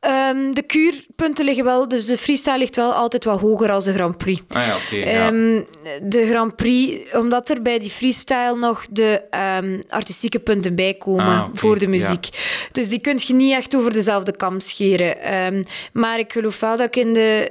Um, 0.00 0.54
de 0.54 0.62
kuurpunten 0.62 1.44
liggen 1.44 1.64
wel, 1.64 1.88
dus 1.88 2.06
de 2.06 2.18
freestyle 2.18 2.58
ligt 2.58 2.76
wel 2.76 2.92
altijd 2.92 3.24
wat 3.24 3.40
hoger 3.40 3.70
als 3.70 3.84
de 3.84 3.92
Grand 3.92 4.16
Prix. 4.16 4.42
Ah 4.48 4.66
ja, 4.66 4.76
oké. 4.76 4.96
Okay, 4.96 5.26
um, 5.26 5.54
ja. 5.54 5.62
Ehm, 5.84 6.08
de 6.08 6.26
Grand 6.26 6.56
Prix, 6.56 7.12
omdat 7.12 7.50
er 7.50 7.62
bij 7.62 7.78
die 7.78 7.90
freestyle 7.90 8.56
nog 8.56 8.86
de 8.90 9.22
um, 9.62 9.82
artistieke 9.88 10.38
punten 10.38 10.74
bij 10.74 10.94
komen 10.94 11.24
ah, 11.24 11.42
okay, 11.44 11.50
voor 11.54 11.78
de 11.78 11.86
muziek. 11.86 12.24
Ja. 12.24 12.38
Dus 12.72 12.88
die 12.88 13.00
kun 13.00 13.18
je 13.26 13.34
niet 13.34 13.54
echt 13.54 13.76
over 13.76 13.92
dezelfde 13.92 14.36
kam 14.36 14.60
scheren. 14.60 15.66
maar 15.92 16.18
ik 16.18 16.32
geloof 16.32 16.60
wel 16.60 16.76
dat 16.76 16.86
ik 16.86 16.96
in 16.96 17.12
de, 17.12 17.50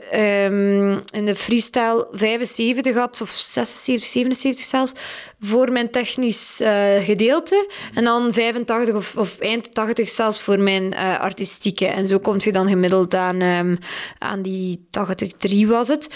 in 1.11 1.25
de 1.25 1.35
freestyle 1.35 2.07
75 2.11 2.95
had, 2.95 3.21
of 3.21 3.29
76, 3.29 4.09
77 4.09 4.65
zelfs, 4.65 4.93
voor 5.41 5.71
mijn 5.71 5.91
technisch 5.91 6.61
uh, 6.61 7.03
gedeelte. 7.03 7.69
En 7.93 8.03
dan 8.03 8.33
85 8.33 8.95
of, 8.95 9.15
of 9.15 9.39
eind 9.39 9.73
80 9.73 10.09
zelfs 10.09 10.41
voor 10.41 10.59
mijn 10.59 10.93
uh, 10.93 11.19
artistieke. 11.19 11.85
En 11.85 12.07
zo 12.07 12.19
kom 12.37 12.53
je 12.53 12.59
dan 12.59 12.67
gemiddeld 12.67 13.15
aan, 13.15 13.41
um, 13.41 13.77
aan 14.17 14.41
die 14.41 14.87
83 14.91 15.67
was 15.67 15.87
het. 15.87 16.09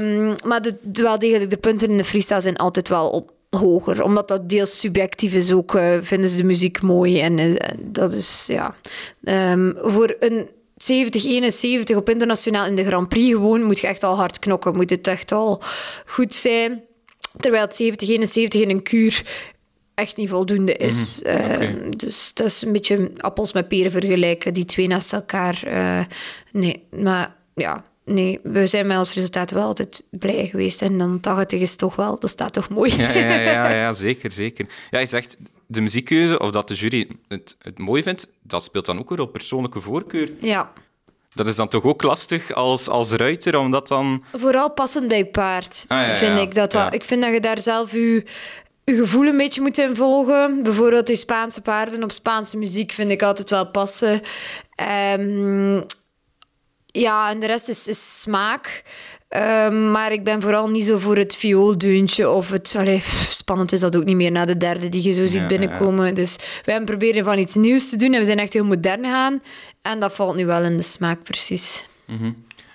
Um, 0.00 0.34
maar 0.44 0.62
de, 0.62 0.74
wel 0.92 1.18
degelijk, 1.18 1.50
de 1.50 1.56
punten 1.56 1.90
in 1.90 1.96
de 1.96 2.04
freestyle 2.04 2.40
zijn 2.40 2.56
altijd 2.56 2.88
wel 2.88 3.10
op 3.10 3.32
hoger. 3.50 4.02
Omdat 4.02 4.28
dat 4.28 4.48
deels 4.48 4.80
subjectief 4.80 5.34
is 5.34 5.52
ook, 5.52 5.74
uh, 5.74 5.96
vinden 6.00 6.28
ze 6.28 6.36
de 6.36 6.44
muziek 6.44 6.82
mooi. 6.82 7.20
En 7.20 7.38
uh, 7.38 7.54
dat 7.80 8.12
is, 8.12 8.44
ja... 8.46 8.74
Um, 9.52 9.74
voor 9.78 10.16
een 10.18 10.48
70, 10.76 11.24
71 11.24 11.96
op 11.96 12.08
internationaal 12.08 12.66
in 12.66 12.74
de 12.74 12.84
Grand 12.84 13.08
Prix 13.08 13.28
gewoon 13.28 13.62
moet 13.62 13.80
je 13.80 13.86
echt 13.86 14.02
al 14.02 14.16
hard 14.16 14.38
knokken. 14.38 14.76
Moet 14.76 14.90
het 14.90 15.06
echt 15.06 15.32
al 15.32 15.62
goed 16.06 16.34
zijn. 16.34 16.82
Terwijl 17.36 17.64
het 17.64 17.76
70, 17.76 18.08
71 18.08 18.60
in 18.60 18.70
een 18.70 18.82
kuur 18.82 19.22
echt 19.94 20.16
niet 20.16 20.28
voldoende 20.28 20.76
is. 20.76 21.22
Mm, 21.24 21.32
okay. 21.32 21.74
uh, 21.74 21.90
dus 21.90 22.30
dat 22.34 22.46
is 22.46 22.62
een 22.62 22.72
beetje 22.72 23.10
appels 23.18 23.52
met 23.52 23.68
peren 23.68 23.90
vergelijken, 23.90 24.54
die 24.54 24.64
twee 24.64 24.86
naast 24.86 25.12
elkaar. 25.12 25.62
Uh, 25.66 26.04
nee, 26.52 26.84
maar 27.00 27.36
ja, 27.54 27.84
nee, 28.04 28.40
we 28.42 28.66
zijn 28.66 28.86
met 28.86 28.98
ons 28.98 29.14
resultaat 29.14 29.50
wel 29.50 29.66
altijd 29.66 30.04
blij 30.10 30.46
geweest. 30.46 30.82
En 30.82 30.98
dan 30.98 31.20
80 31.20 31.60
is 31.60 31.76
toch 31.76 31.96
wel, 31.96 32.18
dat 32.18 32.30
staat 32.30 32.52
toch 32.52 32.68
mooi. 32.68 32.96
Ja, 32.96 33.12
ja, 33.12 33.40
ja, 33.40 33.70
ja, 33.70 33.92
zeker, 34.08 34.32
zeker. 34.32 34.66
Ja, 34.90 34.98
je 34.98 35.06
zegt 35.06 35.36
de 35.66 35.80
muziekkeuze, 35.80 36.38
of 36.38 36.50
dat 36.50 36.68
de 36.68 36.74
jury 36.74 37.08
het, 37.28 37.56
het 37.58 37.78
mooi 37.78 38.02
vindt, 38.02 38.28
dat 38.42 38.64
speelt 38.64 38.86
dan 38.86 38.98
ook 38.98 39.08
weer 39.08 39.20
op 39.20 39.32
persoonlijke 39.32 39.80
voorkeur. 39.80 40.30
Ja. 40.40 40.72
Dat 41.34 41.46
is 41.46 41.56
dan 41.56 41.68
toch 41.68 41.82
ook 41.82 42.02
lastig 42.02 42.52
als, 42.52 42.88
als 42.88 43.12
ruiter, 43.12 43.58
omdat 43.58 43.88
dan... 43.88 44.24
Vooral 44.32 44.70
passend 44.70 45.08
bij 45.08 45.26
paard, 45.26 45.84
Ah, 45.88 46.06
ja, 46.06 46.14
vind 46.14 46.38
ja, 46.38 46.44
ik. 46.44 46.54
Dat 46.54 46.72
dat. 46.72 46.94
Ik 46.94 47.04
vind 47.04 47.22
dat 47.22 47.32
je 47.32 47.40
daar 47.40 47.60
zelf 47.60 47.92
je, 47.92 48.24
je 48.84 48.94
gevoel 48.94 49.26
een 49.26 49.36
beetje 49.36 49.60
moet 49.60 49.78
in 49.78 49.96
volgen. 49.96 50.62
Bijvoorbeeld 50.62 51.06
die 51.06 51.16
Spaanse 51.16 51.60
paarden 51.60 52.02
op 52.02 52.12
Spaanse 52.12 52.56
muziek 52.56 52.92
vind 52.92 53.10
ik 53.10 53.22
altijd 53.22 53.50
wel 53.50 53.70
passen. 53.70 54.20
Ehm, 54.74 55.82
ja, 56.86 57.30
en 57.30 57.40
de 57.40 57.46
rest 57.46 57.68
is, 57.68 57.88
is 57.88 58.20
smaak. 58.20 58.82
Ehm, 59.28 59.90
maar 59.90 60.12
ik 60.12 60.24
ben 60.24 60.42
vooral 60.42 60.70
niet 60.70 60.84
zo 60.84 60.98
voor 60.98 61.16
het 61.16 61.36
viooldeuntje 61.36 62.30
of 62.30 62.50
het... 62.50 62.74
Allee, 62.78 62.98
pff, 62.98 63.32
spannend 63.32 63.72
is 63.72 63.80
dat 63.80 63.96
ook 63.96 64.04
niet 64.04 64.16
meer 64.16 64.30
na 64.30 64.44
de 64.44 64.56
derde 64.56 64.88
die 64.88 65.02
je 65.02 65.12
zo 65.12 65.26
ziet 65.26 65.40
Ja, 65.40 65.46
binnenkomen. 65.46 66.14
Dus 66.14 66.36
wij 66.64 66.82
proberen 66.84 67.24
van 67.24 67.38
iets 67.38 67.54
nieuws 67.54 67.88
te 67.88 67.96
doen 67.96 68.12
en 68.12 68.18
we 68.18 68.24
zijn 68.24 68.38
echt 68.38 68.52
heel 68.52 68.64
modern 68.64 69.04
gaan. 69.04 69.42
En 69.82 70.00
dat 70.00 70.14
valt 70.14 70.36
nu 70.36 70.46
wel 70.46 70.62
in 70.62 70.76
de 70.76 70.82
smaak, 70.82 71.22
precies. 71.22 71.86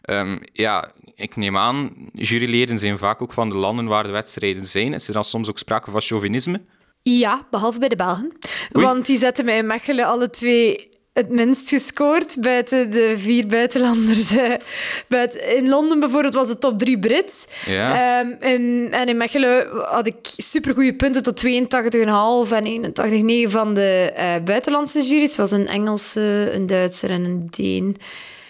Ehm, 0.01 0.38
ja, 0.53 0.91
ik 1.20 1.36
neem 1.36 1.57
aan, 1.57 1.93
juryleden 2.13 2.80
zijn 2.80 2.97
vaak 2.97 3.22
ook 3.22 3.34
van 3.34 3.49
de 3.49 3.55
landen 3.55 3.86
waar 3.86 4.03
de 4.03 4.09
wedstrijden 4.09 4.67
zijn. 4.67 4.93
Is 4.93 5.07
er 5.07 5.13
dan 5.13 5.26
soms 5.26 5.49
ook 5.49 5.57
sprake 5.57 5.91
van 5.91 6.01
chauvinisme? 6.01 6.61
Ja, 7.01 7.47
behalve 7.51 7.80
bij 7.80 7.89
de 7.89 7.95
Belgen. 7.95 8.32
Oei. 8.76 8.86
Want 8.86 9.05
die 9.05 9.17
zetten 9.17 9.45
mij 9.45 9.57
in 9.57 9.67
Mechelen 9.67 10.05
alle 10.05 10.30
twee 10.30 10.89
het 11.13 11.30
minst 11.30 11.70
gescoord 11.70 12.41
buiten 12.41 12.91
de 12.91 13.13
vier 13.17 13.47
buitenlanders. 13.47 14.36
eh. 14.38 15.55
In 15.55 15.70
Londen 15.70 15.99
bijvoorbeeld 15.99 16.34
was 16.34 16.49
het 16.49 16.61
top 16.61 16.80
drie 16.80 16.99
Brits. 16.99 17.45
Ja. 17.65 18.20
Ehm, 18.20 18.32
en, 18.39 18.88
en 18.91 19.07
in 19.07 19.17
Mechelen 19.17 19.67
had 19.72 20.07
ik 20.07 20.15
supergoeie 20.22 20.95
punten 20.95 21.24
tot 21.24 21.45
82,5 21.45 22.51
en 22.51 22.65
81,9 23.47 23.51
van 23.51 23.74
de 23.74 24.11
eh, 24.15 24.43
buitenlandse 24.43 25.01
juries. 25.01 25.30
Het 25.30 25.38
was 25.38 25.51
een 25.51 25.67
Engelse, 25.67 26.49
een 26.53 26.67
Duitser 26.67 27.09
en 27.09 27.24
een 27.24 27.47
Deen. 27.49 27.95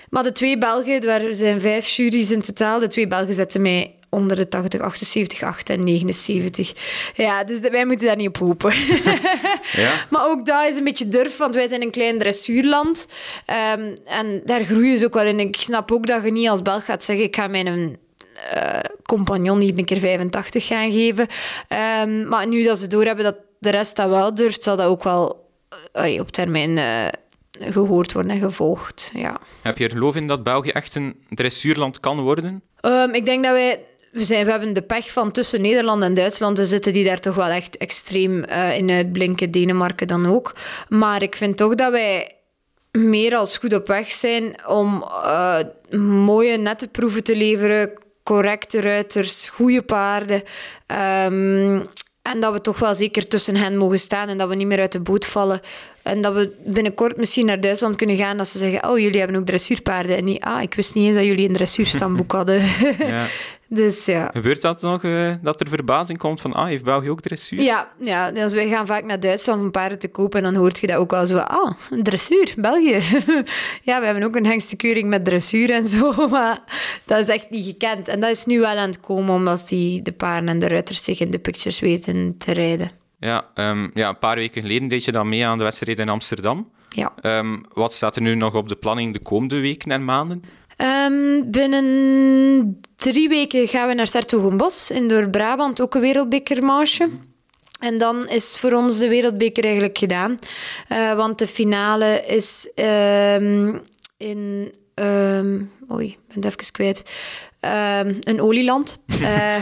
Maar 0.09 0.23
de 0.23 0.31
twee 0.31 0.57
Belgen, 0.57 1.01
er 1.01 1.35
zijn 1.35 1.61
vijf 1.61 1.89
juries 1.89 2.31
in 2.31 2.41
totaal, 2.41 2.79
de 2.79 2.87
twee 2.87 3.07
Belgen 3.07 3.33
zetten 3.33 3.61
mij 3.61 3.93
onder 4.09 4.37
de 4.37 4.47
80, 4.47 4.81
78, 4.81 5.41
8 5.43 5.69
en 5.69 5.83
79. 5.83 6.73
Ja, 7.13 7.43
dus 7.43 7.59
wij 7.59 7.85
moeten 7.85 8.07
daar 8.07 8.15
niet 8.15 8.27
op 8.27 8.37
hopen. 8.37 8.73
Ja. 9.71 10.05
Maar 10.09 10.25
ook 10.25 10.45
dat 10.45 10.69
is 10.69 10.77
een 10.77 10.83
beetje 10.83 11.07
durf, 11.07 11.37
want 11.37 11.55
wij 11.55 11.67
zijn 11.67 11.81
een 11.81 11.91
klein 11.91 12.17
dressuurland. 12.17 13.07
Ehm, 13.45 13.95
en 14.05 14.41
daar 14.45 14.63
groeien 14.63 14.99
ze 14.99 15.05
ook 15.05 15.13
wel 15.13 15.25
in. 15.25 15.39
Ik 15.39 15.55
snap 15.55 15.91
ook 15.91 16.07
dat 16.07 16.23
je 16.23 16.31
niet 16.31 16.49
als 16.49 16.61
Belg 16.61 16.85
gaat 16.85 17.03
zeggen, 17.03 17.25
ik 17.25 17.35
ga 17.35 17.47
mijn 17.47 17.97
eh, 18.51 18.79
compagnon 19.03 19.59
hier 19.59 19.77
een 19.77 19.85
keer 19.85 19.99
85 19.99 20.65
gaan 20.65 20.91
geven. 20.91 21.27
Ehm, 21.67 22.27
maar 22.27 22.47
nu 22.47 22.63
dat 22.63 22.79
ze 22.79 22.87
doorhebben 22.87 23.23
dat 23.23 23.37
de 23.59 23.69
rest 23.69 23.95
dat 23.95 24.09
wel 24.09 24.33
durft, 24.33 24.63
zal 24.63 24.75
dat 24.75 24.87
ook 24.87 25.03
wel 25.03 25.47
eh, 25.91 26.19
op 26.19 26.31
termijn 26.31 26.77
eh, 26.77 27.07
gehoord 27.51 28.13
worden 28.13 28.31
en 28.31 28.39
gevolgd. 28.39 29.11
Ja. 29.13 29.39
Heb 29.61 29.77
je 29.77 29.83
er 29.83 29.91
geloof 29.91 30.15
in 30.15 30.27
dat 30.27 30.43
België 30.43 30.69
echt 30.69 30.95
een 30.95 31.15
dressuurland 31.29 31.99
kan 31.99 32.19
worden? 32.19 32.61
Ehm, 32.79 33.13
ik 33.13 33.25
denk 33.25 33.43
dat 33.43 33.53
wij... 33.53 33.83
We, 34.11 34.25
zijn, 34.25 34.45
we 34.45 34.51
hebben 34.51 34.73
de 34.73 34.81
pech 34.81 35.11
van 35.11 35.31
tussen 35.31 35.61
Nederland 35.61 36.03
en 36.03 36.13
Duitsland 36.13 36.55
te 36.55 36.65
zitten 36.65 36.93
die 36.93 37.05
daar 37.05 37.19
toch 37.19 37.35
wel 37.35 37.47
echt 37.47 37.77
extreem 37.77 38.43
eh, 38.43 38.77
in 38.77 38.91
uitblinken. 38.91 39.51
Denemarken 39.51 40.07
dan 40.07 40.25
ook. 40.25 40.55
Maar 40.87 41.21
ik 41.21 41.35
vind 41.35 41.57
toch 41.57 41.75
dat 41.75 41.91
wij 41.91 42.35
meer 42.91 43.35
als 43.35 43.57
goed 43.57 43.73
op 43.73 43.87
weg 43.87 44.11
zijn 44.11 44.67
om 44.67 45.03
eh, 45.03 45.59
mooie, 45.99 46.57
nette 46.57 46.87
proeven 46.87 47.23
te 47.23 47.35
leveren. 47.35 47.91
Correcte 48.23 48.81
ruiters, 48.81 49.49
goede 49.49 49.81
paarden. 49.81 50.43
Ehm, 50.85 51.85
en 52.21 52.39
dat 52.39 52.53
we 52.53 52.61
toch 52.61 52.79
wel 52.79 52.95
zeker 52.95 53.27
tussen 53.27 53.55
hen 53.55 53.77
mogen 53.77 53.99
staan 53.99 54.27
en 54.27 54.37
dat 54.37 54.49
we 54.49 54.55
niet 54.55 54.67
meer 54.67 54.79
uit 54.79 54.91
de 54.91 54.99
boot 54.99 55.25
vallen. 55.25 55.61
En 56.01 56.21
dat 56.21 56.33
we 56.33 56.51
binnenkort 56.65 57.17
misschien 57.17 57.45
naar 57.45 57.61
Duitsland 57.61 57.95
kunnen 57.95 58.15
gaan 58.15 58.37
dat 58.37 58.47
ze 58.47 58.57
zeggen, 58.57 58.89
oh, 58.89 58.99
jullie 58.99 59.19
hebben 59.19 59.37
ook 59.37 59.45
dressuurpaarden. 59.45 60.17
En 60.17 60.23
niet, 60.23 60.41
ah, 60.41 60.61
ik 60.61 60.73
wist 60.73 60.95
niet 60.95 61.05
eens 61.07 61.15
dat 61.15 61.25
jullie 61.25 61.47
een 61.47 61.53
dressuurstamboek 61.53 62.31
hadden. 62.31 62.61
Ja. 62.97 63.25
dus 63.69 64.05
ja. 64.05 64.29
Gebeurt 64.33 64.61
dat 64.61 64.81
nog, 64.81 65.03
eh, 65.03 65.33
dat 65.41 65.61
er 65.61 65.67
verbazing 65.67 66.17
komt 66.17 66.41
van, 66.41 66.53
ah, 66.53 66.65
heeft 66.65 66.83
België 66.83 67.09
ook 67.09 67.21
dressuur? 67.21 67.61
Ja, 67.61 67.87
ja, 67.99 68.31
dus 68.31 68.53
wij 68.53 68.69
gaan 68.69 68.85
vaak 68.85 69.03
naar 69.03 69.19
Duitsland 69.19 69.61
om 69.61 69.71
paarden 69.71 69.99
te 69.99 70.07
kopen 70.07 70.43
en 70.43 70.53
dan 70.53 70.61
hoort 70.61 70.79
je 70.79 70.87
dat 70.87 70.95
ook 70.95 71.11
wel 71.11 71.25
zo. 71.25 71.37
Ah, 71.37 71.71
dressuur, 72.03 72.53
België. 72.57 72.99
ja, 73.89 73.99
we 73.99 74.05
hebben 74.05 74.23
ook 74.23 74.35
een 74.35 74.45
hengstekeuring 74.45 75.09
met 75.09 75.25
dressuur 75.25 75.71
en 75.71 75.87
zo, 75.87 76.13
maar 76.29 76.59
dat 77.05 77.19
is 77.19 77.27
echt 77.27 77.49
niet 77.49 77.65
gekend. 77.65 78.07
En 78.07 78.19
dat 78.19 78.29
is 78.29 78.45
nu 78.45 78.59
wel 78.59 78.77
aan 78.77 78.89
het 78.89 78.99
komen, 78.99 79.35
omdat 79.35 79.67
die, 79.67 80.01
de 80.01 80.11
paarden 80.11 80.49
en 80.49 80.59
de 80.59 80.67
ruiters 80.67 81.03
zich 81.03 81.19
in 81.19 81.31
de 81.31 81.39
pictures 81.39 81.79
weten 81.79 82.35
te 82.37 82.51
rijden. 82.51 82.91
Ja, 83.19 83.45
ehm, 83.53 83.87
ja, 83.93 84.09
een 84.09 84.19
paar 84.19 84.35
weken 84.35 84.61
geleden 84.61 84.87
deed 84.87 85.05
je 85.05 85.11
dan 85.11 85.29
mee 85.29 85.47
aan 85.47 85.57
de 85.57 85.63
wedstrijd 85.63 85.99
in 85.99 86.09
Amsterdam. 86.09 86.69
Ja. 86.89 87.13
Ehm, 87.21 87.57
wat 87.73 87.93
staat 87.93 88.15
er 88.15 88.21
nu 88.21 88.35
nog 88.35 88.55
op 88.55 88.69
de 88.69 88.75
planning 88.75 89.13
de 89.13 89.21
komende 89.21 89.59
weken 89.59 89.91
en 89.91 90.05
maanden? 90.05 90.43
Ehm, 90.79 91.41
binnen 91.45 92.81
drie 92.95 93.29
weken 93.29 93.67
gaan 93.67 93.87
we 93.87 93.93
naar 93.93 94.07
Sertogenbos 94.07 94.91
in 94.91 95.07
Door-Brabant, 95.07 95.81
ook 95.81 95.95
een 95.95 96.01
wereldbekermarge. 96.01 97.09
En 97.79 97.97
dan 97.97 98.29
is 98.29 98.57
voor 98.59 98.71
ons 98.71 98.99
de 98.99 99.07
wereldbeker 99.07 99.63
eigenlijk 99.63 99.97
gedaan. 99.97 100.39
Eh, 100.87 101.15
want 101.15 101.39
de 101.39 101.47
finale 101.47 102.23
is 102.27 102.71
ehm, 102.75 103.77
in... 104.17 104.73
ehm 104.93 105.61
oei, 105.91 106.07
ik 106.07 106.17
ben 106.27 106.35
het 106.35 106.45
even 106.45 106.71
kwijt. 106.71 107.03
Ehm, 107.59 108.13
een 108.19 108.41
olieland. 108.41 108.97
Eh, 109.21 109.55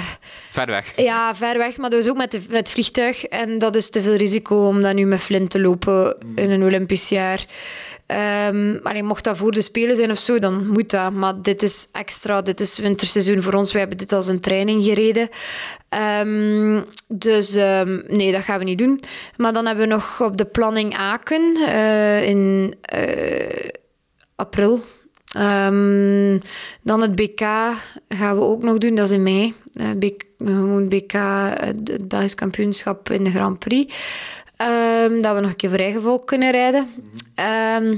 Ver 0.52 0.66
weg. 0.66 0.94
ja, 0.96 1.36
ver 1.36 1.58
weg, 1.58 1.78
maar 1.78 1.90
dat 1.90 2.00
is 2.04 2.10
ook 2.10 2.18
met, 2.18 2.32
de, 2.32 2.40
met 2.48 2.58
het 2.58 2.72
vliegtuig. 2.72 3.24
En 3.24 3.58
dat 3.58 3.76
is 3.76 3.90
te 3.90 4.02
veel 4.02 4.16
risico 4.16 4.68
om 4.68 4.82
dan 4.82 4.96
nu 4.96 5.06
met 5.06 5.20
Flint 5.20 5.50
te 5.50 5.60
lopen 5.60 6.18
in 6.36 6.52
een 6.52 6.64
Olympisch 6.64 7.10
jaar. 7.10 7.46
Ehm 8.06 8.78
alleen 8.84 9.06
mocht 9.06 9.24
dat 9.24 9.38
voor 9.38 9.52
de 9.52 9.62
Spelen 9.62 9.96
zijn 9.96 10.12
of 10.12 10.18
zo, 10.18 10.40
dan 10.40 10.68
moet 10.68 10.90
dat. 10.90 11.12
Maar 11.12 11.42
dit 11.42 11.64
is 11.64 11.88
extra, 11.92 12.42
dit 12.42 12.60
is 12.60 12.78
winterseizoen 12.78 13.42
voor 13.42 13.54
ons. 13.54 13.72
We 13.72 13.80
hebben 13.80 13.98
dit 13.98 14.14
als 14.14 14.28
een 14.28 14.40
training 14.40 14.84
gereden. 14.84 15.30
Ehm, 15.90 16.82
dus 17.08 17.54
nee, 18.08 18.32
dat 18.32 18.44
gaan 18.44 18.60
we 18.60 18.64
niet 18.66 18.78
doen. 18.78 19.00
Maar 19.38 19.54
dan 19.54 19.66
hebben 19.66 19.88
we 19.88 19.94
nog 19.94 20.22
op 20.22 20.38
de 20.38 20.46
planning 20.46 20.96
Aken 20.96 21.58
eh, 21.68 22.28
in 22.28 22.74
eh, 22.82 23.70
april. 24.36 24.82
Ehm, 25.38 26.40
dan 26.82 27.02
het 27.02 27.16
BK 27.16 27.42
gaan 28.10 28.36
we 28.36 28.42
ook 28.42 28.64
nog 28.64 28.78
doen, 28.78 28.96
dat 28.96 29.08
is 29.08 29.14
in 29.14 29.24
mei. 29.24 29.54
Eh, 29.74 29.88
BK, 29.96 30.24
gewoon 30.38 30.88
BK, 30.88 31.14
eh, 31.14 31.52
het 31.60 32.08
Belgisch 32.08 32.36
kampioenschap 32.36 33.10
in 33.10 33.24
de 33.24 33.30
Grand 33.30 33.60
Prix. 33.60 33.94
Ehm, 34.56 35.22
dat 35.22 35.36
we 35.36 35.42
nog 35.42 35.50
een 35.50 35.56
keer 35.56 35.70
vrijgevolg 35.70 36.24
kunnen 36.24 36.52
rijden. 36.52 36.88
Ehm, 37.36 37.98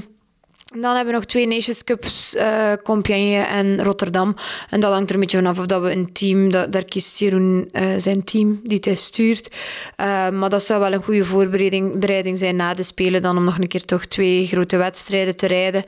dan 0.70 0.94
hebben 0.94 1.06
we 1.06 1.12
nog 1.12 1.24
twee 1.24 1.46
Nations 1.46 1.84
Cups, 1.84 2.34
eh 2.34 2.72
Compiègne 2.82 3.44
en 3.44 3.82
Rotterdam. 3.82 4.36
En 4.68 4.80
dat 4.80 4.92
hangt 4.92 5.08
er 5.08 5.14
een 5.14 5.20
beetje 5.20 5.36
vanaf 5.36 5.58
of 5.58 5.66
dat 5.66 5.82
we 5.82 5.92
een 5.92 6.12
team... 6.12 6.50
Dat, 6.50 6.84
kiest 6.84 7.18
Jeroen 7.18 7.68
eh, 7.72 7.84
zijn 7.96 8.24
team, 8.24 8.60
die 8.64 8.78
hij 8.80 8.94
stuurt. 8.94 9.54
Eh, 9.96 10.28
maar 10.28 10.48
dat 10.48 10.62
zou 10.62 10.80
wel 10.80 10.92
een 10.92 11.02
goede 11.02 11.24
voorbereiding 11.24 11.98
bereiding 11.98 12.38
zijn 12.38 12.56
na 12.56 12.74
de 12.74 12.82
Spelen. 12.82 13.22
Dan 13.22 13.36
om 13.36 13.44
nog 13.44 13.58
een 13.58 13.68
keer 13.68 13.84
toch 13.84 14.04
twee 14.04 14.46
grote 14.46 14.76
wedstrijden 14.76 15.36
te 15.36 15.46
rijden. 15.46 15.84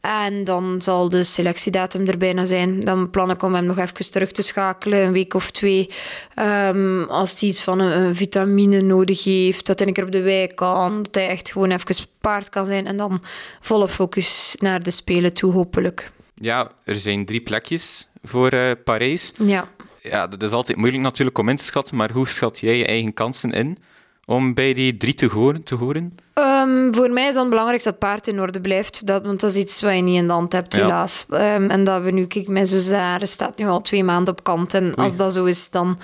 En 0.00 0.44
dan 0.44 0.82
zal 0.82 1.08
de 1.08 1.22
selectiedatum 1.22 2.06
er 2.06 2.18
bijna 2.18 2.44
zijn. 2.44 2.80
Dan 2.80 3.10
plan 3.10 3.30
ik 3.30 3.42
om 3.42 3.54
hem 3.54 3.64
nog 3.64 3.78
even 3.78 4.10
terug 4.10 4.32
te 4.32 4.42
schakelen, 4.42 4.98
een 5.04 5.12
week 5.12 5.34
of 5.34 5.50
twee. 5.50 5.90
Ehm, 6.34 7.02
als 7.02 7.40
hij 7.40 7.48
iets 7.48 7.62
van 7.62 7.78
een, 7.80 8.14
vitamine 8.14 8.80
nodig 8.80 9.24
heeft, 9.24 9.66
dat 9.66 9.78
hij 9.78 9.88
een 9.88 9.94
keer 9.94 10.04
op 10.04 10.12
de 10.12 10.22
wei 10.22 10.46
kan. 10.46 11.02
Dat 11.02 11.14
hij 11.14 11.28
echt 11.28 11.50
gewoon 11.50 11.70
even 11.70 12.04
paard 12.20 12.48
kan 12.48 12.66
zijn. 12.66 12.86
En 12.86 12.96
dan 12.96 13.22
volle 13.60 13.88
focus 13.88 14.25
naar 14.58 14.82
de 14.82 14.90
Spelen 14.90 15.32
toe, 15.34 15.52
hopelijk. 15.52 16.10
Ja, 16.34 16.70
er 16.84 16.94
zijn 16.94 17.24
drie 17.24 17.40
plekjes 17.40 18.08
voor 18.22 18.48
eh, 18.48 18.70
Parijs. 18.84 19.32
Ja. 19.42 19.68
Ja, 20.02 20.26
dat 20.26 20.42
is 20.42 20.50
altijd 20.50 20.78
moeilijk 20.78 21.02
natuurlijk 21.02 21.38
om 21.38 21.48
in 21.48 21.56
te 21.56 21.64
schatten, 21.64 21.96
maar 21.96 22.10
hoe 22.12 22.28
schat 22.28 22.58
jij 22.60 22.76
je 22.78 22.86
eigen 22.86 23.14
kansen 23.14 23.52
in 23.52 23.78
om 24.24 24.54
bij 24.54 24.72
die 24.72 24.96
drie 24.96 25.14
te 25.14 25.26
horen? 25.26 25.62
Te 25.62 25.74
horen? 25.74 26.14
Ehm, 26.34 26.92
voor 26.92 27.10
mij 27.10 27.28
is 27.28 27.34
dan 27.34 27.48
belangrijk 27.48 27.82
dat 27.82 27.92
het 27.92 27.98
paard 28.02 28.28
in 28.28 28.40
orde 28.40 28.60
blijft. 28.60 29.06
Dat, 29.06 29.26
want 29.26 29.40
dat 29.40 29.50
is 29.50 29.56
iets 29.56 29.82
wat 29.82 29.94
je 29.94 30.00
niet 30.00 30.16
in 30.16 30.26
de 30.26 30.32
hand 30.32 30.52
hebt, 30.52 30.74
Ja. 30.74 30.80
helaas. 30.80 31.26
Ehm, 31.30 31.70
en 31.70 31.84
dat 31.84 32.02
we 32.02 32.10
nu, 32.10 32.26
kijk, 32.26 32.48
mijn 32.48 32.66
zus 32.66 32.88
daar 32.88 33.26
staat 33.26 33.58
nu 33.58 33.66
al 33.66 33.80
twee 33.82 34.04
maanden 34.04 34.34
op 34.34 34.44
kant. 34.44 34.74
En 34.74 34.94
als 34.94 35.16
dat 35.16 35.32
zo 35.32 35.44
is, 35.44 35.70
dan... 35.70 35.98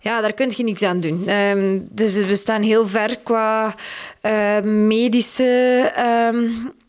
Ja, 0.00 0.20
daar 0.20 0.32
kun 0.32 0.52
je 0.56 0.64
niks 0.64 0.82
aan 0.82 1.00
doen. 1.00 1.26
Ehm, 1.28 1.78
dus 1.90 2.16
we 2.16 2.36
staan 2.36 2.62
heel 2.62 2.88
ver 2.88 3.18
qua 3.22 3.74
eh, 4.20 4.60
medische 4.62 5.92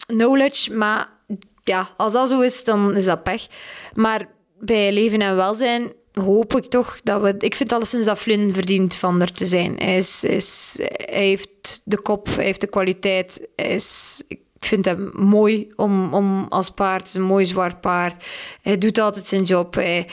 knowledge. 0.05 0.73
Maar 0.73 1.09
ja, 1.63 1.89
als 1.97 2.13
dat 2.13 2.29
zo 2.29 2.41
is, 2.41 2.63
dan 2.63 2.95
is 2.95 3.05
dat 3.05 3.23
pech. 3.23 3.47
Maar 3.93 4.29
bij 4.59 4.91
leven 4.91 5.21
en 5.21 5.35
welzijn 5.35 5.93
hoop 6.13 6.55
ik 6.55 6.65
toch 6.65 7.01
dat 7.03 7.21
we... 7.21 7.35
Ik 7.37 7.55
vind 7.55 7.71
alleszins 7.71 8.05
dat 8.05 8.19
Flynn 8.19 8.53
verdient 8.53 8.95
van 8.95 9.21
er 9.21 9.31
te 9.31 9.45
zijn. 9.45 9.75
Hij, 9.77 9.97
is, 9.97 10.23
is, 10.23 10.79
hij 10.79 11.25
heeft 11.25 11.81
de 11.83 12.01
kop, 12.01 12.27
hij 12.35 12.45
heeft 12.45 12.61
de 12.61 12.67
kwaliteit. 12.67 13.47
Is, 13.55 14.23
ik 14.27 14.39
vind 14.59 14.85
hem 14.85 15.11
mooi 15.13 15.67
om, 15.75 16.13
om 16.13 16.45
als 16.49 16.69
paard. 16.69 17.07
Is 17.07 17.13
een 17.13 17.21
mooi 17.21 17.45
zwart 17.45 17.81
paard. 17.81 18.25
Hij 18.61 18.77
doet 18.77 18.97
altijd 18.97 19.25
zijn 19.25 19.43
job. 19.43 19.73
Hij, 19.73 20.07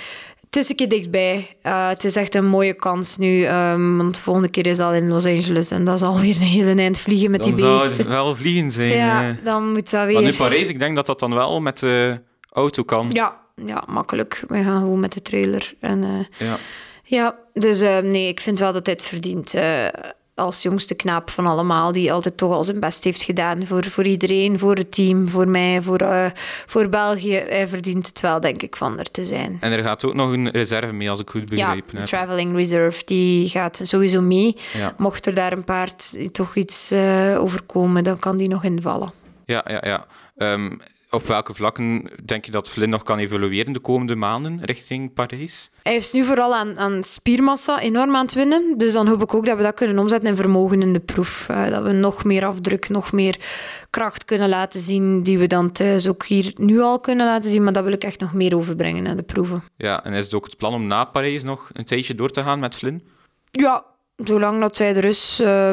het 0.52 0.62
is 0.62 0.68
een 0.68 0.76
keer 0.76 0.88
dichtbij. 0.88 1.56
Uh, 1.62 1.88
het 1.88 2.04
is 2.04 2.16
echt 2.16 2.34
een 2.34 2.46
mooie 2.46 2.74
kans 2.74 3.16
nu. 3.16 3.46
Um, 3.46 3.96
want 3.96 4.14
de 4.14 4.20
volgende 4.20 4.48
keer 4.48 4.66
is 4.66 4.78
al 4.78 4.92
in 4.92 5.08
Los 5.08 5.26
Angeles. 5.26 5.70
En 5.70 5.84
dat 5.84 5.94
is 5.94 6.02
alweer 6.02 6.36
een 6.36 6.42
hele 6.42 6.80
eind 6.80 7.00
vliegen 7.00 7.30
met 7.30 7.40
dan 7.40 7.52
die 7.52 7.64
beesten. 7.64 7.88
zou 7.88 7.98
het 7.98 8.06
wel 8.06 8.36
vliegen 8.36 8.70
zijn. 8.70 8.96
Ja, 8.96 9.28
eh. 9.28 9.44
dan 9.44 9.72
moet 9.72 9.90
dat 9.90 10.06
weer... 10.06 10.14
Maar 10.14 10.22
nu 10.22 10.36
Parijs, 10.36 10.68
ik 10.68 10.78
denk 10.78 10.96
dat 10.96 11.06
dat 11.06 11.20
dan 11.20 11.34
wel 11.34 11.60
met 11.60 11.78
de 11.78 12.20
auto 12.50 12.82
kan. 12.82 13.10
Ja, 13.12 13.40
ja 13.64 13.82
makkelijk. 13.88 14.44
We 14.46 14.62
gaan 14.62 14.80
gewoon 14.80 15.00
met 15.00 15.12
de 15.12 15.22
trailer. 15.22 15.74
En, 15.80 16.02
uh, 16.02 16.48
Ja. 16.48 16.56
ja, 17.02 17.38
dus 17.52 17.80
nee, 18.02 18.28
ik 18.28 18.40
vind 18.40 18.58
wel 18.58 18.72
dat 18.72 18.86
hij 18.86 18.94
het 18.94 19.04
verdient. 19.04 19.54
Als 20.34 20.62
jongste 20.62 20.94
knaap 20.94 21.30
van 21.30 21.46
allemaal, 21.46 21.92
die 21.92 22.12
altijd 22.12 22.36
toch 22.36 22.52
al 22.52 22.64
zijn 22.64 22.80
best 22.80 23.04
heeft 23.04 23.22
gedaan 23.22 23.66
voor, 23.66 23.84
voor 23.84 24.04
iedereen, 24.04 24.58
voor 24.58 24.74
het 24.74 24.92
team, 24.92 25.28
voor 25.28 25.48
mij, 25.48 25.82
voor, 25.82 26.02
uh, 26.02 26.26
voor 26.66 26.88
België. 26.88 27.34
Hij 27.34 27.68
verdient 27.68 28.06
het 28.06 28.20
wel, 28.20 28.40
denk 28.40 28.62
ik, 28.62 28.76
van 28.76 28.98
er 28.98 29.10
te 29.10 29.24
zijn. 29.24 29.56
En 29.60 29.72
er 29.72 29.82
gaat 29.82 30.04
ook 30.04 30.14
nog 30.14 30.32
een 30.32 30.50
reserve 30.50 30.92
mee, 30.92 31.10
als 31.10 31.20
ik 31.20 31.30
goed 31.30 31.48
begrepen 31.48 31.92
ja, 31.92 31.98
heb. 31.98 32.06
Traveling 32.06 32.56
Reserve, 32.56 33.02
die 33.04 33.48
gaat 33.48 33.80
sowieso 33.82 34.20
mee. 34.20 34.56
Ja. 34.72 34.94
Mocht 34.98 35.26
er 35.26 35.34
daar 35.34 35.52
een 35.52 35.64
paard 35.64 36.32
toch 36.34 36.56
iets 36.56 36.92
uh, 36.92 37.40
overkomen, 37.40 38.04
dan 38.04 38.18
kan 38.18 38.36
die 38.36 38.48
nog 38.48 38.64
invallen. 38.64 39.12
Ja, 39.44 39.64
ja, 39.68 39.82
ja. 39.84 40.06
Um, 40.52 40.80
op 41.12 41.26
welke 41.26 41.54
vlakken 41.54 42.10
denk 42.24 42.44
je 42.44 42.50
dat 42.50 42.68
Flynn 42.68 42.90
nog 42.90 43.02
kan 43.02 43.18
evolueren 43.18 43.72
de 43.72 43.80
komende 43.80 44.14
maanden 44.14 44.58
richting 44.60 45.14
Parijs? 45.14 45.70
Hij 45.82 45.94
is 45.94 46.12
nu 46.12 46.24
vooral 46.24 46.54
aan, 46.54 46.78
aan 46.78 47.04
spiermassa 47.04 47.80
enorm 47.80 48.16
aan 48.16 48.24
het 48.24 48.34
winnen. 48.34 48.74
Dus 48.78 48.92
dan 48.92 49.08
hoop 49.08 49.22
ik 49.22 49.34
ook 49.34 49.46
dat 49.46 49.56
we 49.56 49.62
dat 49.62 49.74
kunnen 49.74 49.98
omzetten 49.98 50.28
in 50.28 50.36
vermogen 50.36 50.82
in 50.82 50.92
de 50.92 51.00
proef. 51.00 51.46
Uh, 51.50 51.68
dat 51.68 51.82
we 51.82 51.92
nog 51.92 52.24
meer 52.24 52.44
afdruk, 52.44 52.88
nog 52.88 53.12
meer 53.12 53.36
kracht 53.90 54.24
kunnen 54.24 54.48
laten 54.48 54.80
zien, 54.80 55.22
die 55.22 55.38
we 55.38 55.46
dan 55.46 55.72
thuis 55.72 56.08
ook 56.08 56.24
hier 56.24 56.52
nu 56.54 56.80
al 56.80 57.00
kunnen 57.00 57.26
laten 57.26 57.50
zien. 57.50 57.64
Maar 57.64 57.72
dat 57.72 57.84
wil 57.84 57.92
ik 57.92 58.04
echt 58.04 58.20
nog 58.20 58.32
meer 58.32 58.56
overbrengen 58.56 59.02
naar 59.02 59.16
de 59.16 59.22
proeven. 59.22 59.62
Ja, 59.76 60.04
en 60.04 60.12
is 60.12 60.24
het 60.24 60.34
ook 60.34 60.44
het 60.44 60.56
plan 60.56 60.74
om 60.74 60.86
na 60.86 61.04
Parijs 61.04 61.42
nog 61.42 61.70
een 61.72 61.84
tijdje 61.84 62.14
door 62.14 62.30
te 62.30 62.42
gaan 62.42 62.58
met 62.58 62.74
Flynn? 62.74 63.02
Ja, 63.50 63.84
zolang 64.16 64.60
dat 64.60 64.76
zij 64.76 64.96
er 64.96 65.04
is... 65.04 65.40
Uh, 65.42 65.70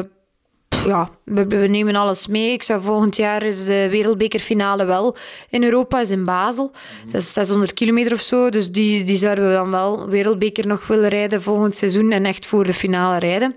ja, 0.86 1.10
we, 1.24 1.46
we, 1.46 1.56
nemen 1.56 1.94
alles 1.94 2.26
mee. 2.26 2.52
Ik 2.52 2.62
zou 2.62 2.82
volgend 2.82 3.16
jaar 3.16 3.42
is 3.42 3.64
de 3.64 3.88
wereldbekerfinale 3.90 4.84
wel 4.84 5.16
in 5.48 5.64
Europa, 5.64 6.00
is 6.00 6.10
in 6.10 6.24
Basel. 6.24 6.72
Dat 7.06 7.20
is 7.20 7.32
600 7.32 7.72
kilometer 7.72 8.12
of 8.12 8.20
zo. 8.20 8.50
Dus 8.50 8.70
die, 8.70 9.04
die 9.04 9.16
zouden 9.16 9.46
we 9.46 9.52
dan 9.52 9.70
wel 9.70 10.08
wereldbeker 10.08 10.66
nog 10.66 10.86
willen 10.86 11.08
rijden 11.08 11.42
volgend 11.42 11.74
seizoen 11.74 12.12
en 12.12 12.24
echt 12.24 12.46
voor 12.46 12.64
de 12.64 12.74
finale 12.74 13.18
rijden. 13.18 13.54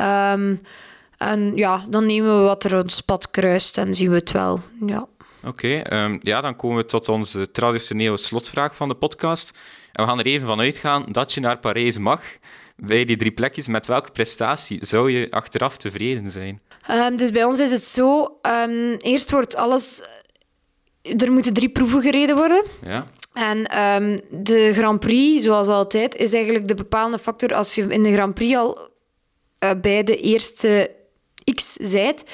Um, 0.00 0.60
en 1.16 1.52
ja, 1.54 1.84
dan 1.88 2.06
nemen 2.06 2.36
we 2.36 2.42
wat 2.42 2.64
er 2.64 2.82
ons 2.82 3.00
pad 3.00 3.30
kruist 3.30 3.78
en 3.78 3.94
zien 3.94 4.10
we 4.10 4.16
het 4.16 4.30
wel. 4.30 4.60
Ja. 4.86 5.06
Oké, 5.44 5.82
okay, 5.82 6.04
um, 6.04 6.18
ja, 6.22 6.40
dan 6.40 6.56
komen 6.56 6.76
we 6.76 6.84
tot 6.84 7.08
onze 7.08 7.50
traditionele 7.50 8.16
slotvraag 8.16 8.76
van 8.76 8.88
de 8.88 8.94
podcast. 8.94 9.58
En 9.92 10.04
we 10.04 10.10
gaan 10.10 10.18
er 10.18 10.26
even 10.26 10.46
van 10.46 10.60
uitgaan 10.60 11.04
dat 11.08 11.32
je 11.32 11.40
naar 11.40 11.58
Parijs 11.58 11.98
mag 11.98 12.22
bij 12.80 13.04
die 13.04 13.16
drie 13.16 13.32
plekjes, 13.32 13.68
met 13.68 13.86
welke 13.86 14.10
prestatie 14.10 14.86
zou 14.86 15.10
je 15.10 15.30
achteraf 15.30 15.76
tevreden 15.76 16.30
zijn? 16.30 16.60
Um, 16.90 17.16
dus 17.16 17.30
bij 17.30 17.44
ons 17.44 17.58
is 17.58 17.70
het 17.70 17.84
zo: 17.84 18.38
um, 18.42 18.96
eerst 18.96 19.30
wordt 19.30 19.56
alles. 19.56 20.02
Er 21.02 21.32
moeten 21.32 21.52
drie 21.52 21.68
proeven 21.68 22.02
gereden 22.02 22.36
worden. 22.36 22.64
Ja. 22.84 23.06
En 23.32 23.78
um, 23.80 24.20
de 24.30 24.72
Grand 24.72 25.00
Prix, 25.00 25.44
zoals 25.44 25.68
altijd, 25.68 26.14
is 26.14 26.32
eigenlijk 26.32 26.68
de 26.68 26.74
bepalende 26.74 27.18
factor. 27.18 27.54
Als 27.54 27.74
je 27.74 27.82
in 27.82 28.02
de 28.02 28.12
Grand 28.12 28.34
Prix 28.34 28.56
al 28.56 28.78
uh, 29.64 29.70
bij 29.80 30.02
de 30.02 30.16
eerste 30.16 30.90
X 31.54 31.72
zijt, 31.72 32.24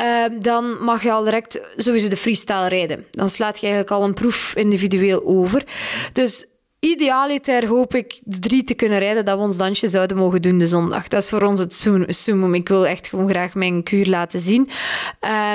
uh, 0.00 0.24
dan 0.40 0.84
mag 0.84 1.02
je 1.02 1.12
al 1.12 1.24
direct 1.24 1.60
sowieso 1.76 2.08
de 2.08 2.16
freestyle 2.16 2.68
rijden. 2.68 3.06
Dan 3.10 3.28
slaat 3.28 3.60
je 3.60 3.66
eigenlijk 3.66 3.94
al 3.94 4.04
een 4.04 4.14
proef 4.14 4.54
individueel 4.56 5.24
over. 5.24 5.64
Dus 6.12 6.46
idealiter 6.84 7.66
hoop 7.66 7.94
ik 7.94 8.20
de 8.24 8.38
drie 8.38 8.64
te 8.64 8.74
kunnen 8.74 8.98
rijden 8.98 9.24
dat 9.24 9.36
we 9.36 9.44
ons 9.44 9.56
dansje 9.56 9.88
zouden 9.88 10.16
mogen 10.16 10.42
doen 10.42 10.58
de 10.58 10.66
zondag. 10.66 11.08
Dat 11.08 11.22
is 11.22 11.28
voor 11.28 11.42
ons 11.42 11.60
het 11.60 11.86
summum. 12.08 12.54
Ik 12.54 12.68
wil 12.68 12.86
echt 12.86 13.08
gewoon 13.08 13.28
graag 13.28 13.54
mijn 13.54 13.82
kuur 13.82 14.06
laten 14.06 14.40
zien. 14.40 14.68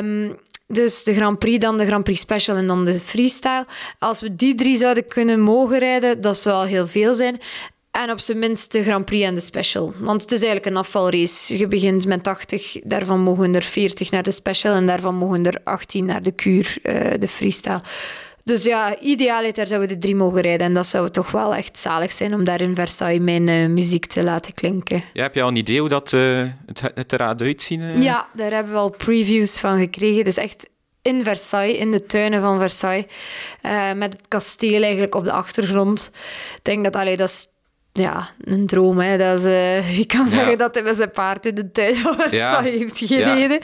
Um, 0.01 0.37
dus 0.67 1.03
de 1.03 1.13
Grand 1.13 1.39
Prix, 1.39 1.59
dan 1.59 1.77
de 1.77 1.85
Grand 1.85 2.03
Prix 2.03 2.19
Special 2.19 2.57
en 2.57 2.67
dan 2.67 2.85
de 2.85 2.93
freestyle. 2.93 3.65
Als 3.99 4.21
we 4.21 4.35
die 4.35 4.55
drie 4.55 4.77
zouden 4.77 5.07
kunnen 5.07 5.39
mogen 5.39 5.79
rijden, 5.79 6.21
dat 6.21 6.37
zou 6.37 6.55
al 6.55 6.63
heel 6.63 6.87
veel 6.87 7.13
zijn. 7.13 7.39
En 7.91 8.11
op 8.11 8.19
zijn 8.19 8.39
minst 8.39 8.71
de 8.71 8.83
Grand 8.83 9.05
Prix 9.05 9.25
en 9.25 9.35
de 9.35 9.41
Special. 9.41 9.93
Want 9.99 10.21
het 10.21 10.31
is 10.31 10.41
eigenlijk 10.41 10.65
een 10.65 10.77
afvalrace. 10.77 11.57
Je 11.57 11.67
begint 11.67 12.05
met 12.05 12.23
80, 12.23 12.79
daarvan 12.83 13.19
mogen 13.19 13.55
er 13.55 13.61
40 13.61 14.11
naar 14.11 14.23
de 14.23 14.31
Special 14.31 14.75
en 14.75 14.85
daarvan 14.85 15.15
mogen 15.15 15.45
er 15.45 15.61
18 15.63 16.05
naar 16.05 16.23
de 16.23 16.31
kuur, 16.31 16.77
uh, 16.83 17.11
de 17.19 17.27
freestyle. 17.27 17.81
Dus 18.47 18.63
ja, 18.63 18.99
idealiter 18.99 19.67
zouden 19.67 19.89
we 19.89 19.95
de 19.95 20.01
drie 20.01 20.15
mogen 20.15 20.41
rijden. 20.41 20.67
En 20.67 20.73
dat 20.73 20.85
zou 20.85 21.09
toch 21.09 21.31
wel 21.31 21.55
echt 21.55 21.77
zalig 21.77 22.11
zijn 22.11 22.33
om 22.33 22.43
daar 22.43 22.61
in 22.61 22.75
Versailles 22.75 23.23
mijn 23.23 23.47
uh, 23.47 23.67
muziek 23.67 24.05
te 24.05 24.23
laten 24.23 24.53
klinken. 24.53 25.03
Ja, 25.13 25.23
heb 25.23 25.35
je 25.35 25.41
al 25.41 25.47
een 25.47 25.55
idee 25.55 25.79
hoe 25.79 25.89
dat, 25.89 26.11
uh, 26.11 26.47
het, 26.65 26.81
het 26.95 27.13
eruit 27.13 27.41
uitzien? 27.41 27.81
Uh? 27.81 28.01
Ja, 28.01 28.27
daar 28.33 28.51
hebben 28.51 28.73
we 28.73 28.79
al 28.79 28.89
previews 28.89 29.59
van 29.59 29.79
gekregen. 29.79 30.23
Dus 30.23 30.37
echt 30.37 30.69
in 31.01 31.23
Versailles, 31.23 31.77
in 31.77 31.91
de 31.91 32.05
tuinen 32.05 32.41
van 32.41 32.59
Versailles. 32.59 33.05
met 33.95 34.13
het 34.13 34.27
kasteel 34.27 34.81
eigenlijk 34.81 35.15
op 35.15 35.23
de 35.23 35.31
achtergrond. 35.31 36.11
Ik 36.55 36.63
denk 36.63 36.83
dat, 36.83 36.95
allee, 36.95 37.17
dat 37.17 37.29
is 37.29 37.47
ja, 37.97 38.29
een 38.43 38.65
droom. 38.65 38.99
Hè. 38.99 39.17
Dat 39.17 39.39
is, 39.39 39.45
uh, 39.85 39.95
wie 39.95 40.05
kan 40.05 40.27
zeggen 40.27 40.51
ja. 40.51 40.57
dat 40.57 40.73
hij 40.73 40.83
met 40.83 40.97
zijn 40.97 41.11
paard 41.11 41.45
in 41.45 41.55
de 41.55 41.71
tuin 41.71 41.95
Versailles 42.17 42.37
ja. 42.37 42.61
heeft 42.61 42.97
gereden. 42.97 43.59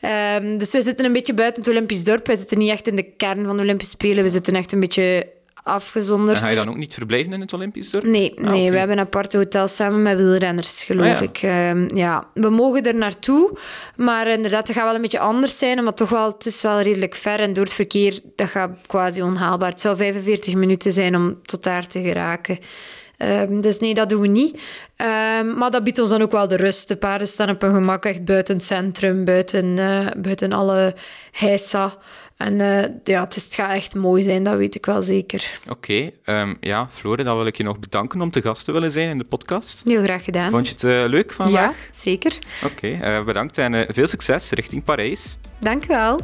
Ja. 0.00 0.36
Um, 0.36 0.58
dus 0.58 0.72
we 0.72 0.82
zitten 0.82 1.04
een 1.04 1.12
beetje 1.12 1.34
buiten 1.34 1.62
het 1.62 1.70
Olympisch 1.70 2.04
dorp. 2.04 2.26
We 2.26 2.36
zitten 2.36 2.58
niet 2.58 2.70
echt 2.70 2.86
in 2.86 2.96
de 2.96 3.02
kern 3.16 3.44
van 3.46 3.56
de 3.56 3.62
Olympische 3.62 3.94
Spelen. 3.94 4.24
We 4.24 4.30
zitten 4.30 4.54
echt 4.54 4.72
een 4.72 4.80
beetje 4.80 5.26
afgezonderd. 5.68 6.36
En 6.36 6.44
ga 6.44 6.48
je 6.48 6.56
dan 6.56 6.68
ook 6.68 6.76
niet 6.76 6.94
verblijven 6.94 7.32
in 7.32 7.40
het 7.40 7.52
Olympisch 7.52 7.90
dorp? 7.90 8.04
Nee, 8.04 8.32
ah, 8.36 8.44
nee 8.44 8.60
okay. 8.60 8.70
we 8.70 8.78
hebben 8.78 8.98
een 8.98 9.04
aparte 9.04 9.36
hotel 9.36 9.68
samen 9.68 10.02
met 10.02 10.16
wielrenners, 10.16 10.84
geloof 10.84 11.16
Ah, 11.16 11.22
ik. 11.22 11.42
Um, 11.42 11.96
ja, 11.96 12.26
we 12.34 12.50
mogen 12.50 12.82
er 12.82 12.94
naartoe, 12.94 13.58
maar 13.96 14.28
inderdaad, 14.28 14.66
dat 14.66 14.76
gaat 14.76 14.84
wel 14.84 14.94
een 14.94 15.00
beetje 15.00 15.18
anders 15.18 15.58
zijn, 15.58 15.78
omdat 15.78 15.96
toch 15.96 16.08
wel, 16.08 16.26
het 16.26 16.46
is 16.46 16.62
wel 16.62 16.80
redelijk 16.80 17.14
ver 17.14 17.40
en 17.40 17.52
door 17.52 17.64
het 17.64 17.72
verkeer, 17.72 18.20
dat 18.36 18.48
gaat 18.48 18.70
quasi 18.86 19.22
onhaalbaar. 19.22 19.70
Het 19.70 19.80
zou 19.80 19.96
45 19.96 20.54
minuten 20.54 20.92
zijn 20.92 21.16
om 21.16 21.38
tot 21.42 21.62
daar 21.62 21.86
te 21.86 22.02
geraken. 22.02 22.58
Um, 23.18 23.60
dus 23.60 23.78
nee, 23.78 23.94
dat 23.94 24.08
doen 24.08 24.20
we 24.20 24.28
niet. 24.28 24.60
Um, 24.96 25.54
maar 25.54 25.70
dat 25.70 25.84
biedt 25.84 25.98
ons 25.98 26.10
dan 26.10 26.22
ook 26.22 26.30
wel 26.30 26.48
de 26.48 26.56
rust. 26.56 26.88
De 26.88 26.96
paarden 26.96 27.28
staan 27.28 27.50
op 27.50 27.60
hun 27.60 27.74
gemak 27.74 28.04
echt 28.04 28.24
buiten 28.24 28.54
het 28.54 28.64
centrum, 28.64 29.24
buiten, 29.24 29.78
uh, 29.78 30.06
buiten 30.16 30.52
alle 30.52 30.94
heisa. 31.32 31.96
En 32.36 32.60
uh, 32.60 32.82
ja, 33.04 33.24
het, 33.24 33.36
is, 33.36 33.44
het, 33.44 33.54
gaat 33.54 33.74
echt 33.74 33.94
mooi 33.94 34.22
zijn, 34.22 34.42
dat 34.42 34.56
weet 34.56 34.74
ik 34.74 34.86
wel 34.86 35.02
zeker. 35.02 35.50
Oké, 35.68 36.12
okay, 36.24 36.40
um, 36.40 36.56
ja, 36.60 36.88
Flore, 36.90 37.22
dan 37.22 37.36
wil 37.36 37.46
ik 37.46 37.56
je 37.56 37.62
nog 37.62 37.78
bedanken 37.78 38.20
om 38.20 38.30
te 38.30 38.42
gast 38.42 38.64
te 38.64 38.72
willen 38.72 38.90
zijn 38.90 39.08
in 39.08 39.18
de 39.18 39.24
podcast. 39.24 39.82
Heel 39.84 40.02
graag 40.02 40.24
gedaan. 40.24 40.50
Vond 40.50 40.66
je 40.66 40.72
het 40.72 40.82
uh, 40.82 41.04
leuk 41.08 41.32
vandaag? 41.32 41.76
Ja, 41.76 41.92
zeker. 41.92 42.38
Oké, 42.64 42.86
okay, 42.86 43.24
bedankt 43.24 43.58
en 43.58 43.86
veel 43.94 44.06
succes 44.06 44.50
richting 44.50 44.84
Parijs. 44.84 45.36
Dank 45.58 45.84
u 45.84 45.86
wel. 45.86 46.20